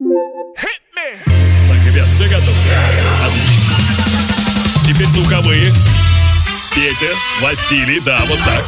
Так, 0.00 1.86
ребят, 1.86 2.10
все 2.10 2.24
готовы? 2.24 2.56
Отлично. 3.24 3.76
Теперь 4.84 5.06
духовые. 5.08 5.72
Петя, 6.74 7.14
Василий, 7.40 8.00
да, 8.00 8.20
вот 8.26 8.38
так. 8.40 8.64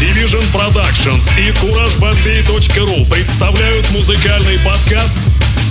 Division 0.00 0.44
Productions 0.52 1.36
и 1.36 1.50
CourageBombay.ru 1.50 3.10
представляют 3.10 3.90
музыкальный 3.90 4.58
подкаст 4.60 5.22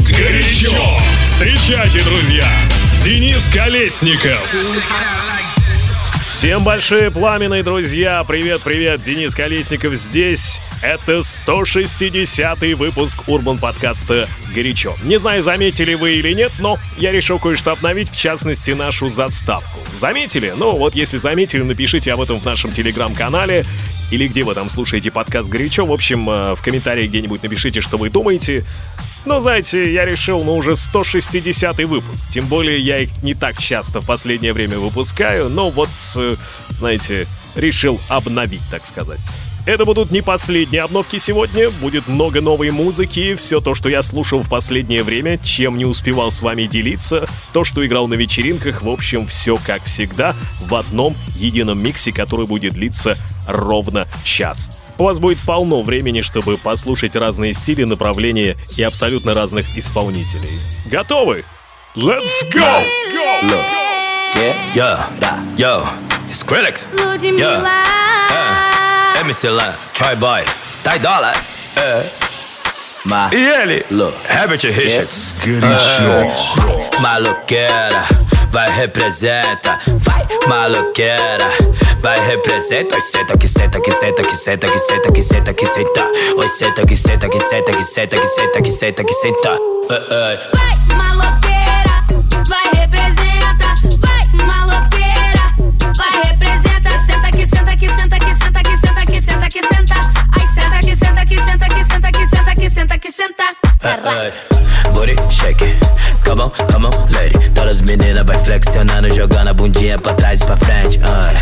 «Горячо». 0.01 0.99
Встречайте, 1.23 2.01
друзья, 2.03 2.51
Денис 3.01 3.47
Колесников. 3.47 4.41
Всем 6.33 6.63
большие 6.63 7.09
пламенные 7.11 7.61
друзья! 7.63 8.21
Привет-привет, 8.27 9.01
Денис 9.03 9.33
Колесников 9.35 9.93
здесь. 9.93 10.61
Это 10.81 11.19
160-й 11.19 12.73
выпуск 12.73 13.29
Урбан 13.29 13.59
подкаста 13.59 14.27
«Горячо». 14.53 14.95
Не 15.03 15.19
знаю, 15.19 15.41
заметили 15.43 15.93
вы 15.93 16.15
или 16.15 16.33
нет, 16.33 16.51
но 16.57 16.79
я 16.97 17.11
решил 17.11 17.39
кое-что 17.39 17.71
обновить, 17.71 18.09
в 18.09 18.17
частности, 18.17 18.71
нашу 18.71 19.07
заставку. 19.09 19.79
Заметили? 19.97 20.53
Ну 20.57 20.75
вот, 20.75 20.95
если 20.95 21.17
заметили, 21.17 21.61
напишите 21.61 22.11
об 22.11 22.19
этом 22.19 22.39
в 22.39 22.45
нашем 22.45 22.73
телеграм-канале 22.73 23.63
или 24.11 24.27
где 24.27 24.43
вы 24.43 24.55
там 24.55 24.69
слушаете 24.69 25.11
подкаст 25.11 25.47
«Горячо». 25.49 25.85
В 25.85 25.93
общем, 25.93 26.29
э, 26.29 26.55
в 26.55 26.61
комментарии 26.61 27.07
где-нибудь 27.07 27.43
напишите, 27.43 27.79
что 27.79 27.97
вы 27.97 28.09
думаете. 28.09 28.65
Но, 29.25 29.39
знаете, 29.39 29.91
я 29.93 30.05
решил, 30.05 30.43
ну, 30.43 30.57
уже 30.57 30.75
160 30.75 31.77
выпуск. 31.85 32.23
Тем 32.31 32.45
более, 32.47 32.79
я 32.79 32.99
их 32.99 33.23
не 33.23 33.33
так 33.33 33.57
часто 33.57 34.01
в 34.01 34.05
последнее 34.05 34.53
время 34.53 34.79
выпускаю. 34.79 35.49
Но 35.49 35.69
вот, 35.69 35.89
э, 36.17 36.35
знаете, 36.69 37.27
решил 37.55 37.99
обновить, 38.09 38.63
так 38.69 38.85
сказать. 38.85 39.19
Это 39.65 39.85
будут 39.85 40.11
не 40.11 40.21
последние 40.21 40.81
обновки 40.81 41.19
сегодня, 41.19 41.69
будет 41.69 42.09
много 42.09 42.41
новой 42.41 42.69
музыки, 42.71 43.33
все 43.35 43.61
то, 43.61 43.73
что 43.73 43.87
я 43.87 44.03
слушал 44.03 44.41
в 44.41 44.49
последнее 44.49 45.03
время, 45.03 45.37
чем 45.37 45.77
не 45.77 45.85
успевал 45.85 46.33
с 46.33 46.41
вами 46.41 46.65
делиться, 46.65 47.29
то, 47.53 47.63
что 47.63 47.85
играл 47.85 48.09
на 48.09 48.15
вечеринках, 48.15 48.81
в 48.81 48.89
общем, 48.89 49.25
все 49.25 49.57
как 49.65 49.85
всегда, 49.85 50.35
в 50.67 50.75
одном 50.75 51.15
едином 51.37 51.81
миксе, 51.81 52.11
который 52.11 52.45
будет 52.45 52.73
длиться 52.73 53.17
ровно 53.47 54.05
час. 54.25 54.69
У 54.97 55.03
вас 55.03 55.19
будет 55.19 55.39
полно 55.39 55.81
времени, 55.81 56.21
чтобы 56.21 56.57
послушать 56.57 57.15
разные 57.15 57.53
стили, 57.53 57.83
направления 57.83 58.55
и 58.77 58.83
абсолютно 58.83 59.33
разных 59.33 59.77
исполнителей. 59.77 60.49
Готовы? 60.85 61.45
Let's 61.95 62.43
go! 62.51 62.59
go! 62.59 63.49
go! 63.49 63.83
Yeah. 64.35 64.55
Yo, 64.73 64.97
yo, 65.57 65.87
it's 66.29 66.43
Krillix. 66.43 66.89
Yo, 66.91 67.61
uh, 67.61 69.21
Emicilla, 69.21 69.75
Try 69.93 70.15
Boy, 70.15 70.43
Ty 70.83 70.97
Dollar. 70.97 71.35
Uh. 71.77 72.03
Ma. 73.05 73.29
E 73.31 73.35
ele? 73.35 73.83
Look. 73.91 74.13
Herbert 74.27 74.63
Richards. 74.63 75.33
Yeah. 75.45 75.59
Get 75.59 75.63
it 75.63 75.73
uh, 76.01 77.01
Ma 77.01 77.17
look 77.17 77.51
at 77.51 77.93
her. 77.93 78.32
Vai 78.53 78.69
representa, 78.69 79.79
vai, 79.99 80.27
maloqueira, 80.47 81.49
vai 82.01 82.19
representa, 82.27 82.99
senta 83.01 83.35
que 83.35 83.47
senta 83.47 83.81
que 83.81 83.89
senta 83.91 84.21
que 84.21 84.35
senta 84.35 84.67
que 84.67 84.77
senta 84.77 85.11
que 85.11 85.21
senta 85.23 85.53
que 85.55 85.65
senta, 85.65 86.05
oi 86.37 86.47
senta 86.47 86.85
que 86.85 86.95
senta 86.95 87.27
que 87.29 87.39
senta 87.39 87.71
que 87.71 87.83
senta 87.83 88.15
que 88.15 88.25
senta 88.27 88.61
que 88.61 88.69
senta 88.69 89.03
que 89.03 89.13
senta, 89.13 89.53
uh, 89.53 89.93
uh. 89.93 90.37
Vai, 90.53 90.95
maloqueira, 90.95 92.05
vai 92.47 92.81
representa. 92.81 93.32
Flexionando, 108.63 109.13
jogando 109.13 109.49
a 109.49 109.53
bundinha 109.53 109.99
pra 109.99 110.13
trás 110.13 110.39
e 110.41 110.45
pra 110.45 110.55
frente. 110.55 110.99
Ay, 111.03 111.35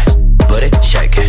booty 0.47 0.71
shake, 0.83 1.21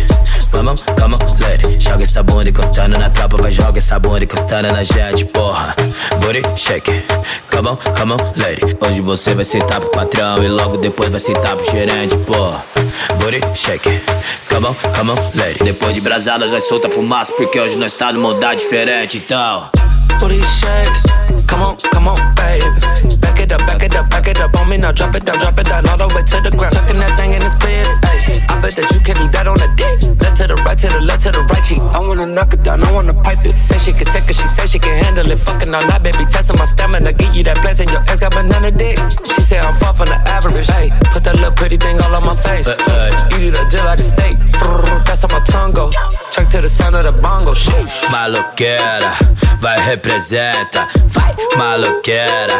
come 0.51 0.69
on, 0.69 0.75
come 0.99 1.15
on, 1.15 1.19
lady. 1.39 1.79
Joga 1.79 2.03
essa 2.03 2.23
bunda 2.23 2.49
encostando 2.49 2.97
na 2.97 3.09
tropa, 3.09 3.37
vai 3.37 3.51
joga 3.51 3.77
essa 3.77 3.99
bunda 3.99 4.23
encostando 4.23 4.73
na 4.73 4.83
gente, 4.83 5.23
porra. 5.25 5.75
Booty 6.19 6.41
shake, 6.55 7.05
come 7.51 7.69
on, 7.69 7.77
come 7.97 8.13
on, 8.13 8.17
lady. 8.35 8.75
Hoje 8.81 9.01
você 9.01 9.35
vai 9.35 9.45
sentar 9.45 9.79
pro 9.79 9.91
patrão 9.91 10.43
e 10.43 10.47
logo 10.47 10.77
depois 10.77 11.09
vai 11.09 11.19
sentar 11.19 11.55
pro 11.55 11.71
gerente, 11.71 12.17
porra. 12.19 12.65
Booty 13.19 13.39
shake, 13.53 14.01
come 14.49 14.67
on, 14.67 14.75
come 14.97 15.11
on, 15.11 15.15
lady. 15.35 15.63
Depois 15.63 15.93
de 15.93 16.01
brasadas 16.01 16.49
vai 16.49 16.61
soltar 16.61 16.89
fumaça, 16.89 17.31
porque 17.33 17.59
hoje 17.59 17.77
nós 17.77 17.93
tá 17.93 18.11
no 18.11 18.19
mudar 18.19 18.55
diferente, 18.55 19.17
então. 19.17 19.69
Booty 20.19 20.41
shake. 20.41 21.13
Come 21.47 21.65
on, 21.65 21.77
come 21.93 22.09
on, 22.09 22.15
baby. 22.33 23.12
It 23.43 23.51
up, 23.51 23.59
back 23.67 23.83
it 23.83 23.93
up, 23.93 24.09
back 24.09 24.25
it 24.25 24.39
up 24.39 24.55
on 24.55 24.69
me. 24.69 24.77
Now 24.77 24.93
drop 24.93 25.13
it 25.15 25.25
down, 25.25 25.37
drop 25.37 25.59
it 25.59 25.65
down 25.65 25.85
all 25.89 25.97
the 25.97 26.07
way 26.15 26.23
to 26.23 26.39
the 26.39 26.55
ground. 26.55 26.75
Tucking 26.75 26.97
that 26.99 27.19
thing 27.19 27.33
in 27.33 27.41
his 27.41 27.55
biz. 27.55 27.91
Ay, 28.07 28.22
I 28.49 28.59
bet 28.61 28.75
that 28.75 28.89
you 28.91 28.99
can 28.99 29.15
do 29.17 29.27
that 29.29 29.47
on 29.47 29.59
a 29.59 29.69
dick. 29.75 30.01
Left 30.21 30.37
to 30.37 30.47
the 30.47 30.55
right, 30.63 30.77
to 30.77 30.87
the 30.87 31.01
left, 31.01 31.23
to 31.23 31.31
the 31.31 31.41
right 31.43 31.63
cheek. 31.63 31.81
I 31.93 31.99
wanna 31.99 32.25
knock 32.25 32.53
it 32.53 32.63
down, 32.63 32.83
I 32.83 32.91
wanna 32.91 33.13
pipe 33.13 33.45
it. 33.45 33.57
Say 33.57 33.77
she 33.77 33.91
can 33.93 34.07
take 34.07 34.29
it, 34.29 34.35
she 34.35 34.47
say 34.47 34.67
she 34.67 34.79
can 34.79 34.95
handle 35.03 35.29
it. 35.29 35.39
Fucking 35.39 35.73
all 35.73 35.85
night, 35.87 36.03
baby, 36.03 36.25
testing 36.25 36.57
my 36.57 36.65
stamina. 36.65 37.13
Give 37.13 37.35
you 37.35 37.43
that 37.43 37.61
blessing, 37.61 37.89
your 37.89 38.01
ex 38.07 38.19
got 38.19 38.33
banana 38.33 38.71
dick. 38.71 38.97
She 39.35 39.41
say 39.41 39.59
I'm 39.59 39.75
far 39.75 39.93
from 39.93 40.07
the 40.07 40.19
average. 40.27 40.67
Hey, 40.67 40.89
put 41.11 41.23
that 41.25 41.35
little 41.35 41.51
pretty 41.51 41.77
thing 41.77 41.99
all 41.99 42.15
on 42.15 42.23
my 42.23 42.35
face. 42.47 42.67
Uh, 42.67 42.77
uh. 42.87 43.35
Eat 43.35 43.51
it 43.51 43.55
up 43.59 43.69
just 43.69 43.85
like 43.85 43.99
a 43.99 44.03
steak. 44.03 44.37
That's 45.05 45.21
how 45.21 45.27
my 45.27 45.43
tongue 45.45 45.73
go. 45.73 45.91
Check 46.31 46.49
to 46.49 46.61
the 46.61 46.69
sound 46.69 46.95
of 46.95 47.03
the 47.03 47.11
bongo. 47.21 47.53
Shit. 47.53 47.85
Maloqueira, 48.09 49.13
vai 49.59 49.77
representa, 49.79 50.87
vai 51.07 51.35
maloqueira, 51.57 52.57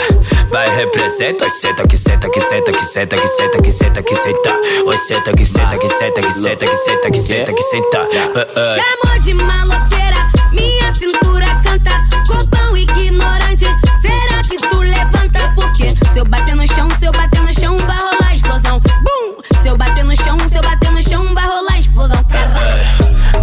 vai 0.52 0.68
representa, 0.76 1.50
senta 1.50 1.88
que 1.88 1.98
senta 1.98 2.30
que 2.30 2.40
senta 2.40 2.72
que 2.72 2.86
senta 2.86 3.16
que 3.16 3.28
senta 3.28 3.62
que 3.62 3.72
senta 3.72 4.04
que 4.04 4.16
senta, 4.16 4.54
oi 4.86 4.98
senta 4.98 5.34
que 5.34 5.46
senta 5.46 5.53
que 5.54 5.88
senta 5.88 6.22
que 6.22 6.32
senta 6.32 6.66
que 6.66 6.76
senta 6.76 7.12
que 7.12 7.18
senta 7.18 7.54
que 7.54 7.62
senta, 7.64 8.00
Uh, 8.02 8.40
uh. 8.40 8.76
Chamou 8.76 9.20
de 9.20 9.34
maloqueira, 9.34 10.18
minha 10.52 10.94
cintura 10.96 11.46
canta. 11.64 11.92
Corpão 12.28 12.76
ignorante, 12.76 13.66
será 14.02 14.42
que 14.50 14.58
tu 14.58 14.82
levanta? 14.82 15.54
Porque 15.56 15.94
se 16.12 16.20
eu 16.20 16.26
bater 16.26 16.56
no 16.56 16.68
chão, 16.68 16.90
se 16.98 17.06
eu 17.06 17.12
bater 17.12 17.42
no 17.42 17.54
chão, 17.54 17.78
vai 17.78 17.98
rolar 17.98 18.34
explosão. 18.34 18.80
Bum! 18.80 19.44
Se 19.62 19.68
eu 19.68 19.78
bater 19.78 20.04
no 20.04 20.16
chão, 20.16 20.38
se 20.50 20.58
eu 20.58 20.62
bater 20.62 20.92
no 20.92 21.02
chão, 21.02 21.34
vai 21.34 21.46
rolar 21.46 21.80
explosão. 21.80 22.24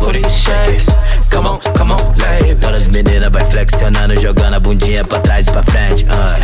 Booty 0.01 0.29
shake. 0.31 0.85
Come 1.31 1.49
on, 1.49 1.59
come 1.91 1.93
on, 1.93 2.15
lady. 2.19 2.55
Todas 2.55 2.83
as 2.83 2.89
meninas 2.89 3.31
vai 3.31 3.45
flexionando, 3.45 4.19
jogando 4.21 4.57
a 4.57 4.61
bundinha 4.61 5.05
pra 5.05 5.19
trás 5.21 5.47
e 5.47 5.51
pra 5.51 5.63
frente, 5.63 6.07
ai. 6.09 6.41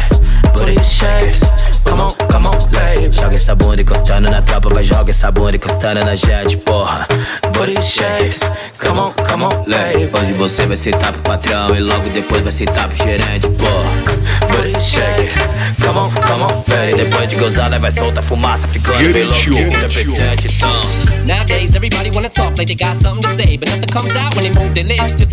Booty 0.53 0.83
shake. 0.85 1.39
Come 1.85 2.03
on, 2.03 2.11
come 2.31 2.49
on, 2.49 2.59
lady. 2.73 3.11
Joga 3.15 3.35
essa 3.35 3.55
bunda 3.55 3.83
encostando 3.83 4.31
na 4.31 4.43
tropa, 4.43 4.69
vai 4.73 4.83
joga 4.83 5.11
essa 5.11 5.31
bunda 5.31 5.57
encostando 5.57 6.05
na 6.05 6.15
gente, 6.15 6.57
porra. 6.59 7.07
Booty 7.53 7.81
shake. 7.83 8.39
Come 8.79 9.01
on, 9.01 9.13
come 9.13 9.45
on, 9.45 9.65
lady. 9.67 10.09
Hoje 10.13 10.33
você 10.33 10.67
vai 10.67 10.77
sentar 10.77 11.13
pro 11.13 11.23
patrão 11.23 11.75
e 11.75 11.81
logo 11.81 12.09
depois 12.11 12.43
vai 12.43 12.53
sentar 12.53 12.89
pro 12.89 12.97
gerente, 12.97 13.49
porra. 13.51 13.91
Booty 14.51 14.81
shake. 14.81 15.33
Come 15.85 15.99
on, 15.99 16.11
come 16.11 16.43
on, 16.43 16.65
E 16.67 16.71
lady. 16.71 17.05
depois 17.05 17.29
de 17.29 17.37
gozada 17.37 17.79
vai 17.79 17.91
soltar 17.91 18.23
fumaça, 18.25 18.67
ficando 18.67 18.99
bem 19.13 19.25
louco 19.25 19.39
de 19.39 19.65
fita 19.65 19.89
presente, 19.89 20.49
então. 20.49 20.71
Nowadays, 21.25 21.75
everybody 21.75 22.11
wanna 22.15 22.29
talk 22.29 22.57
like 22.59 22.67
they 22.67 22.77
got 22.77 22.97
something 22.97 23.21
to 23.23 23.35
say, 23.35 23.57
but 23.57 23.69
nothing 23.69 23.93
comes 23.93 24.15
out 24.17 24.35
when 24.37 24.43
they 24.45 24.53
move 24.61 24.75
their 24.75 24.85
lips. 24.85 25.15
Just 25.15 25.33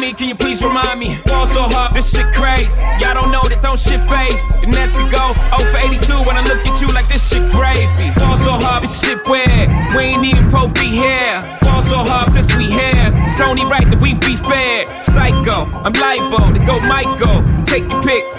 Me? 0.00 0.12
Can 0.12 0.28
you 0.28 0.34
please 0.34 0.62
remind 0.62 0.98
me? 0.98 1.18
Ball 1.26 1.46
so 1.46 1.62
hard, 1.62 1.94
this 1.94 2.10
shit 2.10 2.26
crazy. 2.34 2.84
Y'all 3.00 3.14
don't 3.14 3.30
know 3.30 3.42
that 3.48 3.62
don't 3.62 3.78
shit 3.78 4.00
phase. 4.08 4.40
And 4.62 4.72
that's 4.72 4.92
to 4.92 5.04
go 5.10 5.34
0 5.54 5.70
for 5.70 5.78
82 5.78 6.12
when 6.26 6.36
I 6.36 6.42
look 6.44 6.62
at 6.66 6.80
you 6.80 6.88
like 6.94 7.08
this 7.08 7.22
shit 7.26 7.44
gravy. 7.50 8.10
Ball 8.18 8.36
so 8.36 8.52
hard, 8.52 8.82
this 8.82 9.00
shit 9.00 9.18
weird. 9.26 9.68
We 9.94 10.14
ain't 10.14 10.24
even 10.24 10.50
pro 10.50 10.68
be 10.68 10.88
here. 10.88 11.42
Ball 11.62 11.82
so 11.82 11.98
hard 12.02 12.30
since 12.30 12.54
we 12.54 12.70
here. 12.70 13.12
only 13.42 13.64
right 13.64 13.88
that 13.90 14.00
we 14.00 14.14
be 14.14 14.36
fair. 14.36 14.86
Psycho, 15.02 15.66
I'm 15.84 15.92
liable 15.94 16.52
to 16.52 16.60
go 16.66 16.80
Michael. 16.80 17.42
Take 17.64 17.90
your 17.90 18.02
pick. 18.02 18.37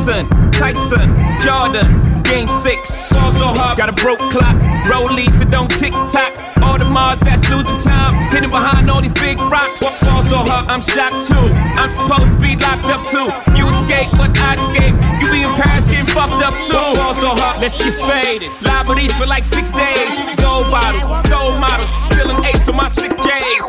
Jackson, 0.00 0.26
Tyson, 0.52 1.12
Jordan, 1.44 2.22
Game 2.22 2.48
6. 2.48 3.12
Fall 3.12 3.30
so 3.30 3.48
hard, 3.52 3.76
got 3.76 3.90
a 3.90 3.92
broke 3.92 4.24
clock. 4.32 4.56
Rollies 4.88 5.36
that 5.36 5.50
don't 5.50 5.68
tick 5.68 5.92
tock. 6.08 6.32
All 6.64 6.78
the 6.78 6.86
Mars 6.86 7.20
that's 7.20 7.44
losing 7.52 7.76
time. 7.76 8.16
Hidden 8.32 8.48
behind 8.48 8.88
all 8.88 9.02
these 9.02 9.12
big 9.12 9.36
rocks. 9.36 9.84
Fall 10.00 10.22
so 10.22 10.38
hard, 10.48 10.64
I'm 10.72 10.80
shocked 10.80 11.28
too. 11.28 11.44
I'm 11.76 11.92
supposed 11.92 12.32
to 12.32 12.38
be 12.40 12.56
locked 12.56 12.88
up 12.88 13.04
too. 13.04 13.28
You 13.52 13.68
escape, 13.68 14.08
but 14.16 14.32
I 14.40 14.56
escape. 14.56 14.96
You 15.20 15.28
be 15.28 15.44
in 15.44 15.52
Paris 15.60 15.84
getting 15.84 16.08
fucked 16.08 16.40
up 16.40 16.56
too. 16.64 16.80
Fall 16.96 17.12
so 17.12 17.36
hard, 17.36 17.60
let's 17.60 17.76
get 17.76 17.92
faded. 18.08 18.48
Liberties 18.64 19.12
for 19.12 19.26
like 19.26 19.44
six 19.44 19.76
days. 19.76 20.16
Gold 20.40 20.72
bottles, 20.72 21.04
stole 21.20 21.52
models. 21.60 21.92
Spilling 22.00 22.40
ace 22.48 22.64
on 22.64 22.80
my 22.80 22.88
sick 22.88 23.12
game. 23.20 23.68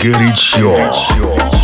Горячо. 0.00 0.88
you. 1.20 1.63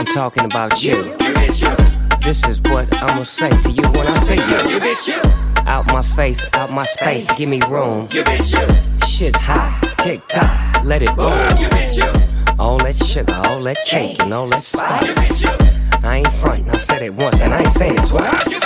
I'm 0.00 0.06
talking 0.06 0.46
about 0.46 0.82
you. 0.82 0.96
You 0.96 1.34
bitch 1.36 1.60
you. 1.60 2.16
This 2.26 2.48
is 2.48 2.58
what 2.62 2.88
I'ma 3.02 3.22
say 3.22 3.50
to 3.50 3.70
you 3.70 3.82
when 3.90 4.06
I 4.06 4.14
see 4.14 4.36
you. 4.36 4.70
You 4.72 4.80
bitch 4.80 5.06
you. 5.06 5.68
Out 5.68 5.92
my 5.92 6.00
face, 6.00 6.42
out 6.54 6.72
my 6.72 6.84
space, 6.84 7.36
give 7.36 7.50
me 7.50 7.60
room. 7.68 8.08
You 8.10 8.22
bitch 8.24 8.56
you. 8.56 9.06
Shit's 9.06 9.44
hot, 9.44 9.94
tick 9.98 10.26
tock, 10.26 10.84
let 10.86 11.02
it 11.02 11.14
boom. 11.16 11.28
You 11.60 11.68
bitch 11.68 11.98
you. 11.98 12.54
All 12.58 12.78
that 12.78 12.96
sugar, 12.96 13.38
all 13.44 13.62
that 13.64 13.84
cake, 13.84 14.22
and 14.22 14.32
all 14.32 14.46
that 14.46 14.62
spice. 14.62 15.06
You 15.06 15.12
bitch 15.12 15.44
you. 15.44 16.08
I 16.08 16.16
ain't 16.16 16.32
frontin', 16.32 16.70
I 16.70 16.78
said 16.78 17.02
it 17.02 17.12
once 17.12 17.42
and 17.42 17.52
I 17.52 17.58
ain't 17.58 17.72
saying 17.72 17.98
it 17.98 18.06
twice. 18.06 18.64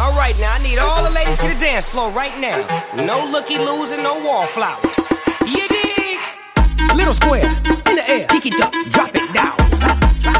All 0.00 0.16
right, 0.18 0.34
now 0.40 0.52
I 0.52 0.60
need 0.64 0.78
all 0.78 1.04
the 1.04 1.10
ladies 1.10 1.38
to 1.38 1.46
the 1.46 1.60
dance 1.60 1.88
floor 1.88 2.10
right 2.10 2.36
now. 2.40 2.58
No 3.06 3.24
looky 3.24 3.56
loos 3.56 3.92
and 3.92 4.02
no 4.02 4.14
wallflowers. 4.14 4.98
You 5.46 5.68
dig? 5.68 6.18
Little 6.96 7.12
square 7.12 7.46
in 7.86 7.94
the 7.94 8.04
air, 8.08 8.26
pick 8.26 8.46
it 8.46 8.60
up, 8.60 8.72
drop 8.90 9.14
it 9.14 9.32
down. 9.32 9.57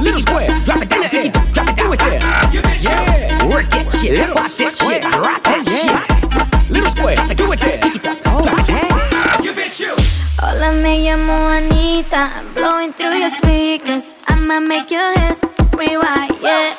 Little 0.01 0.21
square, 0.21 0.49
drop 0.65 0.83
it 0.83 0.89
down, 0.89 1.03
pick 1.09 1.25
it 1.27 1.37
up, 1.37 1.53
drop 1.53 1.69
it 1.69 1.77
down. 1.77 1.91
with 1.91 2.01
there. 2.01 2.21
Yeah, 2.53 3.49
work 3.49 3.69
that 3.71 3.91
shit, 3.91 4.33
pop 4.33 4.51
that 4.53 4.75
shit, 4.77 5.05
rock 5.19 5.43
that 5.43 5.65
shit. 5.67 6.71
Little 6.71 6.91
square, 6.93 7.17
do 7.35 7.53
it 7.53 7.61
there, 7.61 7.81
oh, 7.83 7.91
pick 7.91 7.97
it 7.97 8.07
up, 8.07 8.23
drop 8.23 8.59
it 8.61 8.67
down. 8.67 9.45
You 9.45 9.53
bet 9.55 9.81
you. 9.81 9.95
Hola, 10.39 10.73
me 10.83 11.05
llamo 11.05 11.49
Anita. 11.51 12.31
I'm 12.37 12.55
blowing 12.55 12.93
through 12.93 13.19
your 13.19 13.31
speakers. 13.31 14.15
I'ma 14.29 14.61
make 14.61 14.91
your 14.91 15.13
head 15.19 15.37
rewind, 15.77 16.33
yeah. 16.41 16.75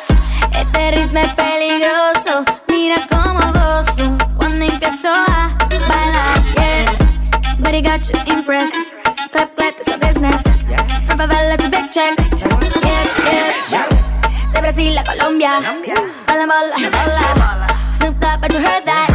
Este 0.54 0.92
ritmo 0.95 1.19
es 1.19 1.33
peligroso. 1.36 2.45
Mira 2.69 3.06
cómo 3.12 3.51
gozo 3.51 4.18
cuando 4.38 4.65
empiezo 4.65 5.10
a 5.10 5.57
bailar, 5.69 6.44
yeah. 6.56 6.86
But 7.60 7.74
he 7.74 7.81
got 7.81 8.07
you 8.10 8.19
impressed. 8.33 8.74
Clap, 9.31 9.56
clap, 9.56 9.77
it's 9.77 9.89
a 9.89 9.98
business. 9.98 10.59
From 11.19 11.30
favela 11.30 11.57
to 11.57 11.69
big 11.69 11.92
checks. 11.92 12.31
Yeah, 12.80 13.04
yeah. 13.27 14.54
De 14.54 14.62
Brasil 14.62 14.98
a 14.98 15.04
Colombia. 15.04 15.60
Bola, 16.25 16.48
bola, 16.48 16.75
bola. 16.95 17.68
Snoop 17.92 18.18
Dogg, 18.21 18.39
but 18.39 18.54
you 18.54 18.60
heard 18.60 18.86
that. 18.86 19.10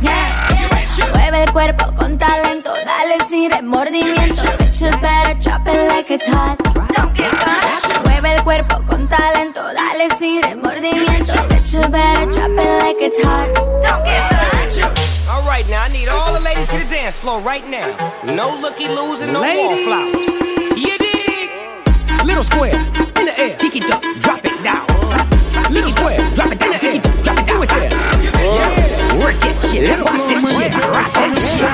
Yeah. 0.00 0.32
Mueve 1.12 1.42
el 1.42 1.52
cuerpo 1.52 1.92
con 1.94 2.16
talento. 2.16 2.72
Dale 2.72 3.20
sin 3.28 3.50
remordimiento. 3.50 4.48
Bitch, 4.56 4.80
you 4.80 4.90
better 5.02 5.34
drop 5.42 5.68
it 5.68 5.90
like 5.90 6.10
it's 6.10 6.26
hot. 6.26 6.56
Mueve 8.04 8.32
el 8.32 8.42
cuerpo 8.44 8.82
con 8.88 9.06
talento. 9.06 9.60
Dale 9.74 10.08
sin 10.16 10.40
remordimiento. 10.40 11.34
Bitch, 11.50 11.74
you 11.74 11.86
better 11.90 12.32
drop 12.32 12.56
it 12.56 12.82
like 12.82 13.02
it's 13.02 13.22
hot. 13.22 13.50
All 15.28 15.42
right, 15.46 15.68
now 15.68 15.82
I 15.82 15.88
need 15.92 16.08
all 16.08 16.32
the 16.32 16.40
ladies 16.40 16.68
to 16.70 16.78
the 16.78 16.88
dance 16.88 17.18
floor 17.18 17.40
right 17.40 17.68
now. 17.68 17.92
No 18.24 18.56
looky 18.58 18.88
loos 18.88 19.20
and 19.20 19.34
no 19.34 19.42
ladies. 19.42 19.86
wallflowers. 19.86 21.01
You 22.21 22.21
dig? 22.21 22.25
Little 22.27 22.43
square 22.43 22.75
in 22.75 23.25
the 23.25 23.33
air, 23.39 23.57
pick 23.59 23.75
it 23.75 23.89
up, 23.89 24.01
drop 24.19 24.43
it 24.45 24.63
down. 24.63 24.85
Little 25.71 25.91
square, 25.91 26.17
drop 26.35 26.51
it 26.51 26.59
down, 26.59 26.73
pick 26.79 26.95
it 26.95 27.05
up, 27.05 27.23
drop 27.23 27.39
it 27.39 27.47
down. 27.47 27.59
there. 27.69 27.89
Yeah, 28.21 29.23
work 29.23 29.35
that 29.41 29.57
shit, 29.59 29.99
rock 29.99 30.11
that 30.11 30.43
shit, 30.47 30.71
rock 30.85 31.11
that 31.13 31.31
shit. 31.35 31.71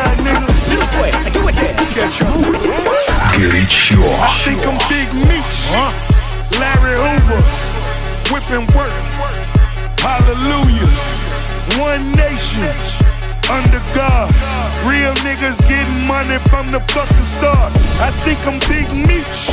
Little 0.70 0.88
square, 0.88 1.14
do 1.32 1.48
it 1.48 1.56
there. 1.56 1.76
Горячо. 3.34 4.00
I 4.20 4.30
think 4.44 4.62
I'm 4.66 4.78
Big 4.90 5.10
Meech, 5.28 5.58
Larry 6.60 6.96
Hoover, 6.98 7.42
whipping 8.32 8.68
work. 8.76 8.94
Hallelujah. 10.00 10.90
One 11.80 12.12
nation 12.14 13.07
under 13.51 13.81
God. 13.95 14.29
Real 14.85 15.15
niggas 15.25 15.61
getting 15.67 16.07
money 16.07 16.39
from 16.49 16.71
the 16.71 16.81
fucking 16.93 17.25
start. 17.25 17.73
I 18.01 18.11
think 18.25 18.39
I'm 18.47 18.61
Big 18.69 18.87
Meech, 18.93 19.53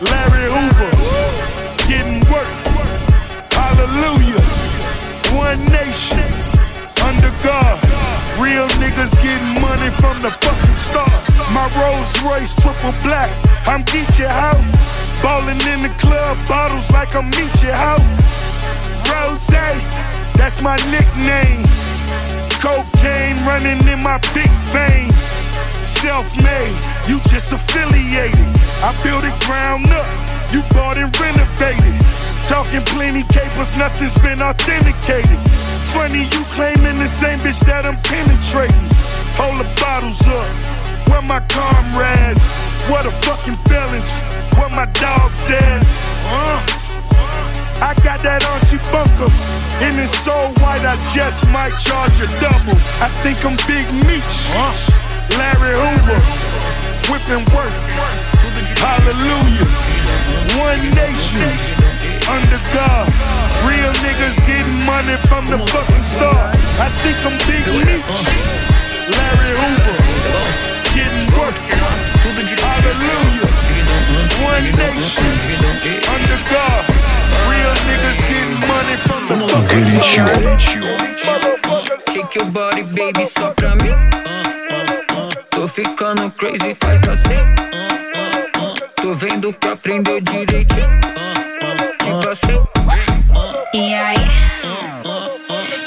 Larry 0.00 0.48
Hoover, 0.48 0.92
getting 1.86 2.20
work. 2.32 2.48
Hallelujah. 3.52 4.40
One 5.36 5.60
nation, 5.70 6.32
under 7.04 7.32
God. 7.44 7.78
Real 8.40 8.68
niggas 8.80 9.14
getting 9.22 9.60
money 9.60 9.90
from 10.00 10.16
the 10.22 10.30
fucking 10.30 10.76
start. 10.76 11.22
My 11.52 11.68
Rolls 11.76 12.12
Royce 12.22 12.54
triple 12.54 12.94
black, 13.02 13.30
I'm 13.66 13.84
Geechee 13.84 14.24
out. 14.24 14.60
Ballin' 15.22 15.60
in 15.68 15.82
the 15.82 15.92
club, 16.00 16.38
bottles 16.48 16.90
like 16.92 17.14
I'm 17.14 17.30
Meechee 17.30 17.70
out. 17.70 18.00
Rozay, 19.04 19.76
that's 20.34 20.62
my 20.62 20.76
nickname. 20.90 21.62
Cocaine 22.60 23.40
running 23.48 23.80
in 23.88 24.02
my 24.04 24.20
big 24.36 24.52
vein. 24.68 25.08
Self 25.82 26.28
made, 26.44 26.76
you 27.08 27.18
just 27.32 27.52
affiliated. 27.52 28.44
I 28.84 28.92
built 29.02 29.24
it 29.24 29.32
ground 29.48 29.88
up, 29.88 30.06
you 30.52 30.60
bought 30.76 30.98
and 30.98 31.08
renovated. 31.18 31.96
Talking 32.48 32.84
plenty 32.84 33.24
capers, 33.32 33.78
nothing's 33.78 34.16
been 34.20 34.42
authenticated. 34.42 35.40
Funny 35.88 36.28
you 36.28 36.42
claiming 36.52 36.96
the 36.96 37.08
same 37.08 37.38
bitch 37.40 37.60
that 37.64 37.86
I'm 37.86 37.96
penetrating. 38.04 38.86
Hold 39.40 39.56
the 39.56 39.68
bottles 39.80 40.20
up, 40.28 40.52
where 41.08 41.22
my 41.22 41.40
comrades? 41.48 42.44
What 42.92 43.04
the 43.04 43.12
fucking 43.24 43.56
feelings? 43.72 44.12
Where 44.58 44.68
my 44.68 44.84
dogs 45.00 45.48
at? 45.48 45.82
Uh. 46.28 46.79
I 47.80 47.96
got 48.04 48.20
that 48.20 48.44
Archie 48.44 48.76
Bunker. 48.92 49.32
And 49.80 49.96
it's 49.96 50.12
so 50.12 50.36
white, 50.60 50.84
I 50.84 51.00
just 51.16 51.48
might 51.48 51.72
charge 51.80 52.12
a 52.20 52.28
double. 52.36 52.76
I 53.00 53.08
think 53.24 53.40
I'm 53.40 53.56
Big 53.64 53.88
Meech. 54.04 54.36
Larry 55.40 55.72
Hoover. 55.72 56.20
Whipping 57.08 57.40
work. 57.56 57.72
Hallelujah. 58.76 59.64
One 60.60 60.84
nation. 60.92 61.40
Under 62.28 62.60
God. 62.76 63.08
Real 63.64 63.92
niggas 64.04 64.36
getting 64.44 64.84
money 64.84 65.16
from 65.24 65.48
the 65.48 65.56
fucking 65.72 66.04
start. 66.04 66.52
I 66.76 66.92
think 67.00 67.16
I'm 67.24 67.40
Big 67.48 67.64
Meech. 67.64 68.12
Larry 69.08 69.52
Hoover. 69.56 69.96
Getting 70.92 71.32
work. 71.32 71.56
Hallelujah. 72.60 73.48
One 74.44 74.68
nation. 74.76 75.32
Under 76.12 76.40
God. 76.52 76.99
Real 77.48 77.74
niggas 77.86 78.20
getting 78.28 78.54
money 78.68 78.96
from 79.06 79.22
the 79.26 79.36
fucking 79.48 79.84
Shake 82.12 82.34
your 82.34 82.50
body, 82.50 82.82
baby, 82.82 83.24
só 83.24 83.50
pra 83.50 83.74
mim. 83.76 83.94
Tô 85.50 85.68
ficando 85.68 86.30
crazy, 86.32 86.74
faz 86.80 87.02
assim. 87.08 87.38
Tô 88.96 89.14
vendo 89.14 89.52
que 89.52 89.68
aprendeu 89.68 90.20
direitinho. 90.20 91.00
Tipo 92.02 92.28
assim. 92.28 92.60
E 93.72 93.94
aí? 93.94 94.16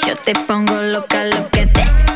Eu 0.06 0.16
te 0.16 0.32
pongo 0.46 0.74
louca, 0.74 1.22
louca 1.24 1.66
desce. 1.66 2.06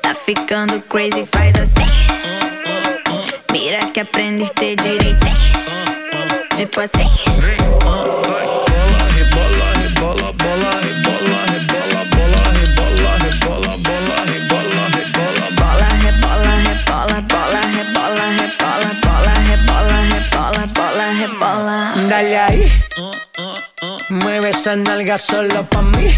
Tá 0.00 0.14
ficando 0.14 0.80
crazy, 0.88 1.26
faz 1.32 1.54
assim. 1.56 1.86
Mira 3.52 3.78
que 3.92 4.00
aprendiste 4.00 4.76
direitinho. 4.76 5.79
tipo 6.66 6.80
assim. 6.80 7.08
Rebola, 7.40 8.20
rebola, 9.16 9.72
rebola. 9.72 10.30
Dale 22.08 22.38
aí. 22.38 22.72
Mueve 24.10 24.50
esa 24.50 24.76
nalga 24.76 25.16
solo 25.16 25.64
pa' 25.64 25.82
mí. 25.82 26.14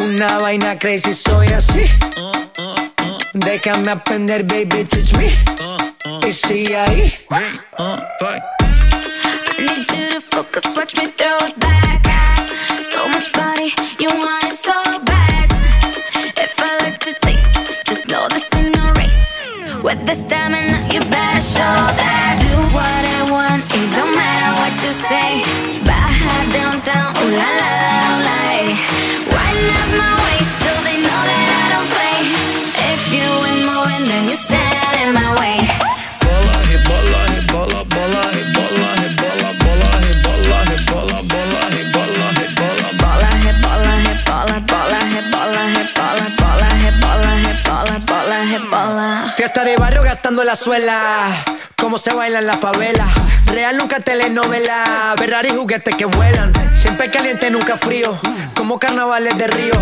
Una 0.00 0.38
vaina 0.38 0.78
crazy, 0.78 1.14
soy 1.14 1.48
así. 1.48 1.84
Déjame 3.34 3.90
aprender, 3.90 4.42
baby, 4.44 4.84
teach 4.84 5.12
me. 5.12 5.34
Y 6.26 6.32
sigue 6.32 6.76
ahí. 6.76 7.12
me 9.60 9.84
do 9.84 10.08
the 10.10 10.72
watch 10.76 10.96
me 10.96 11.06
throw 11.18 11.36
it 11.48 11.58
back. 11.60 12.48
So 12.82 13.08
much 13.08 13.32
body, 13.32 13.72
you 13.98 14.08
want 14.08 14.44
it 14.44 14.54
so 14.54 14.72
bad. 15.04 15.48
If 16.36 16.58
I 16.58 16.78
like 16.82 16.98
to 17.00 17.12
taste, 17.20 17.56
just 17.86 18.08
know 18.08 18.26
this 18.28 18.48
ain't 18.54 18.76
no 18.76 18.92
race. 18.92 19.38
With 19.82 20.04
the 20.06 20.14
stamina, 20.14 20.88
you 20.92 21.00
better 21.00 21.40
show 21.40 21.76
that. 22.00 22.32
Do 22.42 22.52
what 22.76 23.02
I 23.16 23.20
want, 23.34 23.62
it 23.78 23.88
don't 23.96 24.14
matter 24.16 24.52
what 24.60 24.72
you 24.84 24.92
say. 25.08 25.30
Baja 25.84 26.34
down, 26.56 26.80
down, 26.80 27.16
ooh 27.16 27.36
la 27.36 27.50
la. 27.60 27.79
Venezuela, 50.60 51.42
cómo 51.80 51.96
se 51.96 52.12
baila 52.12 52.40
en 52.40 52.46
la 52.46 52.52
favela. 52.52 53.08
Real 53.46 53.78
nunca 53.78 54.00
telenovela, 54.00 55.14
Ferrari 55.16 55.48
juguetes 55.48 55.94
que 55.94 56.04
vuelan. 56.04 56.52
Siempre 56.76 57.10
caliente, 57.10 57.50
nunca 57.50 57.78
frío, 57.78 58.18
como 58.54 58.78
carnavales 58.78 59.38
de 59.38 59.46
río. 59.46 59.72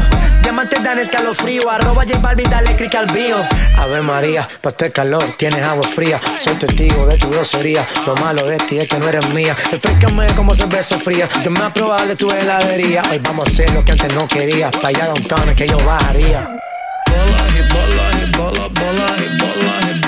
Diamantes 0.41 0.85
dan 0.85 1.01
escalofrío, 1.01 1.69
arroba 1.69 2.05
J 2.07 2.21
Balvin, 2.21 2.49
dale 2.49 2.77
click 2.77 2.95
al 2.95 3.07
bio. 3.07 3.39
Ave 3.77 4.03
María, 4.03 4.49
pa' 4.61 4.69
este 4.69 4.93
calor 4.93 5.25
tienes 5.37 5.65
agua 5.65 5.83
fría. 5.83 6.21
Soy 6.39 6.55
testigo 6.55 7.07
de 7.07 7.19
tu 7.19 7.29
grosería, 7.29 7.85
lo 8.07 8.15
malo 8.15 8.47
de 8.47 8.59
ti 8.59 8.79
es 8.79 8.87
que 8.87 9.01
no 9.01 9.09
eres 9.09 9.29
mía. 9.31 9.57
Refrescame 9.73 10.29
como 10.37 10.55
cerveza 10.55 10.97
fría, 10.97 11.29
yo 11.43 11.51
me 11.51 11.59
voy 11.59 11.91
a 11.99 12.07
de 12.07 12.15
tu 12.15 12.31
heladería. 12.31 13.03
Hoy 13.11 13.19
vamos 13.19 13.49
a 13.49 13.51
hacer 13.51 13.69
lo 13.71 13.85
que 13.85 13.91
antes 13.91 14.15
no 14.15 14.29
quería, 14.29 14.71
pa' 14.71 14.89
allá 14.89 15.07
downtown 15.07 15.57
que 15.57 15.67
yo 15.67 15.85
bajaría. 15.85 16.49
Bola, 17.09 17.49
y 17.49 17.63
bola, 17.73 18.23
y 18.23 18.37
bola, 18.37 18.69
bola, 18.69 19.07
y 19.19 19.29
bola, 19.41 19.91
y 19.91 20.01
bola. 20.01 20.08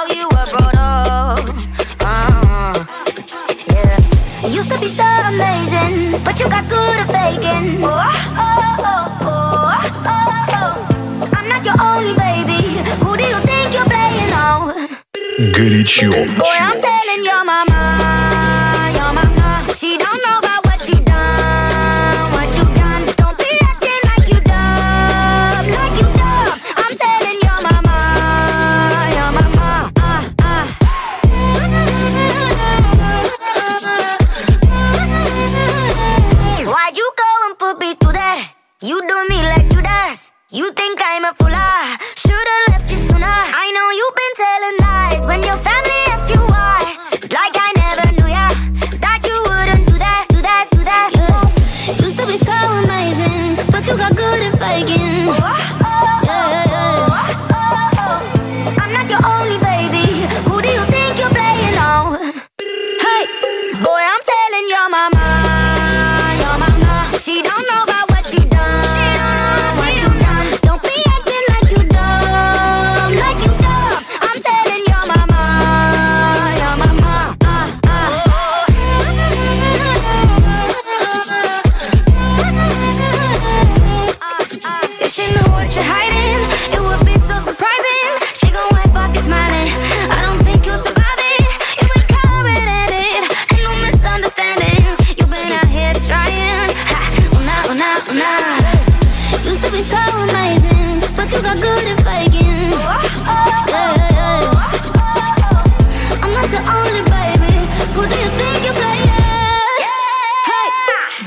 be 4.81 4.87
so 4.87 5.03
amazing, 5.03 6.23
but 6.23 6.39
you 6.39 6.49
got 6.49 6.67
good 6.67 6.97
at 6.99 7.07
faking. 7.13 7.83
Oh, 7.83 7.89
oh, 7.89 8.75
oh, 8.79 9.25
oh, 9.25 9.77
oh, 10.57 11.29
I'm 11.37 11.47
not 11.47 11.63
your 11.63 11.77
only 11.79 12.13
baby. 12.17 12.59
Who 13.03 13.15
do 13.15 13.23
you 13.23 13.39
think 13.45 13.73
you're 13.75 13.85
playing 13.85 14.33
on? 14.33 14.73
Горячо. 15.53 16.09
Boy, 16.09 16.57
I'm 16.59 16.81
telling 16.81 17.23
your 17.23 17.45
mama. 17.45 17.70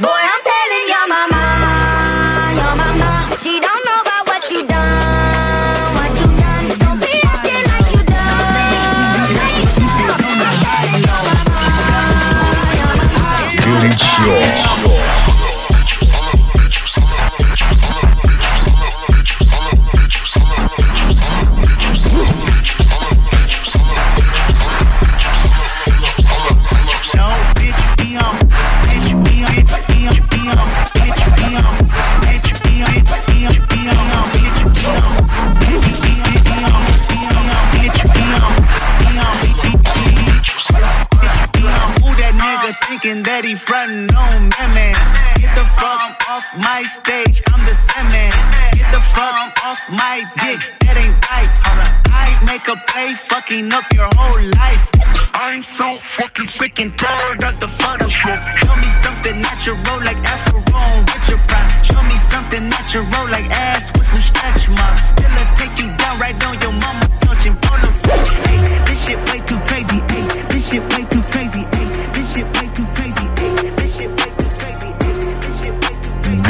Boy, 0.01 0.24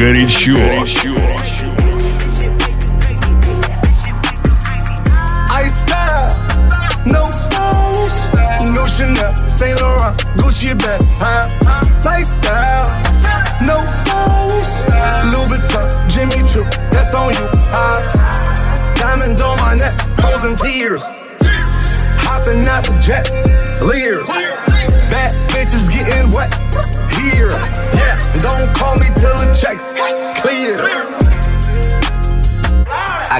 горячо. 0.04 0.54
горячо. 0.54 1.13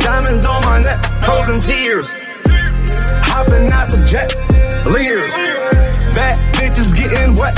Diamonds 0.00 0.44
on 0.44 0.60
my 0.64 0.78
neck, 0.80 1.00
frozen 1.24 1.60
tears. 1.60 2.08
Hopping 3.28 3.70
out 3.72 3.88
the 3.90 4.04
jet, 4.06 4.30
leers. 4.86 5.30
Bad 6.14 6.36
bitches 6.54 6.94
getting 6.96 7.34
wet 7.34 7.56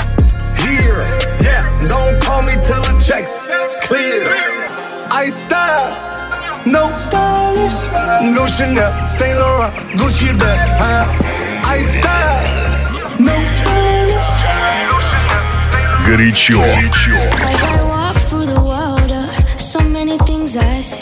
here. 0.63 1.01
Yeah, 1.41 1.63
don't 1.87 2.21
call 2.23 2.43
me 2.43 2.55
till 2.67 2.83
the 2.89 2.95
checks 3.07 3.39
clear. 3.87 4.27
I 5.11 5.31
style, 5.31 5.91
no 6.67 6.85
stylish, 6.97 7.79
no 8.37 8.47
Chanel, 8.47 8.93
Saint 9.09 9.39
Laurent, 9.39 9.75
Gucci 9.99 10.31
bag. 10.39 10.59
Huh? 10.83 11.05
I 11.75 11.79
style, 11.97 12.43
no 13.29 13.37
stylish, 13.59 14.17
no 14.89 14.97
Chanel, 15.09 15.59
Saint 15.71 15.91
Laurent. 15.91 16.09
Горячо. 16.09 16.61
As 17.53 17.63
I 17.63 17.85
walk 17.85 18.17
through 18.29 18.47
the 18.55 18.61
world, 18.61 19.11
uh, 19.13 19.57
so 19.57 19.81
many 19.81 20.17
things 20.29 20.57
I 20.57 20.81
see. 20.81 21.02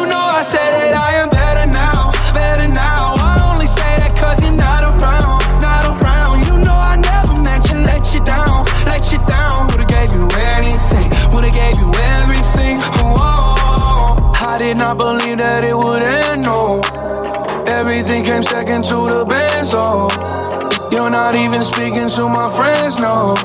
not 14.81 14.97
believe 14.97 15.37
that 15.37 15.63
it 15.63 15.77
would 15.77 16.01
end, 16.01 16.41
no. 16.41 16.81
Everything 17.67 18.23
came 18.23 18.41
second 18.41 18.83
to 18.85 18.97
the 19.13 19.23
band, 19.25 19.67
so 19.67 19.77
oh. 19.77 20.89
You're 20.91 21.11
not 21.11 21.35
even 21.35 21.63
speaking 21.63 22.09
to 22.09 22.27
my 22.27 22.49
friends, 22.49 22.97
no. 22.97 23.35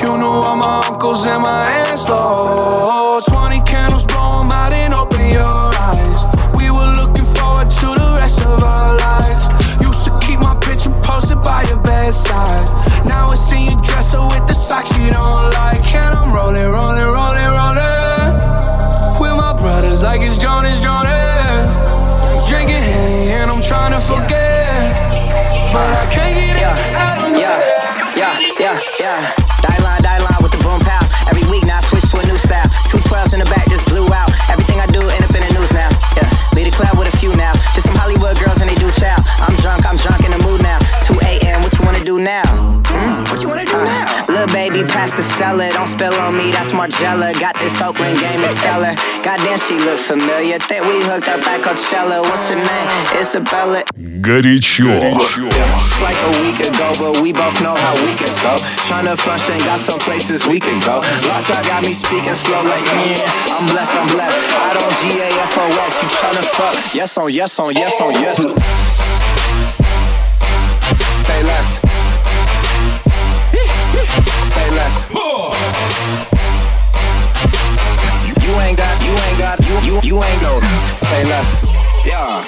You 0.00 0.16
knew 0.16 0.34
all 0.46 0.56
my 0.56 0.82
uncles 0.88 1.26
and 1.26 1.42
my 1.42 1.70
aunts, 1.84 2.04
though. 2.04 3.20
20 3.28 3.60
candles, 3.60 4.04
blow 4.04 4.48
out 4.60 4.72
and 4.72 4.94
open 4.94 5.28
your 5.28 5.54
eyes. 5.88 6.20
We 6.56 6.70
were 6.70 6.92
looking 6.96 7.28
forward 7.36 7.68
to 7.80 7.88
the 8.00 8.16
rest 8.18 8.40
of 8.46 8.62
our 8.62 8.96
lives. 8.96 9.44
Used 9.82 10.02
to 10.06 10.18
keep 10.24 10.40
my 10.40 10.56
picture 10.62 10.94
posted 11.02 11.42
by 11.42 11.62
your 11.68 11.80
bedside 11.80 12.83
like 20.04 20.20
it's 20.20 20.36
Jonas, 20.36 20.80
Jonas 20.82 22.46
Drinking 22.46 22.76
Henny 22.76 23.30
and 23.30 23.50
I'm 23.50 23.62
trying 23.62 23.92
to 23.92 23.98
forget. 23.98 24.92
But 25.72 25.88
I 25.96 26.06
can't 26.12 26.36
get 26.36 26.56
it 26.56 26.62
out 26.62 27.24
of 27.24 27.32
my 27.32 27.38
Yeah, 27.40 28.14
yeah, 28.14 28.54
yeah, 28.60 28.80
yeah. 29.00 29.43
glass 45.06 45.34
Stella. 45.34 45.70
Don't 45.72 45.86
spill 45.86 46.14
on 46.14 46.36
me, 46.36 46.50
that's 46.50 46.72
Margiela. 46.72 47.38
Got 47.40 47.58
this 47.58 47.80
Oakland 47.80 48.18
game 48.18 48.40
to 48.40 48.52
tell 48.60 48.82
her. 48.82 48.94
Goddamn, 49.22 49.58
she 49.58 49.78
look 49.78 49.98
familiar. 49.98 50.58
Think 50.58 50.84
we 50.84 51.02
hooked 51.04 51.28
up 51.28 51.46
at 51.46 51.60
Coachella. 51.60 52.22
What's 52.22 52.48
her 52.48 52.56
name? 52.56 52.88
Isabella. 53.20 53.82
Горячо. 54.20 54.88
It's 54.88 56.00
Like 56.00 56.16
a 56.16 56.32
week 56.42 56.60
ago, 56.60 56.92
but 56.98 57.20
we 57.20 57.32
both 57.32 57.60
know 57.62 57.74
how 57.74 57.94
weekends 58.06 58.40
go. 58.40 58.56
Tryna 58.88 59.16
flush 59.18 59.50
and 59.50 59.62
got 59.64 59.78
some 59.78 59.98
places 59.98 60.46
we 60.46 60.58
can 60.60 60.80
go. 60.80 61.02
Lots 61.28 61.48
y'all 61.48 61.62
got 61.64 61.84
me 61.84 61.92
speaking 61.92 62.34
slow 62.34 62.62
like 62.62 62.84
me. 62.96 63.16
Yeah, 63.16 63.56
I'm 63.56 63.66
blessed, 63.66 63.94
I'm 63.94 64.08
blessed. 64.08 64.40
I 64.56 64.72
don't 64.74 64.94
GAFOS. 65.04 66.02
You 66.02 66.08
tryna 66.08 66.44
fuck? 66.56 66.94
Yes 66.94 67.18
on, 67.18 67.32
yes 67.32 67.58
on, 67.58 67.74
yes 67.74 68.00
on, 68.00 68.12
yes. 68.12 68.38
Say 71.26 71.42
less. 71.42 71.83
You 78.44 78.60
ain't 78.60 78.78
got, 78.78 79.02
you 79.02 79.14
ain't 79.26 79.38
got, 79.38 79.58
you 79.66 79.76
you 79.82 80.00
you 80.02 80.22
ain't 80.22 80.40
go. 80.40 80.60
Say 80.96 81.24
less, 81.24 81.64
yeah. 82.04 82.44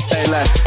Say 0.00 0.24
less. 0.26 0.60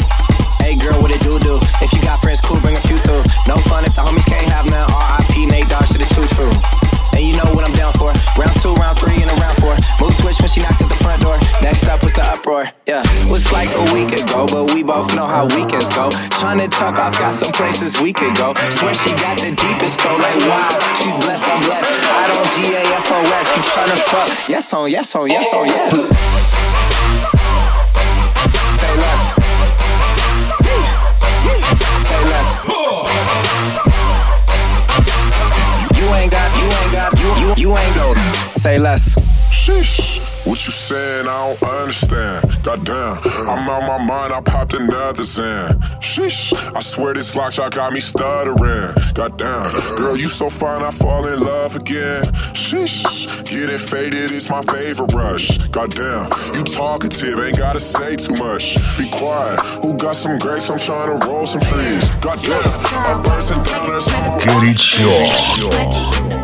Hey 0.60 0.76
girl, 0.76 1.02
what 1.02 1.12
it 1.12 1.22
do 1.22 1.40
do? 1.40 1.60
If 1.82 1.94
you 1.94 2.02
got 2.02 2.20
friends, 2.22 2.42
cool, 2.42 2.60
bring 2.60 2.78
a 2.78 2.82
few 2.82 2.98
through. 2.98 3.24
No 3.48 3.58
fun 3.70 3.86
if 3.86 3.96
the 3.96 4.02
homies 4.02 4.26
can't 4.26 4.50
have 4.50 4.70
none. 4.70 4.90
R.I.P. 4.92 5.46
Nate 5.48 5.70
Dogg, 5.70 5.86
shit 5.88 6.02
is 6.02 6.10
too 6.10 6.26
true 6.36 6.83
and 7.14 7.24
you 7.24 7.34
know 7.38 7.50
what 7.54 7.68
I'm 7.68 7.76
down 7.76 7.94
for. 7.94 8.12
Round 8.38 8.56
two, 8.62 8.74
round 8.76 9.00
three, 9.00 9.22
and 9.22 9.30
a 9.30 9.36
round 9.40 9.58
four. 9.58 9.76
Move 10.02 10.14
switch 10.14 10.40
when 10.42 10.50
she 10.50 10.62
knocked 10.62 10.82
at 10.82 10.90
the 10.90 11.00
front 11.00 11.22
door. 11.22 11.38
Next 11.62 11.88
up 11.88 12.04
was 12.04 12.14
the 12.14 12.26
uproar. 12.26 12.68
Yeah, 12.88 13.04
was 13.32 13.52
like 13.52 13.72
a 13.72 13.86
week 13.94 14.12
ago, 14.14 14.46
but 14.48 14.74
we 14.74 14.84
both 14.84 15.16
know 15.16 15.28
how 15.28 15.48
weekends 15.56 15.90
go. 15.94 16.10
Trying 16.42 16.60
to 16.60 16.68
talk, 16.68 16.98
I've 16.98 17.18
got 17.18 17.34
some 17.34 17.52
places 17.52 18.00
we 18.02 18.14
could 18.14 18.36
go. 18.36 18.54
Swear 18.72 18.94
she 18.94 19.14
got 19.16 19.38
the 19.38 19.52
deepest 19.52 20.02
though, 20.02 20.18
like 20.18 20.40
wow, 20.50 20.70
she's 21.00 21.16
blessed, 21.24 21.48
I'm 21.48 21.62
blessed. 21.64 21.92
I 22.10 22.28
don't 22.32 22.48
G 22.56 22.74
A 22.74 22.84
F 23.00 23.12
O 23.12 23.20
S. 23.42 23.48
You 23.56 23.62
tryna 23.64 24.00
fuck? 24.10 24.50
Yes 24.50 24.74
on, 24.74 24.90
yes 24.90 25.16
on, 25.16 25.30
yes 25.30 25.54
on, 25.54 25.68
yes. 25.68 26.93
You 37.64 37.78
ain't 37.78 37.96
go 37.96 38.14
say 38.50 38.78
less. 38.78 39.16
Sheesh. 39.48 40.20
What 40.46 40.60
you 40.66 40.74
saying? 40.74 41.30
I 41.30 41.56
don't 41.56 41.64
understand. 41.80 42.62
Goddamn, 42.62 43.16
I'm 43.48 43.70
out 43.70 43.88
my 43.88 44.04
mind. 44.04 44.34
I 44.34 44.42
popped 44.44 44.74
another 44.74 45.24
Xan. 45.24 45.80
Sheesh. 46.04 46.52
I 46.76 46.82
swear 46.82 47.14
this 47.14 47.38
lock 47.38 47.54
shot 47.54 47.74
got 47.74 47.94
me 47.94 48.02
stuttering. 48.02 48.92
Goddamn, 49.14 49.72
girl, 49.96 50.18
you 50.18 50.28
so 50.28 50.50
fine. 50.50 50.84
I 50.84 50.92
fall 50.92 51.26
in 51.26 51.40
love 51.40 51.78
again. 51.78 52.24
Sheesh. 52.52 53.32
Get 53.46 53.70
it 53.70 53.80
faded. 53.80 54.36
It's 54.36 54.50
my 54.50 54.62
favorite 54.64 55.14
rush. 55.14 55.58
Goddamn, 55.70 56.28
you 56.56 56.66
talkative. 56.66 57.40
Ain't 57.40 57.58
gotta 57.58 57.80
say 57.80 58.18
too 58.18 58.36
much. 58.44 58.76
Be 58.98 59.10
quiet. 59.10 59.58
Who 59.82 59.94
got 59.94 60.18
some 60.18 60.38
grapes? 60.38 60.70
I'm 60.70 60.80
trying 60.80 61.18
to 61.18 61.26
roll 61.26 61.46
some 61.46 61.62
trees. 61.62 62.12
Goddamn, 62.20 62.60
a 63.08 63.24
person 63.24 63.56
down 63.64 63.88
there. 63.88 64.60
Good 64.60 64.78
show. 64.78 66.44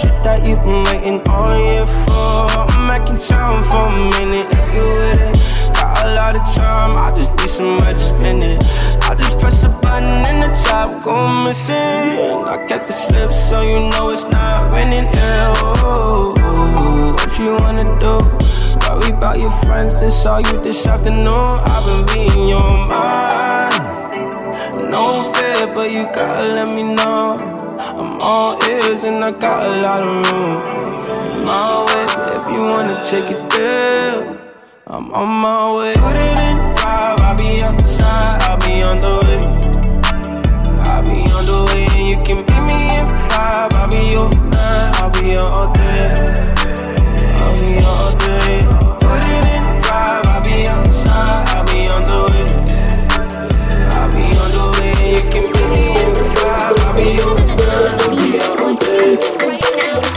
shit 0.00 0.16
that 0.24 0.46
you've 0.46 0.62
been 0.64 0.82
waiting 0.84 1.20
on 1.28 1.60
you 1.60 1.84
for. 2.04 2.48
I'm 2.72 2.86
making 2.88 3.18
time 3.18 3.62
for 3.68 3.84
a 3.88 3.96
minute. 4.16 4.48
Are 4.48 4.70
you 4.72 4.86
with 4.96 5.28
it? 5.28 5.74
Got 5.74 6.06
a 6.06 6.14
lot 6.14 6.36
of 6.36 6.44
time, 6.54 6.96
I 6.96 7.12
just 7.16 7.32
need 7.36 7.50
somewhere 7.50 7.92
to 7.92 7.98
spend 7.98 8.42
it. 8.42 8.62
I 9.02 9.14
just 9.14 9.38
press 9.38 9.62
a 9.64 9.68
button 9.68 10.24
and 10.30 10.42
the 10.42 10.50
top, 10.64 11.02
go 11.04 11.14
missing. 11.44 11.74
I 12.54 12.64
kept 12.68 12.86
the 12.86 12.92
slip 12.92 13.30
so 13.30 13.60
you 13.60 13.80
know 13.90 14.10
it's 14.10 14.24
not 14.24 14.72
winning. 14.72 15.04
Yeah, 15.04 15.54
oh, 15.84 16.32
what 17.16 17.38
you 17.38 17.52
wanna 17.60 17.84
do? 17.98 18.14
Worry 18.88 19.12
about 19.12 19.38
your 19.38 19.52
friends 19.64 20.00
that 20.00 20.10
saw 20.10 20.38
you 20.38 20.62
this 20.62 20.86
afternoon. 20.86 21.28
I've 21.28 21.84
been 21.84 22.02
reading 22.14 22.48
your 22.48 22.70
mind. 22.88 23.80
No 24.90 25.32
fear, 25.34 25.66
but 25.74 25.90
you 25.90 26.04
gotta 26.14 26.46
let 26.56 26.68
me 26.74 26.82
know 26.82 27.49
all 28.20 28.62
ears 28.64 29.04
and 29.04 29.24
I 29.24 29.30
got 29.30 29.66
a 29.66 29.80
lot 29.80 30.02
of 30.02 30.08
room. 30.08 31.44
My 31.44 31.84
way, 31.86 32.04
if 32.38 32.52
you 32.52 32.62
wanna 32.62 33.02
take 33.04 33.30
it 33.30 33.50
there, 33.50 34.38
I'm 34.86 35.12
on 35.12 35.28
my 35.28 35.76
way. 35.76 35.94
Put 35.94 36.16
it 36.16 36.38
in 36.48 36.56
drive, 36.76 37.20
I'll 37.20 37.36
be 37.36 37.62
outside, 37.62 38.42
I'll 38.42 38.58
be 38.58 38.82
on 38.82 39.00
the 39.00 39.14
way. 39.24 39.40
I'll 40.88 41.02
be 41.02 41.30
on 41.32 41.44
the 41.46 41.64
way, 41.72 41.86
and 41.96 42.08
you 42.08 42.16
can 42.22 42.44
beat 42.46 42.64
me 42.70 42.98
in 42.98 43.08
five. 43.30 43.72
I'll 43.72 43.88
be 43.88 44.12
your 44.12 44.28
nine, 44.28 44.94
I'll 45.00 45.10
be 45.10 45.30
your 45.30 45.48
all 45.48 45.72
day. 45.72 46.14
I'll 47.40 47.58
be 47.58 47.68
your 47.80 47.86
all 47.86 48.16
day. 48.18 48.89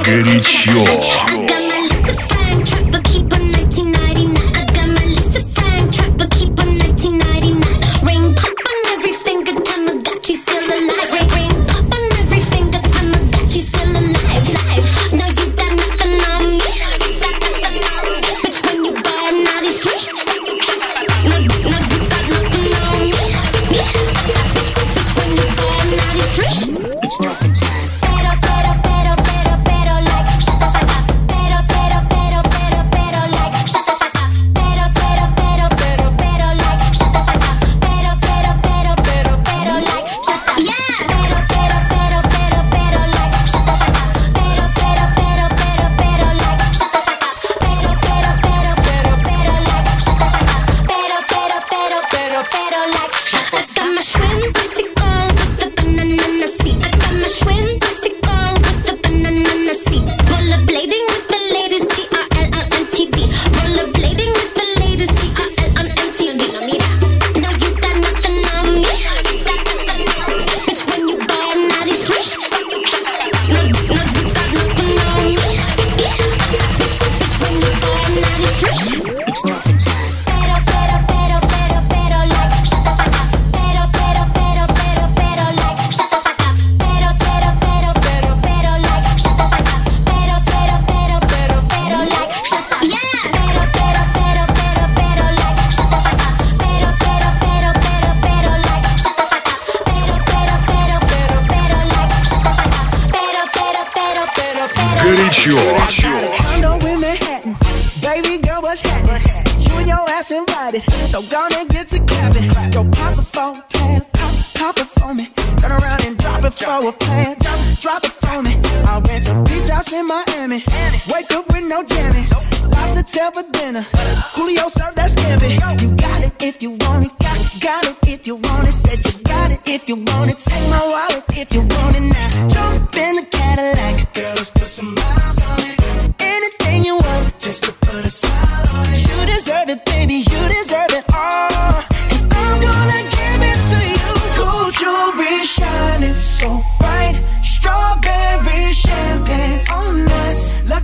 горячо. 0.04 1.43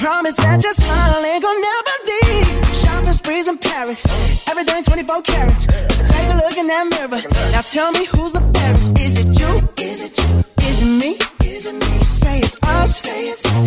promise 0.00 0.36
that 0.36 0.62
your 0.62 0.72
smile 0.72 1.22
ain't 1.24 1.42
gonna 1.42 1.60
never 1.60 1.94
leave. 2.08 2.76
Shopping 2.76 3.12
sprees 3.12 3.48
in 3.48 3.58
Paris, 3.58 4.06
everything 4.48 4.82
24 4.82 5.22
carats. 5.22 5.66
Take 5.66 6.28
a 6.32 6.36
look 6.40 6.56
in 6.56 6.66
that 6.68 6.86
mirror. 6.88 7.20
Now 7.52 7.60
tell 7.60 7.92
me 7.92 8.06
who's 8.06 8.32
the 8.32 8.40
fairest? 8.54 8.98
Is 8.98 9.20
it 9.20 9.28
you? 9.38 9.52
Is 9.76 10.00
it 10.00 10.16
you? 10.16 10.44
Is 10.68 10.82
it 10.82 10.92
me? 11.02 11.18
Is 11.44 11.66
it 11.66 11.74
me? 11.74 11.90
You 11.98 12.04
say 12.04 12.38
it's 12.40 12.56
us, 12.62 13.06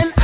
and 0.01 0.22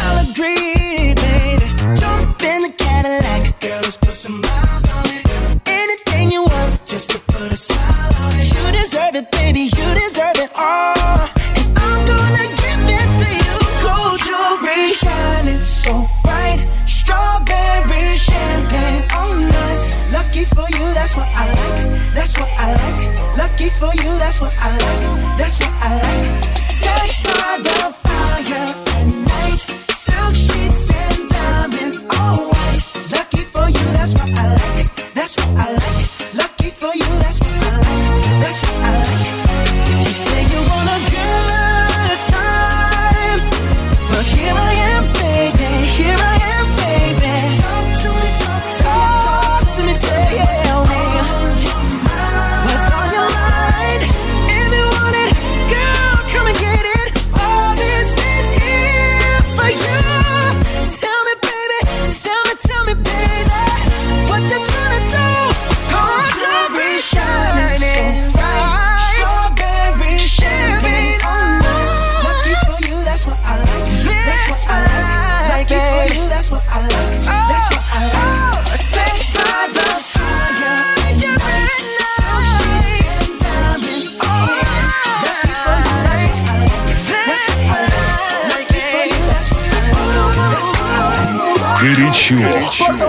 Puerto 92.78 93.09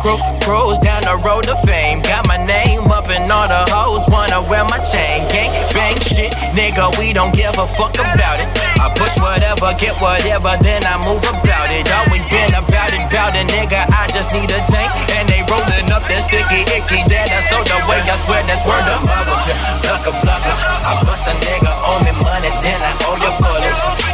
Cruise, 0.00 0.22
cruise 0.46 0.78
down 0.78 1.02
the 1.02 1.18
road 1.26 1.42
to 1.50 1.56
fame. 1.66 2.02
Got 2.02 2.28
my 2.28 2.38
name 2.38 2.86
up 2.86 3.10
in 3.10 3.26
all 3.26 3.48
the 3.50 3.66
hoes, 3.66 4.06
wanna 4.06 4.40
wear 4.46 4.62
my 4.64 4.78
chain. 4.86 5.26
Gang, 5.26 5.50
bang, 5.74 5.98
shit, 5.98 6.30
nigga, 6.54 6.86
we 6.98 7.12
don't 7.12 7.34
give 7.34 7.58
a 7.58 7.66
fuck 7.66 7.94
about 7.98 8.38
it. 8.38 8.46
I 8.78 8.94
push 8.94 9.18
whatever, 9.18 9.74
get 9.74 9.98
whatever, 9.98 10.54
then 10.62 10.86
I 10.86 11.02
move 11.02 11.26
about 11.26 11.74
it. 11.74 11.90
Always 11.90 12.22
been 12.30 12.54
about 12.54 12.94
it, 12.94 13.02
about 13.10 13.34
it, 13.34 13.50
nigga, 13.50 13.90
I 13.90 14.06
just 14.14 14.30
need 14.30 14.50
a 14.54 14.62
tank. 14.70 14.90
And 15.18 15.26
they 15.26 15.42
rolling 15.50 15.90
up 15.90 16.06
that 16.06 16.22
sticky 16.30 16.62
icky 16.70 17.02
that 17.10 17.34
I 17.34 17.42
sold 17.50 17.66
away. 17.66 17.98
I 17.98 18.14
swear 18.22 18.46
that's 18.46 18.62
word 18.62 18.86
of 18.86 19.02
mother. 19.02 19.36
Blocker, 19.82 20.14
blocker, 20.22 20.54
I 20.86 20.94
bust 21.02 21.26
a 21.26 21.34
nigga, 21.42 21.74
owe 21.82 21.98
me 22.06 22.14
money, 22.22 22.54
then 22.62 22.78
I 22.86 22.94
owe 23.02 23.18
your 23.18 23.34
bullets. 23.42 24.07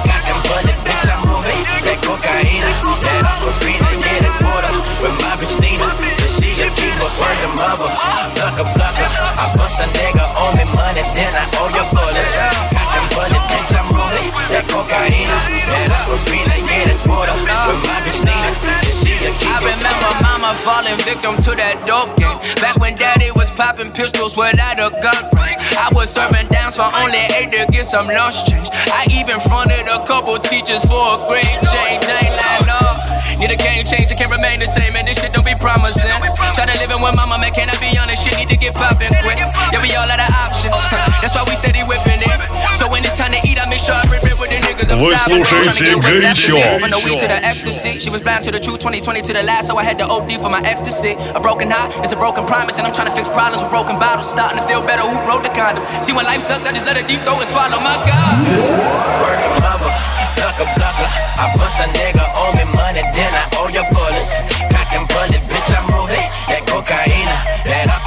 Victim 20.82 21.36
to 21.36 21.54
that 21.54 21.86
dope 21.86 22.16
game. 22.18 22.38
Back 22.60 22.76
when 22.78 22.96
daddy 22.96 23.30
was 23.30 23.50
popping 23.50 23.92
pistols 23.92 24.36
without 24.36 24.78
a 24.78 24.90
gun 24.90 25.22
range. 25.36 25.62
I 25.78 25.88
was 25.94 26.10
serving 26.10 26.48
downs 26.48 26.76
for 26.76 26.90
only 26.98 27.22
eight 27.38 27.52
to 27.52 27.66
get 27.70 27.86
some 27.86 28.08
lunch 28.08 28.44
change. 28.46 28.68
I 28.72 29.06
even 29.10 29.38
fronted 29.40 29.86
a 29.86 30.04
couple 30.04 30.36
teachers 30.38 30.84
for 30.84 30.98
a 30.98 31.28
grade 31.28 31.46
change. 31.70 32.02
Ain't 32.02 32.34
lying, 32.34 32.66
no. 32.66 32.93
Need 33.39 33.51
a 33.51 33.59
game 33.59 33.83
change, 33.85 34.11
it 34.11 34.17
can't 34.17 34.31
remain 34.31 34.59
the 34.59 34.67
same, 34.67 34.95
and 34.95 35.07
this 35.07 35.19
shit 35.19 35.31
don't 35.31 35.45
be 35.45 35.55
promising. 35.55 36.11
Try 36.53 36.65
to 36.65 36.75
live 36.79 36.91
in 36.91 37.01
with 37.01 37.15
mama, 37.15 37.37
man, 37.39 37.51
can 37.51 37.69
I 37.69 37.75
be 37.79 37.95
honest? 37.97 38.23
Shit 38.23 38.35
need 38.37 38.49
to 38.49 38.57
get 38.57 38.75
poppin' 38.75 39.13
quick. 39.23 39.39
Yeah, 39.71 39.81
we 39.81 39.95
all 39.95 40.09
out 40.09 40.19
of 40.19 40.31
options. 40.43 40.75
That's 41.21 41.35
why 41.35 41.43
we 41.47 41.55
steady 41.55 41.83
whipping 41.87 42.19
it. 42.19 42.39
So 42.75 42.89
when 42.89 43.03
it's 43.05 43.17
time 43.17 43.31
to 43.31 43.41
eat, 43.47 43.59
I 43.59 43.67
make 43.69 43.79
sure 43.79 43.95
I 43.95 44.03
rip 44.11 44.25
it 44.25 44.37
with 44.37 44.49
the 44.51 44.59
niggas. 44.59 44.91
I'm 44.91 44.99
Вы 44.99 45.15
stopping. 45.15 45.43
слушаете 45.45 45.69
Tryna 45.69 45.85
get 45.85 45.95
what's 45.95 46.09
left 46.19 46.49
of 46.49 46.55
me. 46.55 46.61
«Горячо». 46.61 46.79
From 46.79 46.91
the 46.91 47.01
weed 47.05 47.19
to 47.19 47.27
the 47.27 47.39
ecstasy, 47.45 47.99
she 47.99 48.09
was 48.09 48.21
blind 48.21 48.43
to 48.45 48.51
the 48.51 48.59
truth, 48.59 48.79
2020 48.79 49.21
to 49.21 49.33
the 49.33 49.43
last, 49.43 49.67
so 49.67 49.77
I 49.77 49.83
had 49.83 49.97
to 49.99 50.05
OD 50.05 50.37
for 50.37 50.49
my 50.49 50.61
ecstasy. 50.63 51.15
A 51.35 51.39
broken 51.39 51.69
heart 51.71 51.93
is 52.05 52.11
a 52.11 52.15
broken 52.17 52.45
promise, 52.45 52.77
and 52.77 52.87
I'm 52.87 52.93
trying 52.93 53.07
to 53.07 53.15
fix 53.15 53.29
problems 53.29 53.61
with 53.63 53.71
broken 53.71 53.97
bottles. 53.99 54.29
Starting 54.29 54.57
to 54.59 54.65
feel 54.67 54.81
better, 54.81 55.01
who 55.01 55.15
broke 55.25 55.43
the 55.43 55.49
condom? 55.49 55.83
See, 56.03 56.13
when 56.13 56.25
life 56.25 56.41
sucks, 56.43 56.65
I 56.65 56.71
just 56.71 56.85
let 56.85 56.97
it 56.97 57.07
deep 57.07 57.21
throw 57.23 57.39
and 57.39 57.47
swallow 57.47 57.79
my 57.79 57.95
God. 58.03 58.35
Word 59.21 59.39
of 59.47 59.51
mother, 59.63 59.91
plucker, 60.37 60.67
plucker. 60.75 61.07
I 61.39 61.45
bust 61.55 61.79
a 61.79 61.87
nigga, 61.95 62.25
owe 62.35 62.51
me 62.53 62.62
money, 62.94 63.10
then 63.12 63.34
I 63.34 63.44
your 63.74 63.84
bullets. 63.90 64.34
Cock 64.70 64.92
and 64.94 65.06
bullet, 65.08 65.42
bitch, 65.50 65.70
I'm 65.74 65.84
moving. 65.90 66.28
That 66.46 66.62
cocaine, 66.66 67.26
that 67.66 67.88
aquafina, 67.90 68.03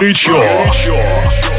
горячо. 0.00 0.32
горячо. 0.32 1.49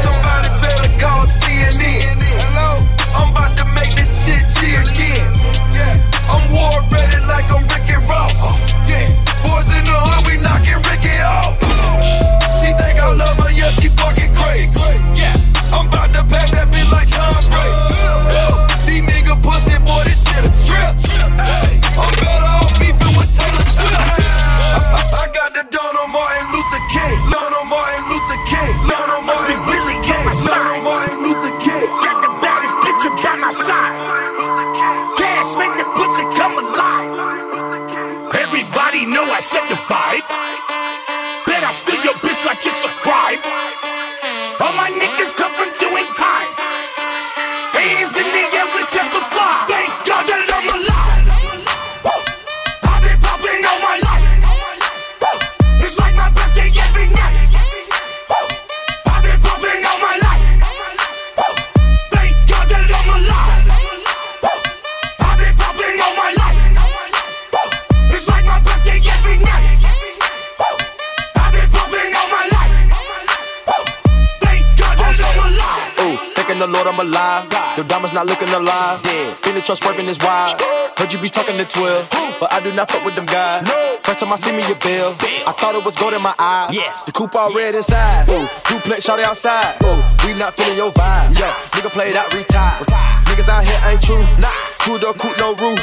Not 78.22 78.40
looking 78.40 78.54
alive. 78.54 79.00
Feeling 79.42 79.62
trust 79.62 79.82
swerving 79.82 80.06
is 80.06 80.18
wild. 80.20 80.60
Heard 80.96 81.12
you 81.12 81.18
be 81.18 81.28
talking 81.28 81.56
to 81.56 81.64
12, 81.64 82.08
but 82.38 82.52
I 82.52 82.60
do 82.60 82.72
not 82.74 82.90
fuck 82.90 83.04
with 83.04 83.14
them 83.14 83.26
guys. 83.26 83.66
No. 83.66 83.98
First 84.02 84.20
time 84.20 84.32
I 84.32 84.36
see 84.36 84.52
me 84.52 84.62
a 84.62 84.74
bill, 84.76 85.14
I 85.46 85.52
thought 85.52 85.74
it 85.74 85.84
was 85.84 85.96
gold 85.96 86.12
in 86.12 86.22
my 86.22 86.34
eyes. 86.38 86.74
Yes, 86.74 87.06
the 87.06 87.12
coupe 87.12 87.34
all 87.34 87.54
red 87.54 87.74
inside. 87.74 88.28
Ooh, 88.28 88.46
duplex 88.68 89.04
shot 89.04 89.18
outside. 89.20 89.74
Ooh, 89.82 89.98
we 90.26 90.34
not 90.38 90.56
feeling 90.56 90.76
your 90.76 90.90
vibe. 90.92 91.38
Yo, 91.38 91.46
nigga 91.74 91.90
played 91.90 92.16
out, 92.16 92.32
retired. 92.34 92.86
Niggas 93.26 93.48
out 93.48 93.64
here 93.64 93.78
ain't 93.86 94.02
true. 94.02 94.22
Nah, 94.38 94.50
Kudo 94.82 95.14
cook 95.14 95.38
no 95.38 95.54
rule. 95.54 95.76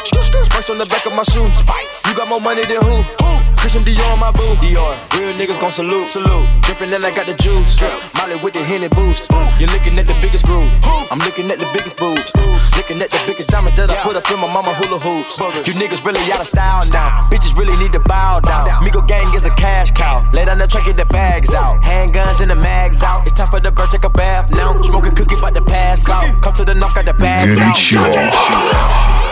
Spikes 0.44 0.70
on 0.70 0.78
the 0.78 0.86
back 0.86 1.06
of 1.06 1.14
my 1.16 1.24
shoe. 1.24 1.48
Spikes. 1.56 2.06
You 2.06 2.14
got 2.16 2.28
more 2.28 2.42
money 2.42 2.64
than 2.68 2.84
who? 2.84 3.00
Who? 3.24 3.32
Christian 3.56 3.84
Dior 3.84 4.04
on 4.12 4.20
my 4.20 4.32
boo. 4.32 4.56
Dior. 4.60 4.92
Real 5.16 5.32
niggas 5.40 5.60
gon' 5.60 5.72
salute. 5.72 6.10
Salute. 6.10 6.48
Drippin' 6.68 6.92
and 6.92 7.04
I 7.04 7.12
got 7.16 7.26
the 7.26 7.36
juice. 7.36 7.76
Drip. 7.76 7.92
Molly 8.16 8.36
with 8.44 8.56
the 8.56 8.64
henny 8.64 8.88
boost. 8.88 9.32
Ooh. 9.32 9.40
You're 9.60 9.72
looking 9.72 9.98
at 10.00 10.06
the 10.06 10.16
biggest 10.20 10.44
groove. 10.44 10.68
Ooh. 10.84 11.08
I'm 11.12 11.20
looking 11.20 11.48
at 11.52 11.60
the 11.60 11.68
biggest 11.72 11.96
boobs. 11.96 12.32
Ooh. 12.40 12.60
Looking 12.76 13.00
at 13.00 13.10
the 13.10 13.24
biggest 13.28 13.50
diamond 13.50 13.76
that 13.76 13.88
yeah. 13.88 14.00
I 14.00 14.04
put 14.04 14.16
up 14.16 14.28
in 14.32 14.40
my 14.40 14.52
mama 14.52 14.76
hula 14.76 15.00
hoops. 15.00 15.40
Buggers. 15.40 15.68
You 15.68 15.80
niggas 15.80 16.04
really 16.04 16.20
out 16.32 16.40
of 16.40 16.48
style 16.48 16.84
now. 16.92 17.28
Bitches 17.32 17.56
really 17.56 17.76
need 17.80 17.92
to 17.96 18.00
bow 18.00 18.40
down. 18.40 18.68
down. 18.68 18.84
Migo 18.84 19.06
gang 19.08 19.32
is 19.36 19.46
a 19.46 19.54
cash 19.56 19.92
cow. 19.92 20.28
Lay 20.32 20.44
down 20.44 20.60
the 20.60 20.68
track, 20.68 20.86
get 20.86 20.98
the 20.98 21.06
bags 21.06 21.54
out. 21.54 21.82
Handguns 21.84 22.40
and 22.40 22.52
the 22.52 22.56
mags 22.56 23.04
out. 23.04 23.24
It's 23.24 23.36
time 23.36 23.48
for 23.48 23.60
the 23.60 23.72
bird, 23.72 23.92
take 23.92 24.04
a 24.04 24.10
bath 24.10 24.52
now. 24.52 24.80
Smoking 24.82 25.16
cookie, 25.16 25.36
but 25.40 25.54
the 25.54 25.62
pass 25.62 26.08
out. 26.10 26.42
Come 26.44 26.54
to 26.56 26.66
the 26.66 26.76
knock, 26.76 26.96
got 26.96 27.06
the 27.06 27.14
bags 27.14 27.60
Good 27.60 27.64
out. 27.64 27.78
Sure. 27.78 28.89
I've 28.92 29.29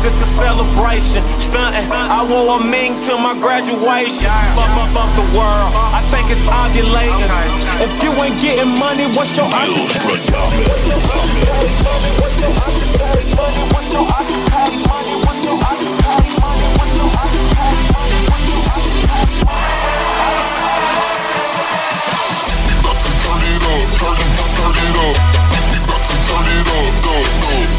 your 0.00 0.12
it's 0.12 0.20
a 0.20 0.24
celebration. 0.24 1.22
Stuntin', 1.36 1.90
I 1.92 2.24
wore 2.24 2.56
a 2.56 2.64
mink 2.64 3.04
to 3.04 3.16
my 3.18 3.34
graduation. 3.34 4.32
Fuck, 4.56 4.72
fuck, 4.72 4.90
fuck 4.96 5.10
the 5.16 5.26
world, 5.36 5.72
I 5.76 6.00
think 6.10 6.30
it's 6.30 6.40
ovulating. 6.48 7.28
If 7.84 7.92
you 8.02 8.10
ain't 8.24 8.40
getting 8.40 8.78
money, 8.78 9.06
what's 9.12 9.36
your 9.36 9.48
Turn 23.20 23.42
it 23.42 23.62
up, 23.68 23.88
no, 24.00 24.08
no, 24.16 24.86
no, 24.96 25.06
We 25.70 25.78
about 25.78 26.02
to 26.04 26.14
turn 26.24 26.46
it 26.48 26.68
up, 26.68 26.94
no, 27.04 27.14
no. 27.40 27.69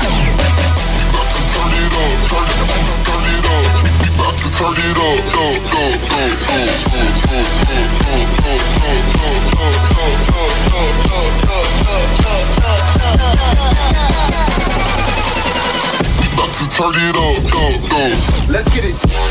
Let's 18.52 18.68
get 18.76 18.84
it. 18.84 19.31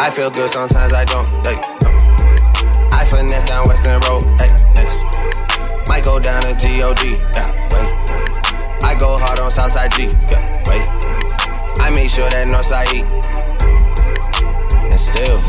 I 0.00 0.10
feel 0.10 0.30
good, 0.30 0.50
sometimes 0.50 0.92
I 0.92 1.04
don't. 1.04 1.28
Hey, 1.44 1.56
no. 1.82 1.90
I 2.92 3.04
finesse 3.04 3.44
down 3.44 3.66
Weston 3.66 4.00
Road. 4.06 4.22
Hey. 4.40 4.54
Might 5.88 6.04
go 6.04 6.20
down 6.20 6.42
to 6.42 6.50
God. 6.52 7.00
Yeah, 7.02 7.50
wait. 7.72 7.90
I 8.84 8.94
go 9.00 9.16
hard 9.18 9.40
on 9.40 9.50
Southside 9.50 9.90
G. 9.92 10.04
Yeah, 10.30 10.62
wait. 10.68 10.86
I 11.80 11.90
make 11.90 12.10
sure 12.10 12.28
that 12.28 12.46
Northside 12.46 12.92
eat. 12.94 13.06
And 14.92 15.00
still, 15.00 15.40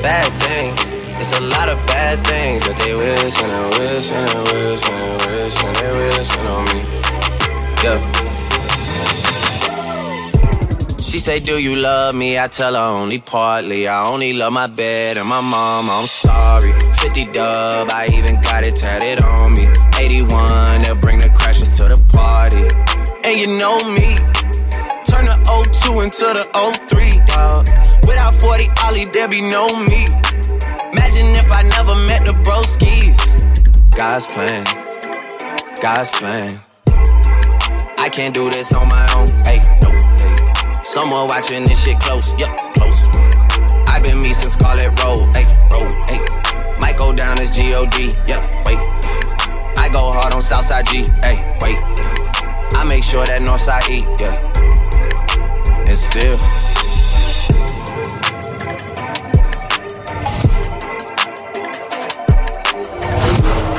bad 0.00 0.30
things. 0.40 0.80
It's 1.20 1.36
a 1.36 1.42
lot 1.42 1.68
of 1.68 1.76
bad 1.86 2.24
things 2.24 2.64
that 2.66 2.78
they 2.78 2.94
wish 2.94 3.42
and 3.42 3.50
they 3.50 3.78
wish 3.78 4.10
and 4.12 4.28
they 4.28 4.40
wish 4.54 4.88
and 4.88 5.20
they 5.20 5.42
wish 5.42 5.64
and 5.64 5.76
they 5.76 5.92
wish 5.92 6.36
on 6.38 6.64
me. 6.72 6.80
Yeah. 7.82 8.09
She 11.10 11.18
say, 11.18 11.40
Do 11.40 11.60
you 11.60 11.74
love 11.74 12.14
me? 12.14 12.38
I 12.38 12.46
tell 12.46 12.74
her 12.74 13.00
only 13.00 13.18
partly. 13.18 13.88
I 13.88 14.06
only 14.06 14.32
love 14.32 14.52
my 14.52 14.68
bed 14.68 15.16
and 15.16 15.28
my 15.28 15.40
mom. 15.40 15.90
I'm 15.90 16.06
sorry. 16.06 16.72
50 17.02 17.24
dub, 17.32 17.90
I 17.90 18.06
even 18.14 18.40
got 18.40 18.64
it 18.64 18.76
tatted 18.76 19.20
on 19.20 19.54
me. 19.54 19.66
81, 19.98 20.82
they'll 20.82 20.94
bring 20.94 21.18
the 21.18 21.28
crashes 21.30 21.76
to 21.78 21.88
the 21.88 22.00
party. 22.14 22.62
And 23.26 23.40
you 23.40 23.58
know 23.58 23.78
me. 23.90 24.14
Turn 25.02 25.26
the 25.26 25.34
02 25.82 25.98
into 25.98 26.30
the 26.30 26.46
03, 26.86 27.18
dog. 27.26 27.66
Without 28.06 28.34
40 28.34 28.68
Ollie, 28.84 29.06
there 29.06 29.26
be 29.26 29.40
no 29.40 29.66
me. 29.66 30.06
Imagine 30.94 31.34
if 31.34 31.50
I 31.50 31.64
never 31.74 31.94
met 32.06 32.24
the 32.24 32.38
broskies. 32.46 33.18
God's 33.96 34.26
plan. 34.26 34.64
God's 35.82 36.10
plan. 36.10 36.60
I 37.98 38.08
can't 38.12 38.32
do 38.32 38.48
this 38.48 38.72
on 38.72 38.86
my 38.86 39.12
own. 39.16 39.26
Hey. 39.44 39.79
Someone 40.90 41.28
watching 41.28 41.62
this 41.62 41.84
shit 41.84 42.00
close, 42.00 42.34
yep, 42.36 42.50
close. 42.74 43.06
i 43.86 44.00
been 44.02 44.20
me 44.20 44.32
since 44.32 44.54
Scarlett 44.54 44.88
Road, 44.98 45.20
ayy, 45.36 45.46
roll. 45.70 45.86
ayy. 46.10 46.80
Might 46.80 46.96
go 46.96 47.12
down 47.12 47.38
as 47.38 47.48
G-O-D, 47.48 48.06
yep, 48.26 48.42
wait. 48.66 48.76
I 49.78 49.88
go 49.92 50.10
hard 50.10 50.34
on 50.34 50.42
Southside 50.42 50.86
G, 50.86 51.04
ayy, 51.22 51.38
wait. 51.62 51.78
I 52.74 52.84
make 52.88 53.04
sure 53.04 53.24
that 53.24 53.40
Northside 53.40 53.88
E, 53.88 54.00
yeah. 54.18 54.34
And 55.86 55.96
still. 55.96 56.36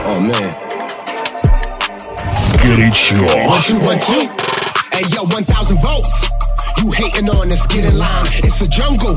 Oh 0.07 0.21
man. 0.21 0.53
Горячо. 2.63 3.19
One, 3.49 3.61
two, 3.63 3.79
one, 3.81 3.99
two. 3.99 4.29
Hey 4.93 5.03
yo, 5.13 5.23
1,000 5.25 5.77
volts. 5.81 6.40
You 6.79 6.91
hating 6.91 7.29
on 7.29 7.51
us, 7.51 7.67
get 7.67 7.85
in 7.85 7.97
line. 7.97 8.27
It's 8.43 8.61
a 8.61 8.69
jungle. 8.69 9.15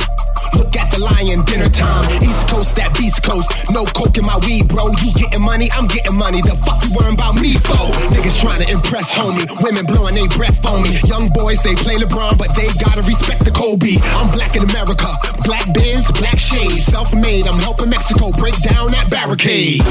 Look 0.55 0.77
at 0.77 0.91
the 0.91 1.01
lion, 1.03 1.43
dinner 1.47 1.71
time. 1.71 2.05
East 2.23 2.47
Coast, 2.47 2.77
that 2.77 2.95
Beast 2.95 3.23
Coast. 3.23 3.73
No 3.73 3.85
coke 3.97 4.19
in 4.19 4.27
my 4.27 4.39
weed, 4.47 4.69
bro. 4.69 4.91
You 5.03 5.11
getting 5.15 5.43
money, 5.43 5.71
I'm 5.73 5.87
getting 5.87 6.15
money. 6.15 6.43
The 6.43 6.55
fuck 6.63 6.79
you 6.85 6.95
worrying 6.95 7.19
about 7.19 7.35
me 7.41 7.59
for? 7.59 7.81
Niggas 8.13 8.39
trying 8.39 8.63
to 8.63 8.69
impress, 8.71 9.15
homie. 9.15 9.47
Women 9.65 9.87
blowing 9.87 10.15
they 10.15 10.29
breath 10.37 10.63
on 10.67 10.83
me. 10.83 10.95
Young 11.09 11.31
boys, 11.35 11.63
they 11.63 11.75
play 11.75 11.97
LeBron, 11.97 12.39
but 12.39 12.55
they 12.55 12.69
gotta 12.85 13.03
respect 13.03 13.45
the 13.45 13.51
Kobe. 13.51 13.99
I'm 14.15 14.31
black 14.31 14.55
in 14.55 14.63
America. 14.63 15.11
Black 15.49 15.67
biz, 15.75 16.07
black 16.21 16.39
shades. 16.39 16.87
Self 16.87 17.15
made, 17.15 17.47
I'm 17.47 17.59
helping 17.59 17.91
Mexico 17.91 18.31
break 18.39 18.55
down 18.63 18.91
that 18.93 19.11
barricade. 19.11 19.83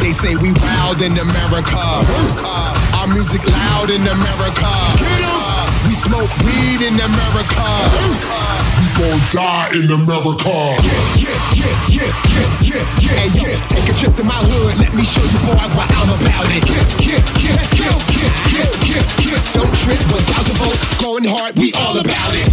They 0.00 0.12
say 0.12 0.36
we 0.36 0.52
wild 0.60 1.00
in 1.02 1.16
America. 1.16 1.80
Our 2.96 3.08
music 3.08 3.44
loud 3.46 3.90
in 3.90 4.02
America. 4.06 5.33
We 5.86 5.92
smoke 5.92 6.30
weed 6.44 6.80
in 6.82 6.94
America. 6.98 7.66
We 8.80 8.86
gon' 8.98 9.20
die 9.30 9.70
in 9.72 9.90
America. 9.90 10.76
Yeah, 10.80 10.92
yeah, 11.16 11.36
yeah, 11.54 11.76
yeah, 11.88 12.10
yeah, 12.28 12.48
yeah, 12.60 12.84
yeah. 13.00 13.14
Hey, 13.20 13.30
yo, 13.36 13.52
take 13.68 13.88
a 13.88 13.94
trip 13.94 14.16
to 14.16 14.24
my 14.24 14.34
hood. 14.34 14.78
Let 14.80 14.94
me 14.94 15.04
show 15.04 15.22
you, 15.22 15.38
boy, 15.44 15.60
what 15.76 15.88
I'm 15.92 16.10
about 16.16 16.48
it. 16.48 16.64
Yeah, 16.64 16.84
yeah, 17.04 17.20
yeah, 17.40 17.56
let's 17.56 17.72
go. 17.76 17.90
Yeah, 18.16 18.32
yeah, 18.54 18.68
yeah, 18.88 19.02
yeah. 19.28 19.52
Don't 19.52 19.74
trip, 19.76 20.00
1,000 20.10 20.56
volts. 20.56 21.02
Going 21.02 21.24
hard, 21.24 21.58
we 21.58 21.72
all 21.74 21.98
about 21.98 22.32
it. 22.32 22.48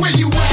Where 0.00 0.10
you 0.12 0.28
at? 0.28 0.51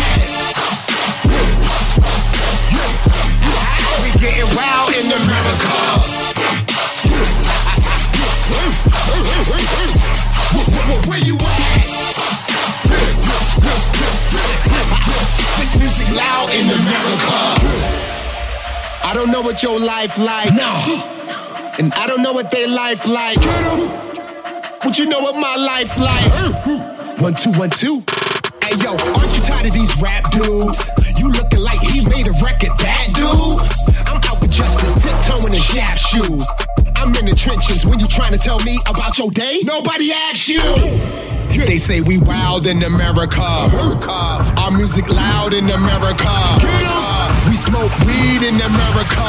Where 11.08 11.20
you 11.20 11.36
at? 11.36 11.86
This 15.60 15.78
music 15.80 16.08
loud 16.16 16.50
in 16.50 16.66
America. 16.66 17.38
I 19.04 19.14
don't 19.14 19.32
know 19.32 19.42
what 19.42 19.62
your 19.64 19.80
life 19.80 20.18
like. 20.18 20.54
No. 20.54 20.74
And 21.80 21.94
I 21.94 22.08
don't 22.08 22.22
know 22.22 22.34
what 22.34 22.52
their 22.52 22.68
life 22.68 23.08
like. 23.08 23.38
But 24.84 24.98
you 24.98 25.06
know 25.08 25.20
what 25.20 25.36
my 25.36 25.56
life 25.56 25.98
like. 26.00 27.20
One, 27.20 27.34
two, 27.36 27.52
one, 27.54 27.70
two. 27.70 28.04
Hey 28.64 28.76
yo, 28.84 28.92
aren't 28.92 29.34
you 29.36 29.42
tired 29.42 29.66
of 29.66 29.74
these 29.74 29.96
rap 30.02 30.30
dudes? 30.32 30.90
You 31.18 31.32
looking 31.32 31.62
like 31.62 31.80
he 31.82 32.06
made 32.10 32.28
a 32.28 32.34
record, 32.44 32.78
that 32.78 33.08
dude. 33.14 33.60
I'm 34.08 34.22
out 34.30 34.42
with 34.42 34.52
justice, 34.52 34.94
tiptoeing 35.02 35.54
in 35.54 35.62
shaft 35.62 36.00
shoes. 36.00 36.46
I'm 37.00 37.16
in 37.16 37.26
the 37.26 37.36
trenches 37.36 37.86
when 37.86 37.98
you 38.00 38.06
trying 38.08 38.34
to 38.34 38.38
tell 38.38 38.60
me 38.60 38.78
about 38.86 39.18
your 39.18 39.32
day. 39.32 39.62
Nobody 39.64 40.12
asks 40.12 40.50
you. 40.50 40.60
They 41.66 41.78
say 41.78 42.02
we 42.02 42.20
wild 42.20 42.68
in 42.68 42.84
America. 42.84 43.42
Our 43.42 44.72
music 44.72 45.10
loud 45.10 45.54
in 45.54 45.70
America. 45.70 46.60
We 47.48 47.56
smoke 47.56 47.96
weed 48.04 48.44
in 48.44 48.60
America. 48.60 49.24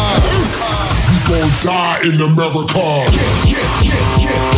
We 1.15 1.19
gon' 1.31 1.51
die 1.63 2.01
in 2.03 2.21
America. 2.21 3.07
Yeah, 3.47 3.63
yeah. 3.87 4.51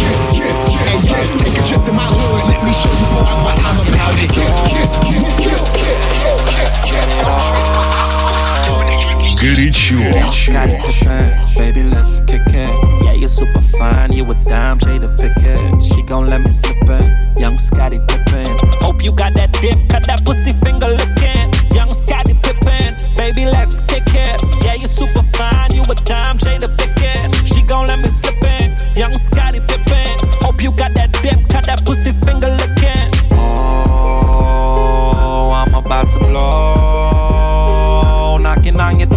Hey, 0.89 1.37
take 1.37 1.53
a 1.53 1.63
trip 1.69 1.85
to 1.85 1.93
my 1.93 2.09
hood. 2.09 2.49
Let 2.49 2.65
me 2.65 2.73
show 2.73 2.89
you 2.97 3.07
what 3.13 3.29
I'm 3.29 3.77
about 3.93 4.17
it 7.69 7.72
горячо. 9.43 9.97
Baby, 11.59 11.83
let's 11.83 12.21
kick 12.29 12.47
it. 12.47 12.71
Yeah, 13.05 13.15
you're 13.21 13.29
super 13.29 13.61
fine. 13.79 14.13
You 14.13 14.31
a 14.31 14.35
dime, 14.51 14.79
Jada 14.79 15.09
Pinkett. 15.19 15.83
She 15.83 16.03
gon' 16.03 16.29
let 16.31 16.41
me 16.41 16.51
slip 16.51 16.77
it. 16.99 17.39
Young 17.43 17.59
Scottie 17.59 18.01
Pippen. 18.09 18.47
Hope 18.81 19.03
you 19.05 19.13
got 19.13 19.35
that 19.35 19.51
dip, 19.61 19.79
cut 19.89 20.05
that 20.07 20.25
pussy 20.25 20.53
finger 20.65 20.89
licking. 20.89 21.49
Young 21.75 21.93
Scottie 21.93 22.37
Pippen. 22.45 22.97
Baby, 23.17 23.45
let's 23.47 23.81
kick 23.91 24.15
it. 24.15 24.39
Yeah, 24.65 24.75
you're 24.75 24.95
super 25.01 25.25
fine. 25.37 25.71
You 25.77 25.83
a 25.83 25.95
dime, 26.11 26.39
Jada 26.39 26.69
Pinkett. 26.79 27.29
She 27.53 27.63
gon' 27.63 27.87
let 27.89 27.99
me 27.99 28.09
slip 28.09 28.43
it. 28.43 28.71
Young 28.97 29.15
Scottie 29.15 29.61
Pippen. 29.61 30.17
Hope 30.45 30.63
you 30.63 30.71
got 30.73 30.95
that 30.95 31.11
dip, 31.23 31.49
cut 31.49 31.65
that 31.67 31.85
pussy 31.85 32.13
finger 32.25 32.51
licking. 32.61 33.11
Oh, 33.33 34.73
I'm 35.61 35.75
about 35.75 36.09
to 36.11 36.19
blow. 36.21 36.79
Knocking 38.39 38.81
on 38.81 38.99
your 38.99 39.09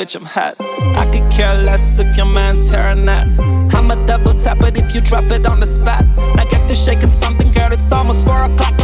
bitch, 0.00 0.16
I'm 0.16 0.24
hot. 0.24 0.54
I 0.96 1.04
could 1.12 1.30
care 1.30 1.54
less 1.62 1.98
if 1.98 2.16
your 2.16 2.24
man's 2.24 2.70
hair 2.70 2.92
or 2.92 2.94
not. 2.94 3.26
I'ma 3.74 3.96
double 4.06 4.32
tap 4.32 4.62
it 4.62 4.78
if 4.78 4.94
you 4.94 5.02
drop 5.02 5.24
it 5.24 5.44
on 5.44 5.60
the 5.60 5.66
spot. 5.66 6.04
I 6.38 6.46
get 6.46 6.66
to 6.68 6.74
shaking 6.74 7.10
something, 7.10 7.52
girl, 7.52 7.70
it's 7.70 7.92
almost 7.92 8.26
four 8.26 8.42
o'clock, 8.44 8.79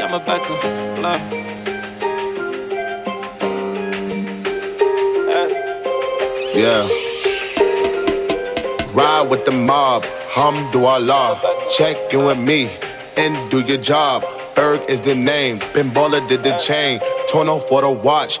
I'm 0.00 0.14
about 0.14 0.42
to 0.44 0.54
learn. 1.02 1.20
Yeah. 6.54 6.88
Ride 8.94 9.28
with 9.28 9.44
the 9.44 9.52
mob, 9.52 10.02
hamdulillah. 10.32 11.38
Check 11.76 12.14
in 12.14 12.24
with 12.24 12.38
me 12.38 12.70
and 13.18 13.50
do 13.50 13.60
your 13.60 13.76
job. 13.76 14.24
Eric 14.56 14.88
is 14.88 15.02
the 15.02 15.14
name, 15.14 15.58
Ben 15.74 15.90
Baller 15.90 16.26
did 16.26 16.42
the 16.42 16.56
chain. 16.56 17.00
Torn 17.28 17.50
off 17.50 17.68
for 17.68 17.82
the 17.82 17.90
watch, 17.90 18.40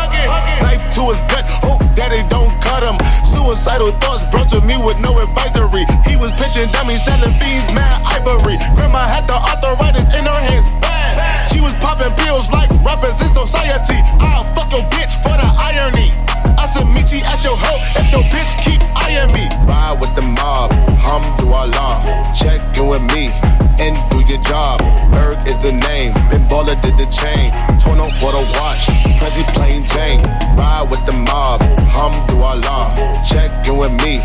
Knife 0.61 0.85
to 0.95 1.09
his 1.09 1.21
gut, 1.31 1.47
hope 1.63 1.81
daddy 1.95 2.21
don't 2.29 2.51
cut 2.61 2.83
him. 2.83 2.97
Suicidal 3.25 3.91
thoughts 4.03 4.23
brought 4.29 4.49
to 4.49 4.61
me 4.61 4.77
with 4.77 4.99
no 4.99 5.19
advisory. 5.19 5.85
He 6.05 6.15
was 6.15 6.31
pitching 6.37 6.69
dummies, 6.71 7.03
selling 7.03 7.33
fiends, 7.39 7.71
mad 7.73 8.01
ivory. 8.05 8.57
Grandma 8.75 9.05
had 9.07 9.27
the 9.27 9.37
arthritis 9.37 10.07
in 10.13 10.25
her 10.25 10.41
hands, 10.41 10.69
bad. 10.81 11.17
She 11.51 11.59
was 11.61 11.73
popping 11.83 12.13
pills 12.21 12.49
like 12.51 12.69
rappers 12.85 13.19
in 13.21 13.29
society. 13.33 13.99
I'll 14.19 14.45
fuck 14.53 14.71
your 14.71 14.85
bitch 14.93 15.15
for 15.23 15.35
the 15.35 15.47
irony. 15.47 16.13
I 16.57 16.65
said, 16.67 16.85
meet 16.87 17.11
you 17.11 17.23
at 17.25 17.43
your 17.43 17.57
hoe 17.57 17.81
if 17.97 18.07
your 18.11 18.25
bitch 18.29 18.51
keep 18.61 18.81
eyeing 18.95 19.31
me. 19.33 19.49
Ride 19.65 19.97
with 19.99 20.13
the 20.15 20.25
mob, 20.25 20.71
Hamdulillah. 21.01 22.35
Check 22.35 22.61
in 22.77 22.87
with 22.87 23.03
me 23.13 23.31
and 23.79 23.95
do 24.11 24.19
your 24.31 24.41
job. 24.43 24.81
Ferg 25.11 25.47
is 25.47 25.57
the 25.59 25.71
name, 25.71 26.13
Ben 26.29 26.43
Baller 26.49 26.79
did 26.81 26.97
the 26.97 27.07
chain. 27.11 27.51
Torn 27.79 27.99
up 27.99 28.11
for 28.19 28.31
the 28.31 28.43
watch, 28.59 28.87
Prezi 29.19 29.43
plain 29.53 29.85
Jane. 29.87 30.21
Ride 30.57 30.87
with 30.89 31.05
the 31.05 31.13
mob, 31.13 31.61
hum 31.95 32.13
do 32.27 32.41
Allah. 32.41 32.93
Check 33.25 33.65
you 33.67 33.75
with 33.75 33.93
me 34.03 34.19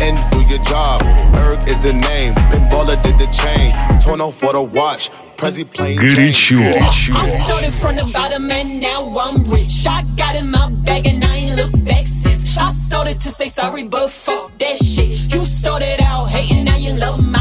and 0.00 0.16
do 0.30 0.40
your 0.52 0.62
job. 0.64 1.02
Ferg 1.34 1.68
is 1.68 1.78
the 1.80 1.92
name, 1.92 2.34
Ben 2.50 2.68
Baller 2.70 3.00
did 3.02 3.18
the 3.18 3.28
chain. 3.32 3.72
Torn 4.00 4.20
up 4.20 4.34
for 4.34 4.52
the 4.52 4.62
watch, 4.62 5.10
Prezi 5.36 5.64
plain 5.64 5.98
Горячо. 5.98 6.58
Jane. 6.58 6.82
Горячо. 6.82 7.14
I 7.16 7.38
started 7.44 7.74
from 7.74 7.96
the 7.96 8.04
bottom 8.12 8.50
and 8.50 8.80
now 8.80 9.18
I'm 9.18 9.44
rich. 9.50 9.86
I 9.86 10.02
got 10.16 10.36
in 10.36 10.50
my 10.50 10.68
bag 10.68 11.06
and 11.06 11.24
I 11.24 11.36
ain't 11.36 11.56
look 11.56 11.72
back 11.84 12.06
since. 12.06 12.56
I 12.56 12.70
started 12.70 13.20
to 13.20 13.28
say 13.28 13.48
sorry, 13.48 13.84
but 13.84 14.10
fuck 14.10 14.56
that 14.58 14.76
shit. 14.76 15.32
You 15.32 15.44
started 15.44 16.00
out 16.00 16.28
hating, 16.28 16.64
now 16.64 16.76
you 16.76 16.92
love 16.92 17.18
me 17.24 17.31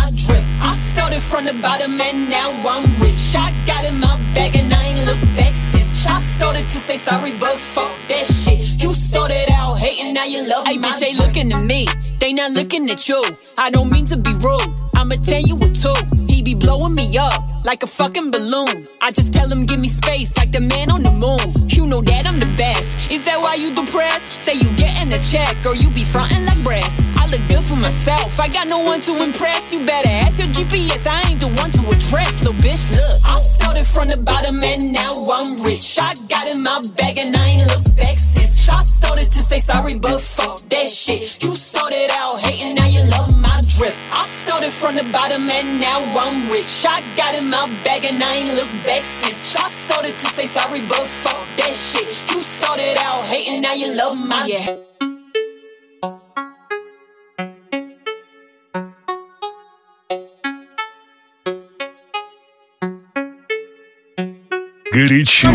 started 1.21 1.47
from 1.49 1.55
the 1.55 1.61
bottom 1.61 1.99
and 1.99 2.29
now 2.29 2.51
I'm 2.67 2.83
rich. 3.01 3.35
I 3.35 3.53
got 3.65 3.85
in 3.85 3.99
my 3.99 4.17
bag 4.33 4.55
and 4.55 4.73
I 4.73 4.83
ain't 4.83 5.05
look 5.05 5.19
back 5.35 5.53
since. 5.53 6.05
I 6.05 6.19
started 6.19 6.69
to 6.69 6.77
say 6.77 6.97
sorry, 6.97 7.31
but 7.37 7.57
fuck 7.57 7.91
that 8.09 8.25
shit. 8.25 8.81
You 8.81 8.93
started 8.93 9.49
out 9.51 9.75
hating, 9.79 10.13
now 10.13 10.25
you 10.25 10.47
love 10.47 10.67
Hey, 10.67 10.77
my 10.77 10.89
bitch, 10.89 10.99
they 10.99 11.13
looking 11.15 11.51
at 11.51 11.63
me. 11.63 11.87
They 12.21 12.33
not 12.33 12.51
looking 12.51 12.87
at 12.91 13.09
you. 13.09 13.19
I 13.57 13.71
don't 13.71 13.91
mean 13.91 14.05
to 14.05 14.15
be 14.15 14.29
rude. 14.45 14.69
I'ma 14.93 15.15
tell 15.25 15.41
you 15.41 15.55
what 15.55 15.73
too. 15.73 15.97
He 16.27 16.43
be 16.43 16.53
blowing 16.53 16.93
me 16.93 17.17
up 17.17 17.65
like 17.65 17.81
a 17.81 17.87
fucking 17.87 18.29
balloon. 18.29 18.87
I 19.01 19.09
just 19.09 19.33
tell 19.33 19.49
him 19.49 19.65
give 19.65 19.79
me 19.79 19.87
space 19.87 20.37
like 20.37 20.51
the 20.51 20.61
man 20.61 20.91
on 20.91 21.01
the 21.01 21.09
moon. 21.09 21.67
You 21.67 21.87
know 21.87 21.99
that 22.01 22.27
I'm 22.27 22.37
the 22.37 22.53
best. 22.55 23.09
Is 23.11 23.25
that 23.25 23.41
why 23.41 23.55
you 23.55 23.73
depressed? 23.73 24.39
Say 24.39 24.53
you 24.53 24.69
getting 24.77 25.11
a 25.11 25.17
check 25.17 25.65
or 25.65 25.73
you 25.73 25.89
be 25.89 26.03
frontin' 26.03 26.45
like 26.45 26.61
breast. 26.63 27.09
I 27.17 27.25
look 27.25 27.41
good 27.49 27.63
for 27.63 27.75
myself. 27.75 28.39
I 28.39 28.49
got 28.49 28.69
no 28.69 28.77
one 28.85 29.01
to 29.01 29.17
impress. 29.17 29.73
You 29.73 29.83
better 29.83 30.13
ask 30.21 30.37
your 30.37 30.53
GPS. 30.53 31.01
I 31.09 31.25
ain't 31.25 31.39
the 31.39 31.49
one 31.57 31.71
to 31.71 31.81
address. 31.89 32.45
Little 32.45 32.53
bitch, 32.61 32.93
look. 32.93 33.17
I 33.25 33.41
started 33.41 33.87
from 33.87 34.09
the 34.09 34.21
bottom 34.21 34.63
and 34.63 34.93
now 34.93 35.13
I'm 35.25 35.59
rich. 35.63 35.97
I 35.99 36.13
got 36.29 36.53
in 36.53 36.61
my 36.61 36.83
bag 36.97 37.17
and 37.17 37.35
I 37.35 37.47
ain't 37.57 37.67
look 37.73 37.97
back 37.97 38.19
since. 38.19 38.69
I 38.69 38.81
started 38.81 39.31
to 39.31 39.39
say 39.39 39.57
sorry, 39.57 39.97
but 39.97 40.21
fuck 40.21 40.59
that 40.69 40.87
shit. 40.87 41.40
from 44.80 44.94
the 44.94 45.04
bottom 45.12 45.50
and 45.50 45.80
now 45.80 46.00
I'm 46.00 46.50
rich. 46.50 46.84
I 46.88 47.02
got 47.14 47.34
in 47.34 47.50
my 47.50 47.68
bag 47.84 48.04
and 48.06 48.22
I 48.22 48.36
ain't 48.36 48.54
look 48.56 48.70
back 48.84 49.04
since. 49.04 49.54
I 49.54 49.68
started 49.68 50.18
to 50.18 50.26
say 50.26 50.46
sorry, 50.46 50.80
but 50.80 51.06
fuck 51.06 51.46
that 51.58 51.74
shit. 51.74 52.08
You 52.30 52.40
started 52.40 52.96
out 52.98 53.24
hating, 53.24 53.60
now 53.60 53.74
you 53.74 53.94
love 53.94 54.16
my 54.16 54.46
drip. 54.46 54.82
Горячо. 64.90 65.50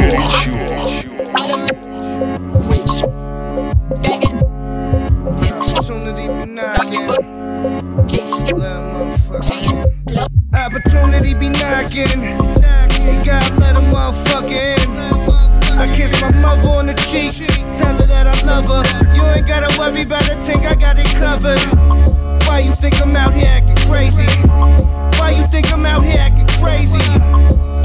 Opportunity 5.59 6.27
be 6.27 6.45
knocking. 6.45 7.31
Opportunity 9.36 11.34
be 11.34 11.50
knocking. 11.50 12.22
You 13.04 13.22
gotta 13.22 13.54
let 13.60 13.76
a 13.76 13.84
motherfucker 13.92 14.80
in. 14.80 14.90
I 15.78 15.92
kiss 15.94 16.18
my 16.20 16.30
mother 16.32 16.68
on 16.68 16.86
the 16.86 16.94
cheek, 16.94 17.46
tell 17.70 17.94
her 17.96 18.06
that 18.06 18.26
I 18.26 18.42
love 18.46 18.64
her. 18.64 19.14
You 19.14 19.22
ain't 19.24 19.46
gotta 19.46 19.78
worry 19.78 20.02
about 20.02 20.26
a 20.28 20.40
thing, 20.40 20.64
I 20.64 20.74
got 20.74 20.96
it 20.98 21.14
covered. 21.16 21.60
Why 22.46 22.60
you 22.60 22.74
think 22.76 22.98
I'm 22.98 23.14
out 23.14 23.34
here 23.34 23.46
acting 23.46 23.76
crazy? 23.86 24.24
Why 25.18 25.34
you 25.36 25.46
think 25.48 25.70
I'm 25.70 25.84
out 25.84 26.02
here 26.02 26.16
acting 26.18 26.46
crazy? 26.58 26.98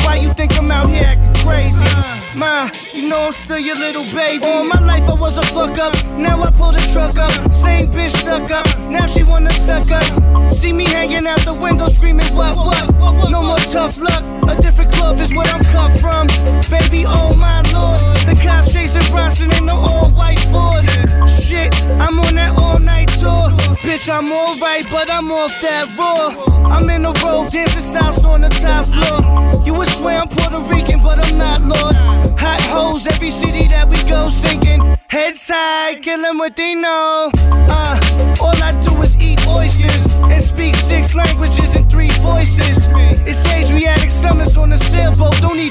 Why 0.05 0.19
you 0.21 0.33
think 0.33 0.57
I'm 0.57 0.71
out 0.71 0.89
here 0.89 1.03
acting 1.05 1.43
crazy? 1.43 2.20
Ma, 2.35 2.69
you 2.93 3.09
know 3.09 3.25
I'm 3.25 3.31
still 3.31 3.59
your 3.59 3.75
little 3.75 4.05
baby. 4.05 4.43
All 4.43 4.63
my 4.63 4.79
life 4.79 5.07
I 5.09 5.13
was 5.13 5.37
a 5.37 5.41
fuck 5.41 5.77
up. 5.77 5.93
Now 6.17 6.41
I 6.41 6.51
pull 6.51 6.71
the 6.71 6.79
truck 6.93 7.17
up. 7.17 7.53
Same 7.53 7.91
bitch 7.91 8.09
stuck 8.09 8.49
up. 8.51 8.65
Now 8.89 9.05
she 9.05 9.23
wanna 9.23 9.51
suck 9.53 9.91
us. 9.91 10.17
See 10.57 10.71
me 10.71 10.85
hanging 10.85 11.27
out 11.27 11.45
the 11.45 11.53
window 11.53 11.87
screaming, 11.87 12.33
what, 12.33 12.55
what? 12.57 13.29
No 13.29 13.43
more 13.43 13.59
tough 13.59 13.99
luck. 13.99 14.40
A 14.51 14.61
different 14.61 14.91
club 14.91 15.17
is 15.21 15.33
where 15.33 15.47
I'm 15.47 15.63
cut 15.63 15.97
from. 16.01 16.27
Baby, 16.69 17.05
oh 17.07 17.33
my 17.33 17.61
lord. 17.71 18.01
The 18.27 18.35
cops 18.43 18.73
chasing 18.73 19.09
Bronson 19.09 19.49
in 19.53 19.65
the 19.65 19.71
all 19.71 20.09
white 20.11 20.43
Ford. 20.51 20.83
Shit, 21.29 21.73
I'm 22.01 22.19
on 22.19 22.35
that 22.35 22.57
all 22.57 22.77
night 22.77 23.07
tour. 23.21 23.47
Bitch, 23.79 24.09
I'm 24.13 24.29
alright, 24.29 24.85
but 24.91 25.09
I'm 25.09 25.31
off 25.31 25.53
that 25.61 25.87
raw. 25.97 26.35
I'm 26.67 26.89
in 26.89 27.03
the 27.03 27.13
road, 27.23 27.49
dancing 27.49 27.79
south 27.79 28.25
on 28.25 28.41
the 28.41 28.49
top 28.49 28.87
floor. 28.87 29.63
You 29.65 29.73
would 29.75 29.87
swear 29.87 30.19
I'm 30.19 30.27
Puerto 30.27 30.59
Rican, 30.59 31.01
but 31.01 31.25
I'm 31.25 31.37
not, 31.37 31.61
Lord. 31.61 31.95
Hot 32.37 32.61
hoes, 32.73 33.07
every 33.07 33.31
city 33.31 33.69
that 33.69 33.87
we 33.87 34.03
go 34.09 34.27
singing. 34.27 34.81
Heads 35.07 35.49
high, 35.49 35.95
kill 35.95 36.25
'em 36.25 36.37
what 36.37 36.57
they 36.57 36.75
know. 36.75 37.31
Uh, 37.33 37.99
all 38.41 38.61
I 38.61 38.73
do 38.81 39.01
is 39.01 39.15
eat 39.17 39.39
oysters 39.47 40.07
and 40.07 40.41
speak 40.41 40.75
six 40.75 41.15
languages 41.15 41.75
and 41.75 41.89
three 41.89 42.00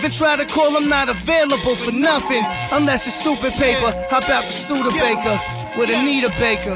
even 0.01 0.11
try 0.11 0.35
to 0.35 0.47
call, 0.47 0.79
I'm 0.79 0.89
not 0.89 1.11
available 1.11 1.77
for 1.77 1.93
nothing. 1.93 2.43
Unless 2.73 3.07
it's 3.07 3.21
stupid 3.21 3.53
paper. 3.61 3.93
How 4.09 4.25
about 4.25 4.47
the 4.47 4.53
Studebaker 4.53 5.37
with 5.77 5.91
Anita 5.91 6.31
Baker? 6.41 6.75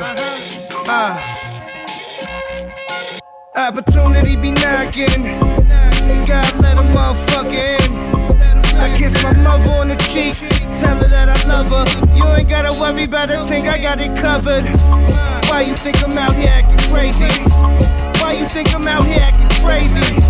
Ah. 0.85 1.16
Opportunity 3.57 4.37
be 4.37 4.51
knocking. 4.51 5.25
You 5.25 6.20
gotta 6.29 6.61
let 6.61 6.77
a 6.77 6.85
motherfucker 6.93 7.81
in. 7.81 8.77
I 8.77 8.95
kiss 8.95 9.14
my 9.22 9.33
mother 9.33 9.70
on 9.70 9.89
the 9.89 9.97
cheek, 10.12 10.37
tell 10.77 10.99
her 10.99 11.09
that 11.09 11.31
I 11.31 11.41
love 11.49 11.70
her. 11.72 11.87
You 12.14 12.27
ain't 12.37 12.51
gotta 12.51 12.79
worry 12.79 13.05
about 13.05 13.31
a 13.31 13.43
thing, 13.43 13.68
I 13.68 13.79
got 13.79 14.01
it 14.01 14.14
covered. 14.18 14.66
Why 15.49 15.62
you 15.62 15.77
think 15.77 15.97
I'm 16.03 16.18
out 16.18 16.37
here 16.37 16.51
acting 16.51 16.91
crazy? 16.93 17.33
Why 18.20 18.37
you 18.39 18.47
think 18.51 18.75
I'm 18.75 18.87
out 18.87 19.07
here 19.07 19.16
acting 19.18 19.49
crazy? 19.64 20.20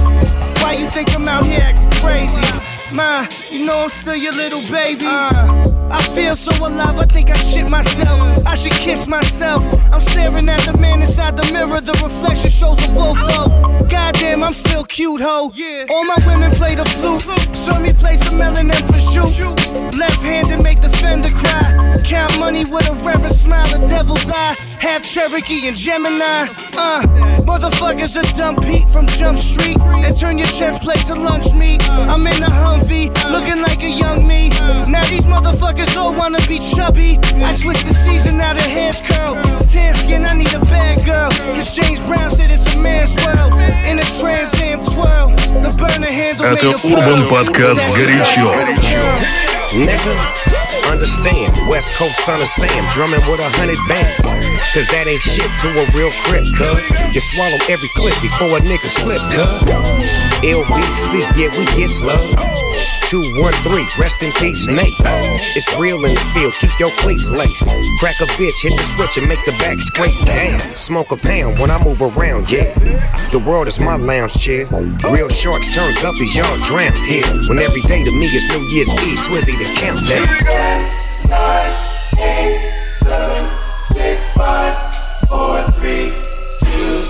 Why 0.63 0.75
you 0.79 0.89
think 0.91 1.13
I'm 1.13 1.27
out 1.27 1.45
here 1.45 1.61
acting 1.61 1.91
crazy? 2.01 2.84
Ma, 2.95 3.27
you 3.51 3.67
know 3.67 3.77
I'm 3.81 3.89
still 3.89 4.15
your 4.15 4.33
little 4.33 4.63
baby. 4.71 5.05
Uh, 5.05 5.89
I 5.91 6.01
feel 6.15 6.37
so 6.37 6.53
alive, 6.57 6.97
I 6.97 7.07
think 7.07 7.29
I 7.29 7.37
shit 7.37 7.69
myself. 7.69 8.47
I 8.47 8.55
should 8.55 8.71
kiss 8.73 9.09
myself. 9.09 9.65
I'm 9.93 9.99
staring 10.01 10.49
at 10.49 10.65
the 10.71 10.79
man 10.79 11.01
inside 11.01 11.37
the 11.37 11.43
mirror, 11.53 11.81
the 11.81 11.93
reflection 11.95 12.51
shows 12.51 12.81
a 12.89 12.95
wolf 12.95 13.19
though. 13.19 13.87
Goddamn, 13.89 14.45
I'm 14.45 14.53
still 14.53 14.85
cute, 14.85 15.21
ho. 15.21 15.53
All 15.91 16.05
my 16.05 16.19
women 16.25 16.53
play 16.53 16.77
the 16.77 16.85
flute. 16.85 17.25
Show 17.57 17.81
me 17.81 17.93
play 17.93 18.17
some 18.17 18.39
melon 18.39 18.71
and 18.71 18.85
prosciutto. 18.85 19.64
Left 19.94 20.22
handed 20.22 20.62
make 20.64 20.82
the 20.82 20.90
fender 20.90 21.30
cry. 21.30 22.02
Count 22.06 22.38
money 22.40 22.66
with 22.66 22.88
a 22.88 22.94
reverent 23.06 23.36
smile, 23.36 23.70
a 23.76 23.88
devil's 23.88 24.30
eye. 24.32 24.56
Half 24.80 25.04
Cherokee 25.04 25.68
and 25.68 25.76
Gemini. 25.76 26.48
Uh, 26.78 27.02
motherfuckers 27.44 28.16
are 28.18 28.32
dumb 28.34 28.56
Pete 28.56 28.88
from 28.88 29.08
Jump 29.08 29.38
Street. 29.38 29.78
And 29.80 30.16
turn 30.16 30.38
your 30.38 30.48
chest 30.48 30.84
plate 30.84 31.06
to 31.08 31.16
lunch 31.16 31.54
meat. 31.54 31.84
I'm 31.90 32.26
in 32.28 32.42
a 32.44 32.48
Humvee, 32.48 33.10
looking 33.30 33.62
like 33.62 33.84
a 33.84 33.90
young 33.90 34.26
me. 34.26 34.50
Now 34.88 35.04
these 35.10 35.26
motherfuckers 35.26 35.98
all 35.98 36.14
wanna 36.16 36.40
be 36.48 36.60
chubby. 36.60 37.20
I 37.44 37.52
switched 37.52 37.86
the 37.88 37.94
season, 37.94 38.38
now 38.38 38.54
the 38.54 38.62
hair's 38.62 39.02
curl. 39.02 39.36
Tan 39.68 39.94
skin, 39.94 40.26
I 40.26 40.34
need 40.34 40.54
a 40.54 40.62
bad 40.62 41.06
girl. 41.06 41.30
Cause 41.54 41.76
James 41.76 42.00
Brown 42.08 42.30
said 42.30 42.50
it's 42.50 42.66
a 42.68 42.76
man's 42.78 43.16
world. 43.18 43.52
In 43.86 44.00
a 44.00 44.06
Trans 44.20 44.56
Am 44.62 44.82
twirl. 44.84 45.30
The 45.62 45.76
burner 45.78 46.08
handle 46.08 46.46
Это 46.46 46.66
made 46.66 46.76
of 46.76 46.84
Урбан 46.86 47.28
pearl. 47.28 47.30
Подкаст 47.30 47.82
That's 47.82 47.98
«Горячо». 47.98 49.63
Nigga, 49.73 50.91
understand, 50.91 51.57
West 51.69 51.93
Coast 51.97 52.17
son 52.25 52.41
of 52.41 52.49
Sam, 52.49 52.85
drumming 52.93 53.21
with 53.31 53.41
a 53.41 53.49
hundred 53.57 53.79
bands. 53.89 54.27
Cause 54.75 54.87
that 54.89 55.07
ain't 55.07 55.23
shit 55.23 55.49
to 55.63 55.69
a 55.71 55.85
real 55.97 56.13
crip, 56.27 56.45
cuz. 56.57 56.91
You 57.15 57.21
swallow 57.21 57.59
every 57.69 57.89
clip 57.97 58.15
before 58.21 58.59
a 58.59 58.61
nigga 58.61 58.91
slip, 58.91 59.23
cuz. 59.33 59.65
LBC, 60.45 61.25
yeah, 61.37 61.51
we 61.57 61.65
get 61.77 61.91
slow. 61.91 62.94
213, 63.10 63.88
rest 63.98 64.22
in 64.22 64.32
peace, 64.34 64.68
Nate. 64.68 64.94
It's 65.56 65.68
real 65.78 66.04
in 66.06 66.14
the 66.14 66.20
field, 66.34 66.54
keep 66.54 66.78
your 66.80 66.92
cleats 66.98 67.32
laced. 67.32 67.66
Crack 68.00 68.20
a 68.22 68.26
bitch, 68.38 68.62
hit 68.62 68.78
the 68.78 68.84
switch 68.84 69.18
and 69.18 69.28
make 69.28 69.44
the 69.46 69.52
back 69.54 69.80
scrape 69.80 70.14
down. 70.26 70.60
Smoke 70.76 71.12
a 71.12 71.18
pound 71.18 71.58
when 71.60 71.72
I 71.72 71.84
move 71.84 72.02
around, 72.02 72.52
yeah. 72.52 72.72
The 73.32 73.40
world 73.40 73.68
is 73.68 73.80
my 73.80 73.96
lounge 73.96 74.34
chair. 74.40 74.66
Real 75.12 75.30
sharks 75.30 75.74
turn 75.74 75.94
guppies, 75.96 76.38
y'all 76.38 76.58
drown 76.66 76.94
here. 77.06 77.26
When 77.50 77.60
every 77.60 77.82
day 77.82 78.04
to 78.04 78.12
me 78.12 78.26
is 78.26 78.48
New 78.50 78.62
Year's 78.70 78.92
Eve, 78.94 79.18
Swizzy 79.18 79.58
the 79.58 79.66
countdown. 79.76 80.28
Nine, 81.30 81.74
eight, 82.20 82.92
seven, 82.94 83.46
six, 83.78 84.32
five, 84.34 84.76
four, 85.28 85.64
three, 85.72 86.14
two, 86.62 87.02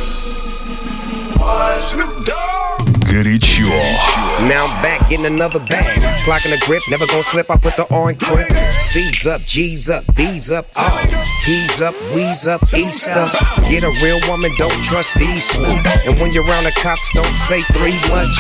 one. 1.39 1.81
Snoop 1.81 2.25
Dogg. 2.25 2.87
Горячо. 3.05 4.02
Now 4.42 4.66
I'm 4.66 4.82
back 4.82 5.12
in 5.12 5.24
another 5.24 5.60
bag. 5.60 6.00
Clocking 6.26 6.50
the 6.50 6.60
grip, 6.66 6.82
never 6.90 7.06
gonna 7.06 7.22
slip. 7.22 7.50
I 7.50 7.56
put 7.56 7.76
the 7.76 7.84
on 7.94 8.16
crib. 8.16 8.50
C's 8.78 9.26
up, 9.26 9.42
G's 9.42 9.88
up, 9.88 10.04
B's 10.14 10.50
up, 10.50 10.66
oh. 10.76 11.24
He's 11.44 11.82
up, 11.82 11.92
we's 12.16 12.48
up, 12.48 12.64
East 12.72 13.08
up. 13.12 13.28
Get 13.68 13.84
a 13.84 13.92
real 14.00 14.16
woman, 14.32 14.50
don't 14.56 14.80
trust 14.82 15.12
these 15.20 15.44
swoop. 15.44 15.76
And 16.08 16.16
when 16.16 16.32
you're 16.32 16.44
around 16.48 16.64
the 16.64 16.72
cops, 16.80 17.12
don't 17.12 17.36
say 17.36 17.60
three 17.76 17.92
much. 18.08 18.32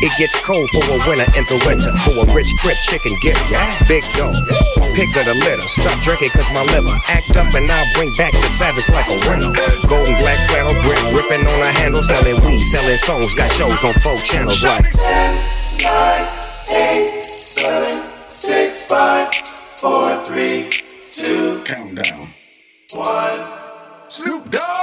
It 0.00 0.16
gets 0.16 0.40
cold 0.40 0.64
for 0.70 0.80
a 0.80 0.96
winter 1.04 1.28
in 1.36 1.44
the 1.52 1.60
winter. 1.68 1.92
For 2.08 2.16
a 2.16 2.24
rich 2.32 2.48
crip 2.64 2.80
chicken 2.88 3.12
get 3.20 3.36
ya 3.52 3.60
Big 3.84 4.00
dog, 4.16 4.32
pick 4.96 5.12
of 5.20 5.28
the 5.28 5.36
litter. 5.44 5.68
Stop 5.68 6.00
drinking 6.00 6.30
cause 6.32 6.48
my 6.56 6.64
liver 6.72 6.96
act 7.08 7.36
up 7.36 7.52
and 7.52 7.68
I'll 7.68 7.92
bring 7.92 8.16
back 8.16 8.32
the 8.32 8.48
savage 8.48 8.88
like 8.96 9.12
a 9.12 9.20
winner. 9.28 9.52
Golden 9.84 10.16
black 10.16 10.40
flannel 10.48 10.72
grip, 10.80 11.00
ripping 11.12 11.44
on 11.44 11.60
a 11.60 11.72
handle, 11.76 12.02
selling 12.02 12.40
weed, 12.48 12.62
selling 12.62 12.96
songs. 12.96 13.34
Got 13.34 13.50
shows 13.50 13.84
on 13.84 13.92
four 14.00 14.16
channels 14.24 14.64
like. 14.64 14.88
Countdown. 21.68 22.28
One. 22.94 23.40
Snoop 24.08 24.50
Dogg. 24.50 24.77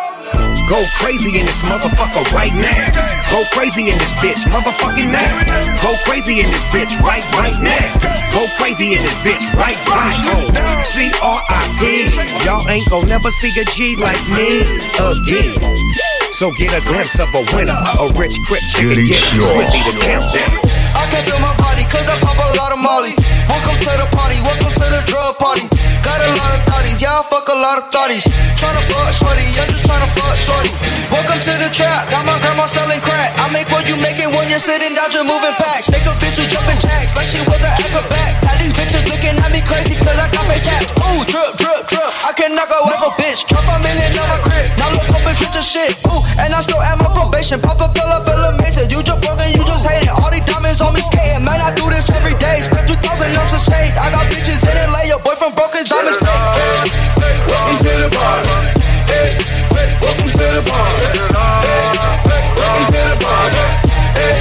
Go 0.69 0.81
crazy 0.97 1.39
in 1.39 1.45
this 1.45 1.61
motherfucker 1.61 2.25
right 2.33 2.53
now. 2.53 2.89
Go 3.29 3.45
crazy 3.53 3.89
in 3.91 3.97
this 3.99 4.13
bitch, 4.17 4.49
motherfucking 4.49 5.11
now. 5.11 5.81
Go 5.81 5.93
crazy 6.05 6.41
in 6.41 6.49
this 6.49 6.63
bitch 6.73 6.99
right 7.01 7.23
right 7.37 7.53
now. 7.61 7.85
Go 8.33 8.47
crazy 8.57 8.95
in 8.95 9.01
this 9.03 9.15
bitch 9.21 9.45
right 9.53 9.77
right 9.87 10.17
now. 10.25 10.81
C 10.81 11.11
R 11.21 11.41
I 11.49 11.61
P. 11.77 12.09
Y'all 12.45 12.67
ain't 12.67 12.89
gon' 12.89 13.07
never 13.07 13.29
see 13.29 13.53
a 13.61 13.65
G 13.65 13.95
like 14.01 14.17
me 14.33 14.65
again. 14.97 15.53
So 16.31 16.51
get 16.57 16.73
a 16.73 16.83
glimpse 16.83 17.19
of 17.19 17.29
a 17.35 17.45
winner, 17.55 17.77
a 18.01 18.11
rich 18.17 18.41
crip 18.47 18.61
chicken, 18.67 19.05
get 19.05 19.15
sure. 19.15 19.41
smithy 19.45 19.79
to 19.91 19.97
count 20.01 20.33
down. 20.33 20.59
I 20.97 21.07
can 21.11 21.23
feel 21.25 21.39
my 21.39 21.55
body 21.57 21.83
cause 21.83 22.09
I 22.09 22.17
pop 22.19 22.35
a 22.41 22.57
lot 22.57 22.71
of 22.73 22.79
molly. 22.79 23.13
Welcome 23.47 23.77
to 23.79 23.91
the 23.97 24.07
party, 24.15 24.39
welcome 24.41 24.73
to 24.73 24.85
the 24.89 25.01
drug 25.05 25.37
party. 25.37 25.65
Got 26.01 26.21
a 26.21 26.29
lot 26.37 26.51
of 26.53 26.61
thotties, 26.69 27.01
yeah, 27.01 27.19
I 27.19 27.23
fuck 27.25 27.47
a 27.49 27.57
lot 27.57 27.77
of 27.77 27.89
thotties. 27.93 28.25
Tryna 28.57 28.81
fuck 28.89 29.09
shorty, 29.13 29.45
I'm 29.57 29.69
just 29.69 29.85
tryna 29.85 30.09
fuck 30.17 30.35
shorty. 30.37 30.71
Welcome 31.13 31.39
to 31.41 31.53
the 31.61 31.69
trap, 31.69 32.09
got 32.09 32.25
my 32.25 32.37
grandma 32.41 32.65
selling 32.65 33.01
crack. 33.01 33.33
I 33.37 33.49
make 33.53 33.69
what 33.69 33.87
you 33.87 33.95
making 33.97 34.33
when 34.33 34.49
you're 34.49 34.61
sitting 34.61 34.93
down 34.97 35.11
just 35.11 35.27
moving 35.27 35.53
packs. 35.61 35.89
Make 35.89 36.05
a 36.05 36.13
bitch 36.17 36.37
who 36.37 36.45
jumping 36.49 36.79
jacks 36.81 37.13
like 37.13 37.29
she 37.29 37.39
was 37.45 37.61
an 37.61 37.73
acrobat. 37.73 38.41
Had 38.45 38.57
these 38.57 38.73
bitches 38.73 39.05
looking 39.05 39.37
at 39.37 39.51
me 39.53 39.61
crazy 39.61 39.95
cause 40.01 40.17
I 40.17 40.27
got 40.33 40.45
face 40.49 40.65
taps. 40.65 40.89
Ooh, 41.05 41.21
drip, 41.29 41.57
drip, 41.61 41.85
drip. 41.85 42.09
I 42.25 42.33
can 42.33 42.57
knock 42.57 42.73
a 42.73 42.79
wife 42.89 43.05
a 43.05 43.11
bitch. 43.21 43.45
Drop 43.45 43.65
a 43.69 43.77
million 43.85 44.17
on 44.17 44.27
my 44.29 44.39
crib. 44.41 44.65
Now 44.81 44.89
look 44.89 45.09
up 45.13 45.21
and 45.21 45.35
switch 45.37 45.53
the 45.53 45.61
shit. 45.61 45.93
Ooh, 46.09 46.21
and 46.41 46.49
I 46.49 46.59
still 46.65 46.81
at 46.81 46.97
my 46.97 47.09
probation. 47.13 47.61
Pop 47.61 47.77
a 47.77 47.87
pill, 47.93 48.09
I 48.09 48.19
feel 48.25 48.41
amazing. 48.57 48.89
You 48.89 49.05
just 49.05 49.21
broken, 49.21 49.45
you 49.53 49.61
just 49.69 49.85
hate 49.85 50.09
it. 50.09 50.13
All 50.15 50.31
these 50.33 50.45
diamonds 50.49 50.81
on 50.81 50.97
me 50.97 51.05
skating. 51.05 51.45
Man, 51.45 51.61
I 51.61 51.69
do 51.77 51.85
this 51.93 52.09
every 52.09 52.33
day. 52.41 52.65
Spent 52.65 52.89
2,000 52.89 53.34
ounces 53.37 53.61
of 53.61 53.73
shade. 53.73 53.93
I 53.99 54.11
got 54.11 54.31
bitches 54.31 54.63
in 54.63 54.75
LA. 54.75 55.07
Your 55.11 55.19
boyfriend 55.19 55.55
broke 55.55 55.75
his 55.75 55.87
diamonds 55.89 56.17
fake. 56.17 56.91
Welcome 57.47 57.77
to 57.83 57.93
the 58.03 58.09
party. 58.11 58.49
Hey, 59.11 59.37
welcome 60.01 60.31
to 60.31 60.45
the 60.55 60.61
party. 60.63 61.05
Hey, 61.67 61.87
welcome 62.55 62.87
to 62.91 62.99
the 62.99 63.17
party. 63.19 63.63
Hey, 64.17 64.35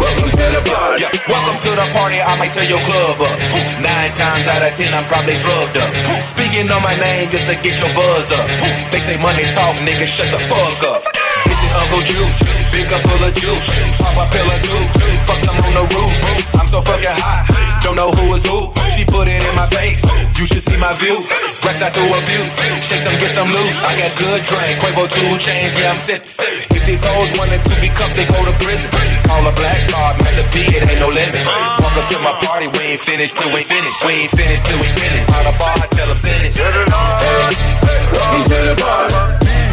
welcome 0.00 0.30
to 0.30 0.44
the. 0.54 0.60
Yeah, 0.96 1.12
welcome 1.28 1.60
to 1.60 1.70
the 1.76 1.86
party, 1.92 2.20
I 2.24 2.36
might 2.38 2.52
tear 2.52 2.64
your 2.64 2.80
club 2.88 3.20
up. 3.20 3.36
Nine 3.84 4.12
times 4.16 4.48
out 4.48 4.64
of 4.64 4.72
ten, 4.76 4.92
I'm 4.94 5.04
probably 5.04 5.36
drugged 5.44 5.76
up. 5.76 5.92
Speaking 6.24 6.70
on 6.70 6.82
my 6.82 6.96
name 6.96 7.28
just 7.30 7.46
to 7.48 7.54
get 7.60 7.78
your 7.80 7.92
buzz 7.92 8.32
up. 8.32 8.48
They 8.90 9.00
say 9.00 9.20
money 9.20 9.44
talk, 9.52 9.76
nigga, 9.84 10.06
shut 10.06 10.30
the 10.32 10.38
fuck 10.38 10.82
up. 10.88 11.15
This 11.56 11.70
is 11.70 11.74
Uncle 11.74 12.02
Juice, 12.04 12.42
big 12.70 12.86
cup 12.86 13.00
full 13.00 13.24
of 13.24 13.32
juice. 13.32 13.70
Pop 13.96 14.28
a 14.28 14.30
pill 14.30 14.44
of 14.44 14.60
juice, 14.60 14.92
fuck 15.24 15.40
some 15.40 15.56
on 15.56 15.72
the 15.72 15.88
roof. 15.96 16.54
I'm 16.54 16.68
so 16.68 16.82
fucking 16.82 17.08
hot, 17.08 17.48
don't 17.82 17.96
know 17.96 18.10
who 18.10 18.34
is 18.34 18.44
who. 18.44 18.85
She 18.96 19.04
put 19.04 19.28
it 19.28 19.44
in 19.44 19.52
my 19.52 19.68
face, 19.68 20.00
you 20.40 20.48
should 20.48 20.64
see 20.64 20.80
my 20.80 20.96
view. 20.96 21.20
Rex, 21.60 21.84
I 21.84 21.92
threw 21.92 22.08
a 22.08 22.20
few, 22.24 22.40
shake 22.80 23.04
some, 23.04 23.12
get 23.20 23.28
some 23.28 23.44
loose. 23.44 23.84
I 23.84 23.92
got 23.92 24.08
good 24.16 24.40
drink, 24.48 24.80
Quavo 24.80 25.04
two 25.04 25.36
chains, 25.36 25.76
yeah, 25.76 25.92
I'm 25.92 26.00
sipping. 26.00 26.32
If 26.72 26.80
these 26.88 27.04
hoes 27.04 27.28
wanted 27.36 27.60
to 27.60 27.74
be 27.84 27.92
cuffed, 27.92 28.16
they 28.16 28.24
go 28.24 28.40
to 28.40 28.56
prison. 28.56 28.88
Call 29.28 29.44
a 29.44 29.52
black 29.52 29.76
card, 29.92 30.16
Master 30.24 30.48
P, 30.48 30.64
it 30.72 30.80
ain't 30.80 30.96
no 30.96 31.12
limit. 31.12 31.44
Walk 31.76 31.92
up 31.92 32.08
to 32.08 32.16
my 32.24 32.40
party, 32.40 32.72
we 32.72 32.96
ain't 32.96 33.04
finished 33.04 33.36
till 33.36 33.52
we 33.52 33.60
finish. 33.60 33.92
We 34.00 34.24
ain't 34.24 34.32
finished 34.32 34.64
till 34.64 34.80
we 34.80 34.88
spin 34.88 35.12
it. 35.12 35.28
By 35.28 35.44
the 35.44 35.52
bar, 35.60 35.76
tell 35.92 36.08
them 36.08 36.16
send 36.16 36.48
it. 36.48 36.56
Welcome 36.56 38.48
to 38.48 38.56
the 38.64 38.80
party. 38.80 39.12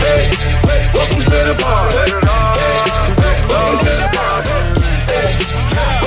Hey, 0.04 0.36
welcome 0.92 1.24
to 1.24 1.40
the 1.48 1.56
party. 1.64 2.12
Hey, 2.12 2.76
welcome 3.56 3.80
to 3.88 3.88
the 3.88 4.08
party. 4.12 4.52
Hey, 5.08 5.32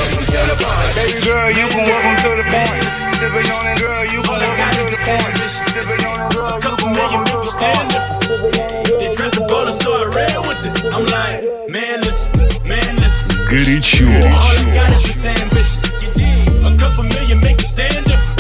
welcome 0.05 0.21
to 0.21 0.41
the 0.53 0.57
party. 0.61 0.93
Baby 1.01 1.25
girl, 1.25 1.49
you 1.49 1.65
can 1.73 1.89
welcome 1.89 2.17
to 2.21 2.31
the 2.37 2.45
point. 2.45 2.86
Sipping 3.17 3.49
on 3.49 3.65
that 3.65 3.81
girl, 3.81 4.05
you 4.05 4.21
All 4.29 4.37
I 4.37 4.45
got 4.61 4.77
is 4.77 4.93
the 4.93 5.01
same 5.01 5.25
mission. 5.41 5.65
A 6.37 6.61
couple 6.61 6.93
million 6.93 7.25
people 7.25 7.49
staring 7.49 7.89
different. 7.89 8.21
They 9.01 9.09
drink 9.17 9.33
the 9.33 9.49
ball 9.49 9.65
and 9.65 9.73
saw 9.73 10.05
it 10.05 10.13
red 10.13 10.37
with 10.45 10.61
it. 10.69 10.77
I'm 10.93 11.09
like, 11.09 11.41
man, 11.73 12.05
listen, 12.05 12.29
man, 12.69 12.93
listen. 13.01 13.25
Горячо. 13.49 14.05
All 14.05 14.55
you 14.61 14.69
got 14.69 14.93
is 14.93 15.01
the 15.09 15.17
same 15.17 15.41
ambition. 15.49 15.81
A 16.69 16.77
couple 16.77 17.09
million 17.09 17.41
make 17.41 17.57
you 17.57 17.69
stand 17.73 18.05
different. 18.05 18.37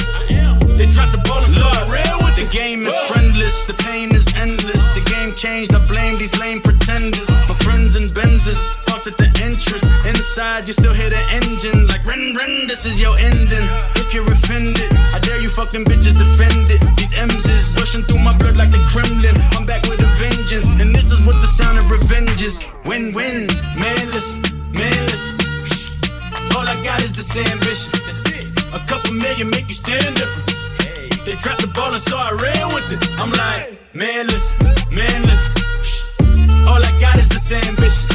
They 0.76 0.84
drop 0.92 1.08
the 1.08 1.24
ball 1.24 1.40
and 1.40 1.48
saw 1.48 1.72
it 1.80 1.88
with. 1.88 2.36
The 2.36 2.44
game 2.52 2.84
is 2.84 2.92
friendless, 3.08 3.64
the 3.64 3.72
pain 3.80 4.12
is 4.12 4.28
endless. 4.36 4.92
The 4.92 5.00
game 5.08 5.32
changed, 5.40 5.72
I 5.72 5.80
blame 5.88 6.20
these 6.20 6.36
lame 6.36 6.60
pretenders. 6.60 7.32
My 7.48 7.56
friends 7.64 7.96
and 7.96 8.12
Benzes 8.12 8.60
parked 8.84 9.06
at 9.08 9.16
the 9.16 9.24
entrance. 9.40 9.88
Inside, 10.04 10.68
you 10.68 10.74
still 10.76 10.92
hear 10.92 11.08
the 11.08 11.24
engine. 11.32 11.88
Like, 11.88 12.04
Ren, 12.04 12.36
Ren, 12.36 12.68
this 12.68 12.84
is 12.84 13.00
your 13.00 13.16
ending. 13.16 13.64
If 14.56 14.80
you're 14.80 15.00
I 15.12 15.18
dare 15.20 15.40
you 15.40 15.50
fucking 15.50 15.84
bitches 15.84 16.16
defend 16.16 16.70
it. 16.70 16.80
These 16.96 17.12
M's 17.12 17.44
is 17.44 17.76
rushing 17.76 18.02
through 18.04 18.24
my 18.24 18.32
blood 18.38 18.56
like 18.56 18.72
the 18.72 18.80
Kremlin. 18.88 19.36
I'm 19.52 19.66
back 19.66 19.84
with 19.84 20.00
a 20.00 20.08
vengeance, 20.16 20.64
and 20.80 20.94
this 20.94 21.12
is 21.12 21.20
what 21.20 21.36
the 21.44 21.46
sound 21.46 21.76
of 21.76 21.90
revenge 21.90 22.42
is. 22.42 22.64
Win, 22.86 23.12
win, 23.12 23.48
manless, 23.76 24.40
manless. 24.72 25.36
All 26.56 26.64
I 26.64 26.72
got 26.82 27.02
is 27.02 27.12
this 27.12 27.36
ambition. 27.36 27.92
A 28.72 28.80
couple 28.88 29.12
million 29.12 29.50
make 29.50 29.68
you 29.68 29.74
stand 29.74 30.16
different. 30.16 30.48
They 31.26 31.36
dropped 31.36 31.60
the 31.60 31.68
ball 31.74 31.92
and 31.92 32.00
so 32.00 32.16
I 32.16 32.32
ran 32.32 32.72
with 32.72 32.88
it. 32.92 33.04
I'm 33.20 33.32
like, 33.36 33.76
manless, 33.92 34.56
manless. 34.96 35.52
All 36.64 36.80
I 36.80 36.92
got 36.98 37.18
is 37.18 37.28
this 37.28 37.52
ambition. 37.52 38.08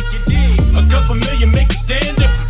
A 0.74 0.90
couple 0.90 1.16
million 1.16 1.52
make 1.52 1.70
you 1.70 1.78
stand 1.78 2.18
different. 2.18 2.50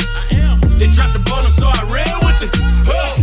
They 0.79 0.87
dropped 0.87 1.13
the 1.13 1.23
ball 1.27 1.43
and 1.43 1.51
so 1.51 1.67
I 1.67 1.83
ran 1.91 2.19
with 2.23 2.39
it. 2.47 3.20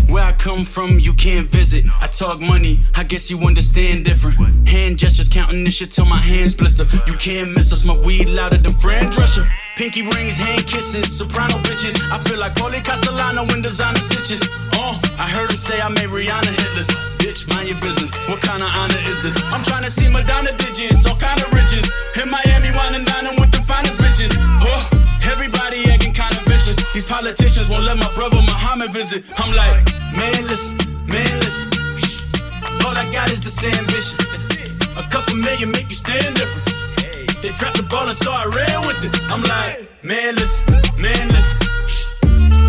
Come 0.49 0.65
from, 0.65 0.99
you 0.99 1.13
can't 1.13 1.47
visit. 1.47 1.85
I 2.01 2.07
talk 2.07 2.41
money, 2.41 2.81
I 2.95 3.05
guess 3.05 3.31
you 3.31 3.39
understand 3.41 4.07
different. 4.07 4.67
Hand 4.67 4.97
gestures 4.97 5.29
counting 5.29 5.63
this 5.63 5.75
shit 5.75 5.91
till 5.91 6.07
my 6.07 6.17
hands 6.17 6.55
blister. 6.55 6.87
You 7.07 7.13
can't 7.19 7.53
miss 7.53 7.71
us, 7.71 7.85
my 7.85 7.95
weed 7.99 8.31
louder 8.31 8.57
than 8.57 8.73
Fran 8.73 9.13
Drescher. 9.13 9.47
Pinky 9.77 10.01
rings, 10.09 10.39
hand 10.39 10.67
kisses, 10.67 11.19
soprano 11.19 11.53
bitches. 11.69 12.01
I 12.11 12.17
feel 12.25 12.39
like 12.39 12.55
Paulie 12.55 12.83
Castellano 12.83 13.43
in 13.53 13.61
designer 13.61 13.99
stitches. 13.99 14.41
Oh, 14.73 14.99
I 15.19 15.29
heard 15.29 15.51
him 15.51 15.59
say 15.59 15.83
I 15.83 15.91
made 15.91 16.09
Rihanna 16.09 16.49
hitless. 16.49 16.89
Bitch, 17.19 17.47
mind 17.55 17.69
your 17.69 17.79
business. 17.83 18.11
What 18.27 18.41
kind 18.41 18.63
of 18.63 18.71
honor 18.73 19.03
is 19.05 19.23
this? 19.23 19.37
I'm 19.53 19.63
trying 19.63 19.83
to 19.83 19.91
see 19.91 20.09
Madonna 20.09 20.57
digits, 20.57 20.98
visit. 28.99 29.23
I'm 29.39 29.53
like, 29.55 29.85
manless, 30.19 30.75
manless. 31.07 31.57
All 32.85 32.97
I 33.03 33.07
got 33.13 33.31
is 33.31 33.41
this 33.41 33.63
ambition. 33.63 34.19
A 34.99 35.05
couple 35.15 35.37
million 35.37 35.71
make 35.71 35.89
you 35.89 35.95
stand 35.95 36.35
different. 36.35 36.67
They 37.41 37.51
dropped 37.61 37.77
the 37.77 37.87
ball 37.89 38.09
and 38.09 38.17
so 38.17 38.33
I 38.33 38.45
ran 38.59 38.79
with 38.89 39.01
it. 39.07 39.15
I'm 39.31 39.43
like, 39.55 39.87
manless, 40.03 40.55
manless. 41.05 41.49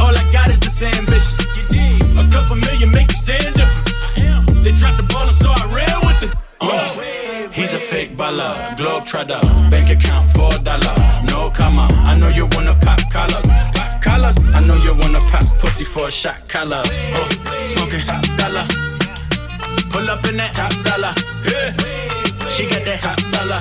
All 0.02 0.14
I 0.14 0.24
got 0.32 0.50
is 0.50 0.60
this 0.60 0.84
ambition. 0.84 1.34
A 2.22 2.26
couple 2.30 2.58
million 2.58 2.92
make 2.92 3.10
you 3.10 3.20
stand 3.26 3.56
different. 3.56 3.88
They 4.64 4.74
dropped 4.74 4.98
the 4.98 5.08
ball 5.12 5.26
and 5.26 5.38
so 5.44 5.50
I 5.50 5.66
ran 5.74 5.98
with 6.06 6.22
it. 6.28 6.32
Uh, 6.62 7.50
he's 7.50 7.74
a 7.74 7.80
fake 7.80 8.12
baller, 8.16 8.78
globe 8.78 9.06
trotter, 9.06 9.42
bank 9.72 9.90
account 9.90 10.26
for 10.36 10.54
a 10.54 10.60
dollar. 10.60 10.94
No 11.34 11.50
comma, 11.50 11.88
I 12.06 12.14
know 12.20 12.30
you 12.30 12.46
wanna 12.54 12.76
pop 12.86 13.00
collars, 13.10 13.48
pop 14.09 14.09
collars. 14.09 14.37
I 14.55 14.61
know 14.61 14.77
you 14.77 14.95
wanna 14.95 15.21
pop 15.21 15.47
pussy 15.59 15.85
for 15.85 16.09
a 16.09 16.11
shot 16.11 16.49
collar. 16.49 16.83
Uh, 16.85 17.29
smoking 17.65 18.01
top 18.01 18.25
dollar, 18.37 18.65
pull 19.91 20.09
up 20.11 20.25
in 20.29 20.37
that 20.37 20.53
top 20.55 20.73
dollar. 20.89 21.13
Yeah. 21.45 21.71
She 22.55 22.65
got 22.69 22.85
that 22.85 23.01
top 23.01 23.19
dollar. 23.35 23.61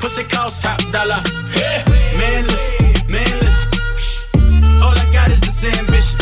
Pussy 0.00 0.24
cost 0.24 0.62
top 0.62 0.80
dollar. 0.92 1.20
Yeah. 1.54 1.84
Manless, 2.18 2.64
manless. 3.12 3.58
All 4.82 4.96
I 4.96 5.06
got 5.12 5.30
is 5.30 5.40
this 5.40 5.64
ambition. 5.64 6.18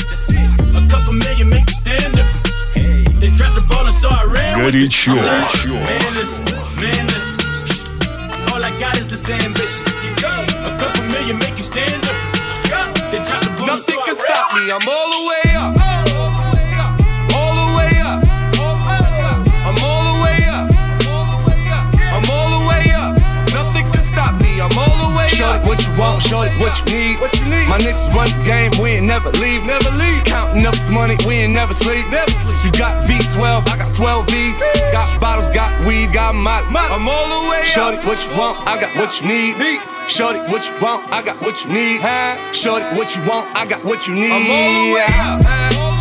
A 0.77 0.89
couple 0.89 1.13
million 1.13 1.49
make 1.49 1.69
you 1.69 1.77
stand 1.77 2.15
different. 2.15 3.21
They 3.21 3.31
dropped 3.31 3.55
the 3.55 3.63
ball 3.63 3.85
and 3.85 3.95
so 3.95 4.09
I 4.09 4.25
ran 4.25 4.65
with 4.65 4.75
it. 4.75 4.91
Горячо. 4.91 5.13
I'm 5.13 5.25
like, 5.25 5.89
Manless, 5.89 6.33
manless. 6.81 7.27
All 8.53 8.63
I 8.63 8.73
got 8.81 8.99
is 8.99 9.09
this 9.09 9.29
ambition. 9.31 9.85
A 10.65 10.77
couple 10.79 11.05
million 11.05 11.39
make 11.39 11.57
you 11.57 11.63
stand 11.63 12.03
different. 12.03 12.30
Nothing 13.12 14.00
can 14.06 14.16
stop 14.16 14.54
me. 14.56 14.72
I'm 14.72 14.88
all 14.88 15.12
the 15.12 15.28
way 15.28 15.51
what 25.72 25.88
you 25.88 25.94
want, 25.96 26.22
shorty, 26.22 26.52
what 26.60 26.76
you 26.84 26.86
need. 26.92 27.22
What 27.22 27.32
you 27.40 27.46
need? 27.48 27.68
My 27.72 27.80
niggas 27.80 28.12
run 28.12 28.28
the 28.28 28.44
game, 28.44 28.72
we 28.76 29.00
ain't 29.00 29.08
never 29.08 29.32
leave. 29.40 29.64
Never 29.64 29.90
leave. 29.96 30.22
Counting 30.26 30.66
up 30.66 30.76
this 30.76 30.92
money, 30.92 31.16
we 31.26 31.36
ain't 31.36 31.54
never 31.54 31.74
sleep. 31.74 32.04
Never 32.12 32.30
sleep. 32.44 32.60
You 32.66 32.72
got 32.76 33.08
V12, 33.08 33.72
I 33.72 33.78
got 33.80 33.96
12 33.96 34.28
V's. 34.28 34.60
Got 34.92 35.22
bottles, 35.22 35.50
got 35.50 35.72
weed, 35.88 36.12
got 36.12 36.36
my. 36.36 36.60
I'm 36.76 37.08
all 37.08 37.28
the 37.32 37.50
way 37.50 37.64
Shorty, 37.64 37.98
up. 37.98 38.06
what 38.06 38.20
you 38.20 38.36
want, 38.36 38.58
I 38.68 38.82
got 38.82 38.92
what 38.98 39.22
you 39.22 39.28
need. 39.28 39.58
Need. 39.58 39.80
Shorty, 40.10 40.40
what 40.52 40.68
you 40.68 40.76
want, 40.84 41.08
I 41.14 41.22
got 41.24 41.40
what 41.42 41.64
you 41.64 41.72
need. 41.72 42.02
Huh? 42.02 42.52
Shorty, 42.52 42.86
what 42.98 43.16
you 43.16 43.24
want, 43.24 43.48
I 43.56 43.66
got 43.66 43.82
what 43.86 44.06
you 44.08 44.14
need. 44.14 44.32
I'm 44.32 44.52
all 44.52 44.74
the 44.76 44.94
way 44.94 45.06
up. 45.08 45.22
All 45.24 45.38
the 45.38 45.44
way 45.46 45.96
up. 45.96 46.01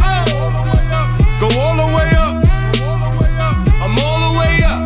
Go 1.41 1.47
all 1.57 1.75
the 1.75 1.87
way 1.97 2.05
up. 2.21 2.37
I'm 2.37 2.77
all 2.85 3.01
the 3.01 3.17
way 3.17 4.61
up. 4.61 4.77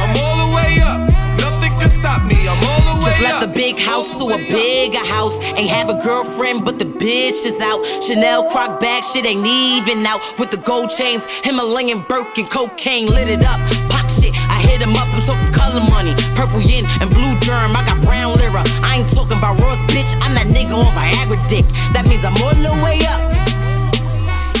I'm 0.00 0.16
all 0.16 0.48
the 0.48 0.56
way 0.56 0.80
up. 0.80 1.04
Nothing 1.36 1.70
can 1.78 1.90
stop 1.90 2.24
me. 2.24 2.48
I'm 2.48 2.56
all 2.64 2.94
the 2.94 3.04
way 3.04 3.10
Just 3.10 3.20
left 3.20 3.40
the 3.42 3.52
big 3.52 3.78
house 3.78 4.16
to 4.16 4.30
a 4.30 4.38
bigger 4.38 5.04
house. 5.04 5.36
Ain't 5.52 5.68
have 5.68 5.90
a 5.90 6.00
girlfriend, 6.00 6.64
but 6.64 6.78
the 6.78 6.86
bitch 6.86 7.44
is 7.44 7.60
out. 7.60 7.84
Chanel 8.02 8.44
croc 8.44 8.80
bag, 8.80 9.04
shit 9.04 9.26
ain't 9.26 9.44
even 9.44 10.06
out. 10.06 10.22
With 10.38 10.50
the 10.50 10.56
gold 10.56 10.88
chains, 10.88 11.26
Himalayan 11.44 12.06
Birkin, 12.08 12.46
cocaine 12.46 13.08
lit 13.08 13.28
it 13.28 13.44
up. 13.44 13.60
Pop 13.92 14.08
shit, 14.16 14.32
I 14.48 14.64
hit 14.64 14.80
him 14.80 14.96
up, 14.96 15.12
I'm 15.12 15.20
talking 15.26 15.52
color 15.52 15.84
money. 15.90 16.14
Purple 16.34 16.62
yin 16.62 16.86
and 17.02 17.10
blue 17.10 17.38
germ, 17.40 17.76
I 17.76 17.84
got 17.84 18.00
brown 18.00 18.38
lira. 18.38 18.64
I 18.80 19.00
ain't 19.00 19.12
talking 19.12 19.36
about 19.36 19.60
Ross, 19.60 19.76
bitch, 19.92 20.08
I'm 20.24 20.32
that 20.40 20.46
nigga 20.46 20.72
on 20.72 20.88
Viagra 20.96 21.36
dick. 21.50 21.66
That 21.92 22.06
means 22.08 22.24
I'm 22.24 22.32
all 22.40 22.54
the 22.54 22.82
way 22.82 23.04
up. 23.04 23.31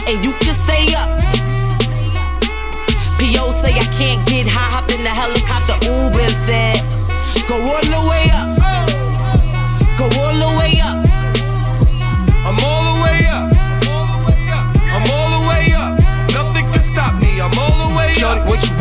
And 0.08 0.24
you 0.24 0.32
can 0.32 0.56
stay 0.56 0.94
up. 0.94 1.10
P.O. 3.18 3.52
say 3.62 3.72
I 3.74 3.86
can't 3.96 4.26
get 4.28 4.46
high, 4.46 4.70
hopped 4.74 4.92
in 4.92 5.04
the 5.04 5.10
helicopter, 5.10 5.78
Uber 5.86 6.28
said, 6.44 6.82
Go 7.48 7.54
all 7.54 7.82
the 7.82 8.08
way 8.10 8.30
up. 8.34 8.61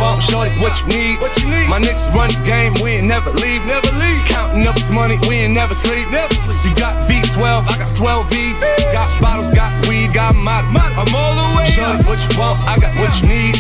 Want, 0.02 0.20
shorty, 0.26 0.50
what 0.58 0.74
you 0.82 0.88
need. 0.90 1.22
What 1.22 1.32
you 1.38 1.48
need? 1.48 1.70
My 1.70 1.80
niggas 1.80 2.10
run 2.18 2.34
the 2.34 2.42
game, 2.42 2.74
we 2.82 2.98
ain't 2.98 3.08
never 3.08 3.30
leave. 3.38 3.62
Never 3.70 3.94
leave. 4.02 4.26
Counting 4.26 4.66
up 4.66 4.76
this 4.76 4.90
money, 4.90 5.22
we 5.30 5.46
ain't 5.46 5.54
never 5.54 5.78
sleep. 5.78 6.10
Never 6.10 6.34
sleep. 6.34 6.58
You 6.66 6.74
got 6.76 6.98
V12, 7.06 7.46
I 7.70 7.78
got 7.78 7.90
12 7.96 8.30
V's. 8.34 8.58
Got 8.90 9.08
bottles, 9.22 9.52
got 9.54 9.70
weed, 9.88 10.10
got 10.14 10.34
my. 10.36 10.66
I'm 10.98 11.14
all 11.14 11.34
the 11.38 11.48
way 11.58 11.70
Shorty, 11.70 12.04
what 12.04 12.20
you 12.20 12.32
want, 12.42 12.58
I 12.68 12.76
got 12.82 12.92
what 12.98 13.14
you 13.22 13.30
need. 13.30 13.56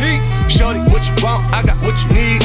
Shorty, 0.49 0.81
what 0.89 1.05
you 1.05 1.15
want, 1.21 1.45
I 1.53 1.61
got 1.63 1.77
what 1.85 1.95
you 2.03 2.09
need. 2.17 2.41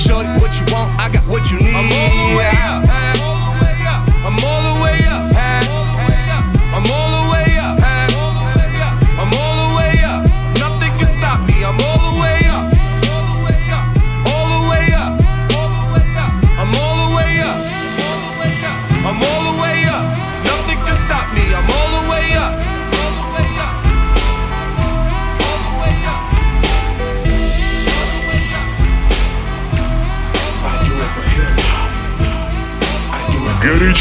Shorty, 0.00 0.28
what 0.40 0.50
you 0.56 0.64
want, 0.72 0.88
I 0.98 1.12
got 1.12 1.22
what 1.28 1.44
you 1.52 1.60
need. 1.60 1.76
I'm 1.76 1.92
all 1.92 2.16
the 2.24 2.36
way 2.40 2.50
up. 2.64 2.82
I'm 2.88 3.20
all 3.20 3.44
the 3.44 3.64
way 3.64 3.76
up. 3.92 4.63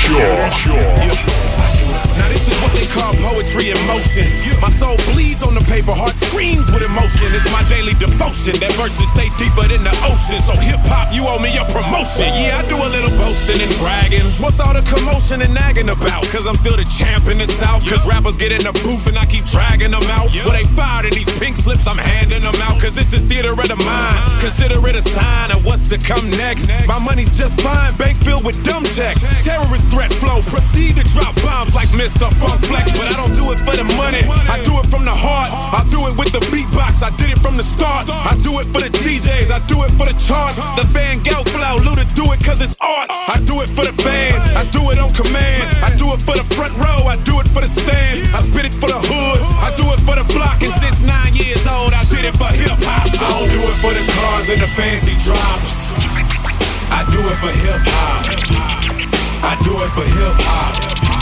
I 0.05 0.49
do 0.65 0.73
it 0.75 1.42
call 2.93 3.13
poetry 3.25 3.73
in 3.73 3.79
motion. 3.89 4.29
My 4.61 4.69
soul 4.69 4.95
bleeds 5.11 5.41
on 5.41 5.57
the 5.57 5.65
paper, 5.65 5.91
heart 5.91 6.15
screams 6.29 6.69
with 6.71 6.85
emotion. 6.85 7.33
It's 7.33 7.49
my 7.49 7.65
daily 7.67 7.97
devotion. 7.97 8.53
That 8.61 8.71
verses 8.77 9.09
stay 9.11 9.33
deeper 9.41 9.65
than 9.65 9.83
the 9.83 9.93
ocean. 10.05 10.39
So 10.45 10.53
hip 10.61 10.79
hop, 10.85 11.09
you 11.11 11.25
owe 11.25 11.41
me 11.41 11.51
a 11.57 11.65
promotion. 11.73 12.29
Yeah, 12.37 12.61
I 12.61 12.67
do 12.69 12.77
a 12.77 12.87
little 12.87 13.11
boasting 13.17 13.59
and 13.59 13.73
bragging. 13.81 14.25
What's 14.37 14.61
all 14.61 14.73
the 14.77 14.85
commotion 14.85 15.41
and 15.41 15.53
nagging 15.53 15.89
about? 15.89 16.29
Cause 16.29 16.45
I'm 16.45 16.55
still 16.61 16.77
the 16.77 16.85
champ 16.85 17.27
in 17.27 17.41
the 17.41 17.49
south. 17.49 17.83
Cause 17.89 18.05
rappers 18.05 18.37
get 18.37 18.53
in 18.53 18.61
the 18.61 18.73
booth 18.85 19.09
and 19.09 19.17
I 19.17 19.25
keep 19.25 19.45
dragging 19.49 19.91
them 19.91 20.05
out. 20.13 20.29
Well, 20.45 20.53
they 20.53 20.63
fired 20.77 21.09
in 21.09 21.13
these 21.17 21.29
pink 21.41 21.57
slips, 21.57 21.89
I'm 21.89 21.97
handing 21.97 22.45
them 22.45 22.55
out. 22.61 22.79
Cause 22.79 22.93
this 22.93 23.11
is 23.11 23.25
theater 23.25 23.51
of 23.51 23.67
the 23.67 23.79
mind. 23.81 24.21
Consider 24.39 24.77
it 24.87 24.95
a 24.95 25.01
sign 25.01 25.51
of 25.51 25.65
what's 25.65 25.89
to 25.89 25.97
come 25.97 26.29
next. 26.37 26.69
My 26.85 26.99
money's 27.01 27.37
just 27.37 27.59
fine, 27.61 27.95
bank 27.97 28.21
filled 28.21 28.45
with 28.45 28.61
dumb 28.63 28.85
checks. 28.93 29.25
Terrorist 29.43 29.89
threat 29.89 30.13
flow, 30.21 30.41
proceed 30.45 30.95
to 30.97 31.03
drop 31.09 31.35
bombs 31.41 31.73
like 31.73 31.89
Mr. 31.89 32.29
Funk 32.37 32.61
Flex. 32.65 32.82
But 32.97 33.07
I 33.07 33.15
don't 33.15 33.35
do 33.35 33.51
it 33.51 33.59
for 33.63 33.75
the 33.75 33.87
money, 33.95 34.23
I 34.47 34.61
do 34.63 34.79
it 34.79 34.87
from 34.87 35.05
the 35.05 35.15
heart. 35.15 35.51
I 35.51 35.83
do 35.89 36.07
it 36.07 36.17
with 36.17 36.31
the 36.31 36.43
beatbox, 36.51 37.03
I 37.03 37.11
did 37.17 37.31
it 37.31 37.39
from 37.39 37.55
the 37.55 37.63
start. 37.63 38.09
I 38.09 38.35
do 38.43 38.59
it 38.59 38.67
for 38.71 38.81
the 38.81 38.91
DJs, 38.91 39.49
I 39.51 39.59
do 39.67 39.83
it 39.83 39.91
for 39.95 40.05
the 40.05 40.15
charts. 40.19 40.57
The 40.75 40.83
Van 40.91 41.23
Gogh 41.23 41.43
flow, 41.51 41.79
Luda 41.81 42.05
do 42.15 42.31
it 42.31 42.43
cause 42.43 42.61
it's 42.61 42.75
art. 42.81 43.09
I 43.09 43.39
do 43.45 43.61
it 43.61 43.69
for 43.69 43.83
the 43.85 43.95
fans, 44.03 44.43
I 44.55 44.65
do 44.71 44.91
it 44.91 44.97
on 44.99 45.11
command. 45.13 45.63
I 45.83 45.95
do 45.95 46.13
it 46.13 46.21
for 46.21 46.35
the 46.35 46.45
front 46.55 46.73
row, 46.77 47.07
I 47.07 47.15
do 47.23 47.39
it 47.39 47.47
for 47.49 47.61
the 47.61 47.71
stands. 47.71 48.33
I 48.33 48.41
spit 48.41 48.65
it 48.65 48.75
for 48.75 48.89
the 48.89 48.99
hood, 48.99 49.39
I 49.63 49.71
do 49.75 49.87
it 49.93 50.01
for 50.01 50.15
the 50.15 50.25
block. 50.33 50.63
And 50.63 50.73
since 50.81 51.01
nine 51.01 51.33
years 51.33 51.63
old, 51.67 51.93
I 51.93 52.03
did 52.11 52.25
it 52.25 52.35
for 52.37 52.51
hip 52.51 52.77
hop. 52.83 53.07
I 53.07 53.29
don't 53.31 53.49
do 53.49 53.61
it 53.63 53.77
for 53.81 53.93
the 53.93 54.03
cars 54.11 54.47
and 54.49 54.61
the 54.61 54.69
fancy 54.75 55.15
drops. 55.23 56.03
I 56.91 57.01
do 57.09 57.19
it 57.21 57.37
for 57.41 57.53
hip 57.53 57.81
hop. 57.85 58.73
I 59.43 59.53
do 59.63 59.73
it 59.83 59.91
for 59.95 60.05
hip 60.05 60.37
hop. 60.45 61.12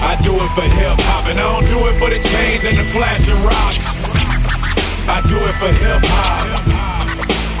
I 0.00 0.16
do 0.22 0.32
it 0.34 0.50
for 0.56 0.66
hip 0.66 0.98
hop, 1.06 1.28
and 1.28 1.38
I 1.38 1.44
don't 1.44 1.68
do 1.68 1.78
it 1.88 1.96
for 2.00 2.10
the 2.10 2.20
chains 2.20 2.64
and 2.64 2.76
the 2.76 2.84
flashing 2.92 3.36
rocks. 3.44 4.16
I 5.06 5.20
do 5.28 5.36
it 5.36 5.56
for 5.60 5.68
hip 5.68 6.02
hop. 6.08 6.64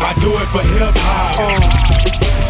I 0.00 0.10
do 0.20 0.30
it 0.32 0.48
for 0.48 0.64
hip 0.64 0.96
hop. 0.96 1.36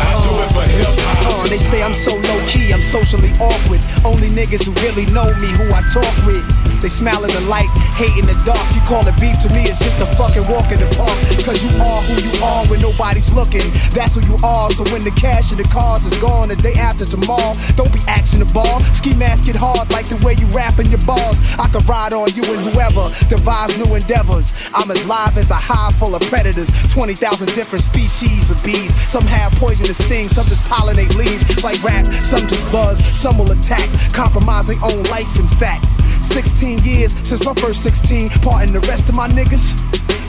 I 0.00 0.12
do 0.24 0.32
it 0.40 0.50
for 0.54 0.66
hip 0.66 0.96
hop. 1.04 1.44
Uh, 1.44 1.48
they 1.48 1.58
say 1.58 1.82
I'm 1.82 1.92
so 1.92 2.14
low 2.16 2.40
key, 2.46 2.72
I'm 2.72 2.82
socially 2.82 3.32
awkward. 3.40 3.82
Only 4.04 4.28
niggas 4.28 4.64
who 4.64 4.72
really 4.80 5.06
know 5.12 5.28
me, 5.42 5.50
who 5.58 5.66
I 5.74 5.82
talk 5.92 6.14
with. 6.24 6.46
They 6.80 6.88
smile 6.88 7.24
in 7.24 7.30
the 7.30 7.44
light, 7.44 7.68
hate 8.00 8.16
in 8.16 8.24
the 8.24 8.36
dark. 8.44 8.64
You 8.74 8.80
call 8.88 9.06
it 9.06 9.16
beef 9.20 9.36
to 9.44 9.48
me, 9.52 9.68
it's 9.68 9.78
just 9.78 10.00
a 10.00 10.08
fucking 10.16 10.48
walk 10.48 10.72
in 10.72 10.80
the 10.80 10.88
park. 10.96 11.12
Cause 11.44 11.60
you 11.60 11.70
are 11.76 12.00
who 12.08 12.16
you 12.24 12.34
are 12.42 12.64
when 12.72 12.80
nobody's 12.80 13.30
looking. 13.32 13.68
That's 13.92 14.16
who 14.16 14.24
you 14.24 14.36
are. 14.42 14.70
So 14.70 14.84
when 14.92 15.04
the 15.04 15.12
cash 15.12 15.52
and 15.52 15.60
the 15.60 15.68
cars 15.68 16.04
is 16.04 16.16
gone 16.18 16.48
the 16.48 16.56
day 16.56 16.74
after 16.74 17.04
tomorrow, 17.04 17.52
don't 17.76 17.92
be 17.92 18.00
axing 18.08 18.40
the 18.40 18.50
ball. 18.52 18.80
Ski 18.96 19.14
mask 19.16 19.48
it 19.48 19.56
hard 19.56 19.90
like 19.92 20.08
the 20.08 20.16
way 20.24 20.34
you 20.40 20.46
rapping 20.56 20.88
your 20.88 21.04
bars. 21.04 21.36
I 21.58 21.68
could 21.68 21.86
ride 21.88 22.12
on 22.12 22.32
you 22.32 22.44
and 22.48 22.60
whoever 22.60 23.12
devise 23.28 23.76
new 23.76 23.94
endeavors. 23.94 24.52
I'm 24.72 24.90
as 24.90 25.04
live 25.04 25.36
as 25.36 25.50
a 25.50 25.60
hive 25.60 25.94
full 25.96 26.14
of 26.14 26.22
predators. 26.22 26.70
20,000 26.92 27.52
different 27.52 27.84
species 27.84 28.50
of 28.50 28.62
bees. 28.64 28.94
Some 29.10 29.26
have 29.26 29.52
poisonous 29.52 30.02
stings, 30.02 30.32
some 30.32 30.46
just 30.46 30.64
pollinate 30.64 31.14
leaves. 31.16 31.62
Like 31.62 31.82
rap, 31.82 32.06
some 32.06 32.48
just 32.48 32.70
buzz, 32.72 33.04
some 33.18 33.36
will 33.36 33.50
attack. 33.52 33.88
Compromise 34.12 34.66
their 34.66 34.82
own 34.82 35.02
life, 35.04 35.38
in 35.38 35.46
fact. 35.46 35.86
16 36.22 36.69
years 36.78 37.12
since 37.26 37.44
my 37.44 37.54
first 37.54 37.82
16, 37.82 38.30
parting 38.40 38.72
the 38.72 38.80
rest 38.80 39.08
of 39.08 39.16
my 39.16 39.28
niggas. 39.28 39.74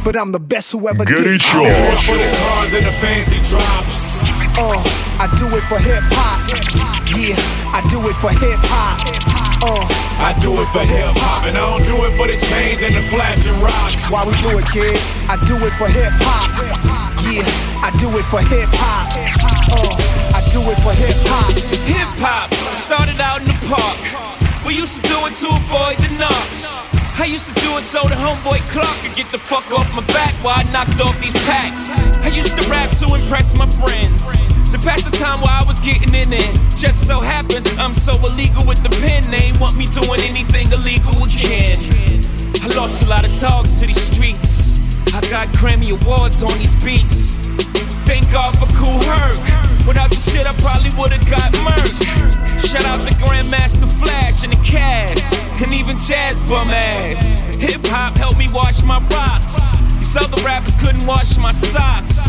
But 0.04 0.16
I'm 0.16 0.32
the 0.32 0.40
best 0.40 0.72
who 0.72 0.88
ever 0.90 1.06
did. 1.06 1.14
I 1.14 1.22
do 1.22 1.30
it 1.30 1.42
for 1.42 2.18
the 2.18 2.30
cars 2.42 2.74
and 2.74 2.86
the 2.86 2.92
fancy 2.98 3.40
drops. 3.50 4.26
Uh, 4.58 4.82
I 5.22 5.30
do 5.38 5.48
it 5.56 5.64
for 5.70 5.80
hip 5.80 6.04
hop. 6.18 6.42
Yeah, 7.14 7.38
I 7.72 7.86
do 7.90 8.02
it 8.10 8.16
for 8.18 8.34
hip 8.34 8.60
hop. 8.68 9.00
Uh, 9.62 9.78
I 10.18 10.34
do 10.42 10.58
it 10.58 10.68
for 10.74 10.82
hip 10.82 11.14
hop, 11.22 11.46
and 11.46 11.56
I 11.56 11.62
don't 11.62 11.86
do 11.86 11.96
it 12.06 12.18
for 12.18 12.26
the 12.26 12.38
chains 12.50 12.82
and 12.82 12.96
the 12.96 13.06
flashing 13.14 13.54
rocks. 13.62 14.10
Why 14.10 14.26
we 14.26 14.34
do 14.42 14.58
it, 14.58 14.66
kid? 14.74 14.98
I 15.30 15.38
do 15.46 15.56
it 15.62 15.74
for 15.78 15.88
hip 15.88 16.12
hop. 16.26 16.50
Yeah, 17.22 17.46
I 17.86 17.94
do 18.02 18.10
it 18.18 18.26
for 18.26 18.42
hip 18.42 18.70
hop. 18.74 19.14
Uh, 19.70 20.36
I 20.36 20.42
do 20.50 20.62
it 20.66 20.80
for 20.82 20.94
hip 20.98 21.16
hop. 21.30 21.54
Hip 21.86 22.10
hop 22.18 22.50
started 22.74 23.22
out 23.22 23.42
in 23.42 23.48
the 23.48 23.58
park. 23.70 24.41
We 24.66 24.76
used 24.76 25.02
to 25.02 25.02
do 25.10 25.18
it 25.26 25.36
to 25.42 25.48
avoid 25.48 25.98
the 25.98 26.18
knocks. 26.20 26.66
I 27.20 27.26
used 27.26 27.48
to 27.50 27.54
do 27.62 27.78
it 27.78 27.84
so 27.84 28.02
the 28.04 28.16
homeboy 28.16 28.60
Clark 28.70 28.98
could 29.02 29.16
get 29.16 29.30
the 29.30 29.38
fuck 29.38 29.72
off 29.72 29.92
my 29.94 30.06
back 30.14 30.34
while 30.44 30.58
I 30.58 30.64
knocked 30.72 31.02
off 31.02 31.20
these 31.20 31.36
packs. 31.46 31.90
I 32.24 32.28
used 32.28 32.56
to 32.58 32.70
rap 32.70 32.92
to 32.98 33.16
impress 33.16 33.58
my 33.58 33.68
friends. 33.68 34.22
To 34.72 34.78
pass 34.80 35.04
the 35.04 35.12
time 35.18 35.42
while 35.42 35.62
I 35.62 35.66
was 35.66 35.82
getting 35.82 36.14
in 36.14 36.32
it. 36.32 36.60
Just 36.78 37.08
so 37.08 37.20
happens 37.20 37.66
I'm 37.78 37.94
so 37.94 38.14
illegal 38.26 38.66
with 38.66 38.82
the 38.84 38.90
pen. 39.02 39.30
They 39.30 39.50
ain't 39.50 39.60
want 39.60 39.76
me 39.76 39.88
doing 39.88 40.22
anything 40.22 40.72
illegal 40.72 41.24
again. 41.24 41.78
I 42.62 42.68
lost 42.76 43.04
a 43.04 43.08
lot 43.08 43.26
of 43.26 43.38
dogs 43.40 43.80
to 43.82 43.88
these 43.88 44.02
streets. 44.02 44.80
I 45.14 45.22
got 45.30 45.48
Grammy 45.50 45.90
Awards 45.90 46.44
on 46.44 46.58
these 46.60 46.76
beats. 46.84 47.41
Thank 48.12 48.30
God 48.30 48.52
for 48.60 48.68
Kool 48.76 49.00
Herc. 49.08 49.40
Without 49.88 50.10
the 50.10 50.20
shit, 50.20 50.46
I 50.46 50.52
probably 50.60 50.92
would've 51.00 51.24
got 51.32 51.48
murked. 51.64 52.60
Shout 52.60 52.84
out 52.84 53.08
to 53.08 53.14
Grandmaster 53.16 53.88
Flash 53.88 54.44
and 54.44 54.52
the 54.52 54.60
Cast, 54.60 55.32
and 55.64 55.74
even 55.74 55.98
Jazz 55.98 56.38
Bum 56.42 56.72
Ass. 56.72 57.40
Hip 57.56 57.80
hop 57.88 58.18
helped 58.18 58.38
me 58.38 58.52
wash 58.52 58.84
my 58.84 59.00
rocks. 59.16 59.56
These 59.96 60.18
other 60.18 60.44
rappers 60.44 60.76
couldn't 60.76 61.06
wash 61.08 61.38
my 61.38 61.54
socks. 61.54 62.20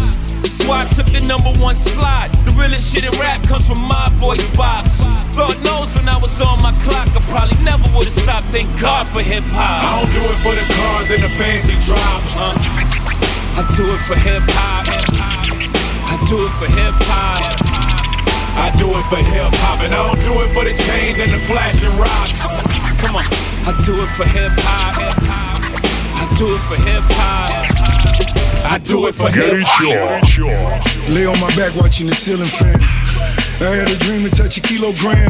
So 0.55 0.71
I 0.71 0.87
took 0.87 1.07
the 1.11 1.21
number 1.21 1.51
one 1.59 1.75
slot. 1.75 2.31
The 2.47 2.55
realest 2.55 2.95
shit 2.95 3.03
in 3.03 3.11
rap 3.19 3.43
comes 3.43 3.67
from 3.67 3.83
my 3.83 4.09
voice 4.23 4.49
box. 4.55 5.03
Lord 5.35 5.59
knows 5.65 5.91
when 5.99 6.09
I 6.09 6.17
was 6.17 6.41
on 6.41 6.63
my 6.63 6.71
clock, 6.87 7.11
I 7.11 7.19
probably 7.27 7.59
never 7.59 7.91
would've 7.91 8.13
stopped. 8.13 8.47
Thank 8.55 8.71
God 8.81 9.09
for 9.09 9.21
hip 9.21 9.43
hop. 9.51 9.83
I 9.83 9.99
don't 9.99 10.15
do 10.15 10.23
it 10.31 10.39
for 10.47 10.55
the 10.55 10.63
cars 10.79 11.11
and 11.11 11.23
the 11.27 11.33
fancy 11.43 11.75
drops. 11.83 12.39
Uh, 12.39 12.55
I 13.59 13.67
do 13.75 13.83
it 13.91 13.99
for 14.07 14.15
hip 14.15 14.47
hop. 14.47 14.87
I 14.87 15.72
do 16.33 16.47
it 16.47 16.53
for 16.57 16.65
hip 16.65 16.97
hop. 17.13 17.45
I 18.57 18.73
do 18.81 18.89
it 18.89 19.05
for 19.13 19.21
hip 19.21 19.53
hop, 19.61 19.85
and 19.85 19.93
I 19.93 20.01
don't 20.01 20.17
do 20.25 20.33
it 20.41 20.49
for 20.57 20.65
the 20.65 20.73
chains 20.89 21.21
and 21.21 21.29
the 21.29 21.37
flashing 21.45 21.93
rocks. 22.01 22.41
Come 22.97 23.21
on, 23.21 23.29
I 23.69 23.77
do 23.85 24.01
it 24.01 24.09
for 24.17 24.25
hip 24.25 24.53
hop. 24.65 24.97
I 24.97 26.25
do 26.41 26.57
it 26.57 26.63
for 26.65 26.81
hip 26.81 27.05
hop. 27.21 27.53
I 28.65 28.79
do 28.81 29.07
it 29.09 29.15
for 29.15 29.29
hip 29.29 29.61
hop. 29.61 30.25
Lay 31.13 31.27
on 31.29 31.37
my 31.37 31.53
back 31.53 31.77
watching 31.77 32.07
the 32.07 32.15
ceiling 32.15 32.49
fan. 32.49 32.81
I 33.61 33.77
had 33.77 33.93
a 33.93 33.99
dream 34.01 34.25
to 34.25 34.33
touch 34.33 34.57
a 34.57 34.63
kilogram. 34.63 35.29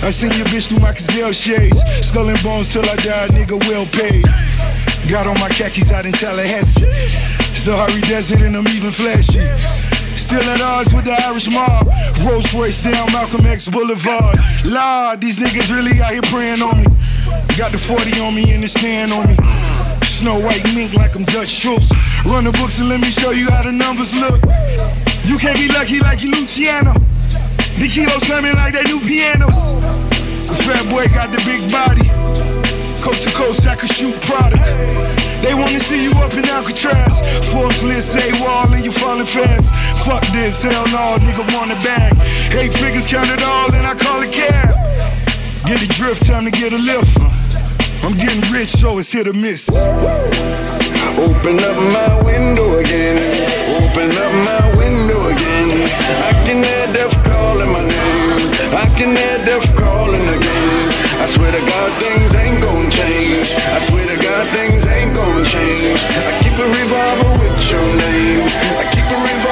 I 0.00 0.08
seen 0.08 0.32
your 0.40 0.48
bitch 0.48 0.72
through 0.72 0.80
my 0.80 0.96
gazelle 0.96 1.32
shades. 1.32 1.84
Skull 2.00 2.30
and 2.30 2.42
bones 2.42 2.72
till 2.72 2.88
I 2.88 2.96
die, 2.96 3.28
nigga, 3.36 3.60
well 3.68 3.84
paid. 3.92 4.24
Got 5.04 5.26
on 5.26 5.36
my 5.36 5.50
khakis 5.50 5.92
out 5.92 6.06
in 6.06 6.12
Tallahassee. 6.12 6.88
Sahara 7.52 8.00
Desert 8.08 8.40
and 8.40 8.56
I'm 8.56 8.66
even 8.68 8.90
flashy. 8.90 9.44
Still 10.24 10.40
at 10.40 10.60
odds 10.62 10.94
with 10.94 11.04
the 11.04 11.12
Irish 11.12 11.50
mob. 11.52 11.86
Rolls 12.24 12.54
Royce 12.54 12.80
down 12.80 13.12
Malcolm 13.12 13.44
X 13.44 13.68
Boulevard. 13.68 14.38
Lord, 14.64 15.20
these 15.20 15.36
niggas 15.36 15.68
really 15.68 16.00
out 16.00 16.12
here 16.12 16.22
preying 16.32 16.62
on 16.62 16.78
me. 16.80 16.86
Got 17.58 17.72
the 17.72 17.78
40 17.78 18.20
on 18.20 18.34
me 18.34 18.50
and 18.52 18.62
the 18.62 18.66
stand 18.66 19.12
on 19.12 19.28
me. 19.28 19.36
Snow 20.02 20.40
white 20.40 20.64
mink 20.74 20.94
like 20.94 21.14
I'm 21.14 21.24
Dutch 21.24 21.50
Schultz. 21.50 21.92
Run 22.24 22.44
the 22.44 22.52
books 22.52 22.80
and 22.80 22.88
let 22.88 23.02
me 23.02 23.10
show 23.10 23.32
you 23.32 23.50
how 23.50 23.64
the 23.64 23.72
numbers 23.72 24.16
look. 24.16 24.40
You 25.28 25.36
can't 25.36 25.58
be 25.58 25.68
lucky 25.68 26.00
like 26.00 26.24
you 26.24 26.32
Luciano. 26.32 26.94
The 27.76 27.86
kilos 27.86 28.24
coming 28.24 28.54
like 28.54 28.72
they 28.72 28.84
new 28.84 29.00
pianos. 29.00 29.76
The 30.48 30.56
fat 30.64 30.88
boy 30.88 31.04
got 31.12 31.36
the 31.36 31.42
big 31.44 31.60
body. 31.70 32.63
Coast 33.04 33.24
to 33.24 33.30
coast, 33.36 33.66
I 33.66 33.76
could 33.76 33.92
shoot 33.92 34.16
product. 34.22 34.64
They 35.44 35.52
wanna 35.52 35.78
see 35.78 36.02
you 36.02 36.12
up 36.24 36.32
in 36.32 36.44
Alcatraz. 36.48 37.20
Forbes 37.52 37.84
list 37.84 38.14
say 38.14 38.32
wall 38.40 38.72
and 38.72 38.82
you 38.82 38.90
falling 38.90 39.26
fast. 39.26 39.74
Fuck 40.08 40.24
this, 40.32 40.62
hell 40.62 40.86
no, 40.86 41.18
nigga 41.20 41.44
want 41.52 41.70
a 41.70 41.76
bag. 41.84 42.16
Eight 42.56 42.72
figures 42.72 43.06
count 43.06 43.28
it 43.28 43.42
all 43.44 43.68
and 43.74 43.86
I 43.86 43.94
call 43.94 44.22
it 44.22 44.32
cab. 44.32 44.72
Get 45.66 45.82
a 45.82 45.86
drift, 45.86 46.26
time 46.26 46.46
to 46.46 46.50
get 46.50 46.72
a 46.72 46.78
lift. 46.78 47.18
I'm 48.02 48.16
getting 48.16 48.40
rich, 48.50 48.70
so 48.70 48.96
it's 48.96 49.12
hit 49.12 49.28
or 49.28 49.34
miss. 49.34 49.68
Open 49.68 51.60
up 51.60 51.76
my 51.92 52.22
window 52.24 52.78
again. 52.80 53.20
Open 53.84 54.08
up 54.16 54.32
my 54.48 54.76
window 54.80 55.28
again. 55.28 55.68
I 56.24 56.32
can 56.46 56.64
hear 56.64 56.86
death 56.96 57.22
calling 57.22 57.70
my 57.70 57.84
name. 57.84 58.48
I 58.72 58.86
can 58.96 59.14
hear 59.14 59.44
death 59.44 59.76
calling 59.76 60.26
again. 60.36 60.93
I 61.22 61.30
swear 61.30 61.52
to 61.52 61.62
God, 61.62 61.90
things 62.02 62.34
ain't 62.34 62.60
gon' 62.62 62.90
change. 62.90 63.54
I 63.54 63.78
swear 63.86 64.06
to 64.06 64.18
God, 64.18 64.44
things 64.50 64.86
ain't 64.86 65.14
gon' 65.14 65.44
change. 65.44 66.00
I 66.02 66.32
keep 66.42 66.56
a 66.58 66.66
revolver 66.66 67.32
with 67.38 67.58
your 67.70 67.84
name. 67.84 68.42
I 68.80 68.84
keep 68.90 69.06
a 69.06 69.18
revolver 69.18 69.43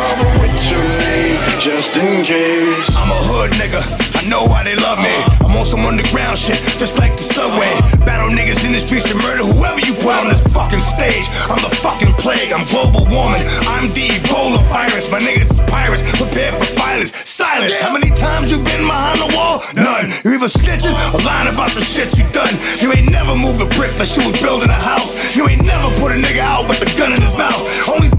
just 1.63 1.97
in 1.97 2.25
case. 2.27 2.91
I'm 2.99 3.07
a 3.07 3.21
hood 3.31 3.55
nigga. 3.55 3.79
I 4.19 4.27
know 4.27 4.43
why 4.51 4.67
they 4.67 4.75
love 4.75 4.99
me. 4.99 5.15
I'm 5.47 5.55
on 5.55 5.65
some 5.65 5.87
underground 5.87 6.35
shit, 6.35 6.59
just 6.75 6.99
like 6.99 7.15
the 7.15 7.23
subway. 7.23 7.71
Battle 8.03 8.35
niggas 8.35 8.67
in 8.67 8.75
the 8.75 8.83
streets 8.83 9.07
and 9.15 9.23
murder 9.23 9.47
whoever 9.47 9.79
you 9.79 9.95
put 9.95 10.11
on 10.19 10.27
this 10.27 10.43
fucking 10.51 10.83
stage. 10.83 11.31
I'm 11.47 11.63
the 11.63 11.71
fucking 11.71 12.19
plague. 12.19 12.51
I'm 12.51 12.67
global 12.67 13.07
warming. 13.07 13.47
I'm 13.71 13.95
the 13.95 14.11
Ebola 14.11 14.59
virus. 14.75 15.07
My 15.07 15.23
niggas 15.23 15.55
is 15.55 15.61
pirates, 15.71 16.03
prepared 16.19 16.59
for 16.59 16.67
violence. 16.75 17.15
Silence. 17.31 17.79
How 17.79 17.95
many 17.95 18.11
times 18.11 18.51
you 18.51 18.59
been 18.59 18.83
behind 18.83 19.23
the 19.23 19.31
wall? 19.39 19.63
None. 19.79 20.11
You 20.27 20.35
either 20.35 20.51
snitching 20.51 20.99
or 21.15 21.23
lying 21.23 21.47
about 21.47 21.71
the 21.79 21.85
shit 21.87 22.11
you 22.19 22.27
done. 22.35 22.59
You 22.83 22.91
ain't 22.91 23.11
never 23.15 23.39
moved 23.39 23.63
a 23.63 23.71
brick 23.79 23.95
like 24.03 24.11
you 24.19 24.27
was 24.27 24.35
building 24.43 24.71
a 24.71 24.83
house. 24.83 25.15
You 25.39 25.47
ain't 25.47 25.63
never 25.63 25.95
put 26.03 26.11
a 26.11 26.19
nigga 26.19 26.43
out 26.43 26.67
with 26.67 26.83
the 26.83 26.91
gun 26.99 27.15
in 27.15 27.23
his 27.23 27.35
mouth. 27.39 27.63
Only 27.87 28.11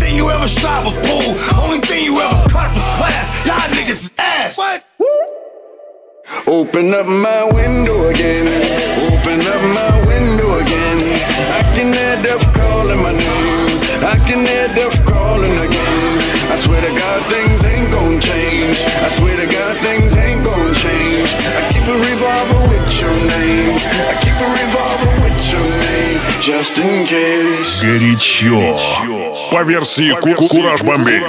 thing 0.48 0.60
you 0.60 0.62
ever 0.68 0.84
shot 0.84 0.86
was 0.86 0.96
pool. 1.08 1.64
Only 1.64 1.80
thing 1.80 2.06
you 2.06 2.20
ever 2.20 2.50
cut 2.50 2.74
was 2.74 2.84
class. 2.98 3.46
Y'all 3.46 3.70
niggas 3.72 3.92
is 3.92 4.12
ass. 4.18 4.58
What? 4.58 4.84
Open 6.48 6.94
up 6.94 7.06
my 7.06 7.44
window 7.52 8.10
again. 8.10 8.48
Open 9.08 9.40
up 9.42 9.62
my 9.74 10.08
window 10.08 10.60
again. 10.60 11.00
I 11.54 11.62
can 11.76 11.94
hear 11.94 12.16
death 12.24 12.54
calling 12.54 13.02
my 13.02 13.14
name. 13.14 13.80
I 14.04 14.16
can 14.28 14.46
hear 14.46 14.68
death 14.76 15.06
calling 15.06 15.52
again. 15.52 16.52
I 16.52 16.60
swear 16.60 16.82
to 16.82 16.92
God, 16.96 17.22
things 17.32 17.53
Горячо. 27.82 28.78
По 29.52 29.64
версии 29.64 30.12
Ку- 30.20 30.36
Кураж 30.50 30.82
Бомбей. 30.82 31.22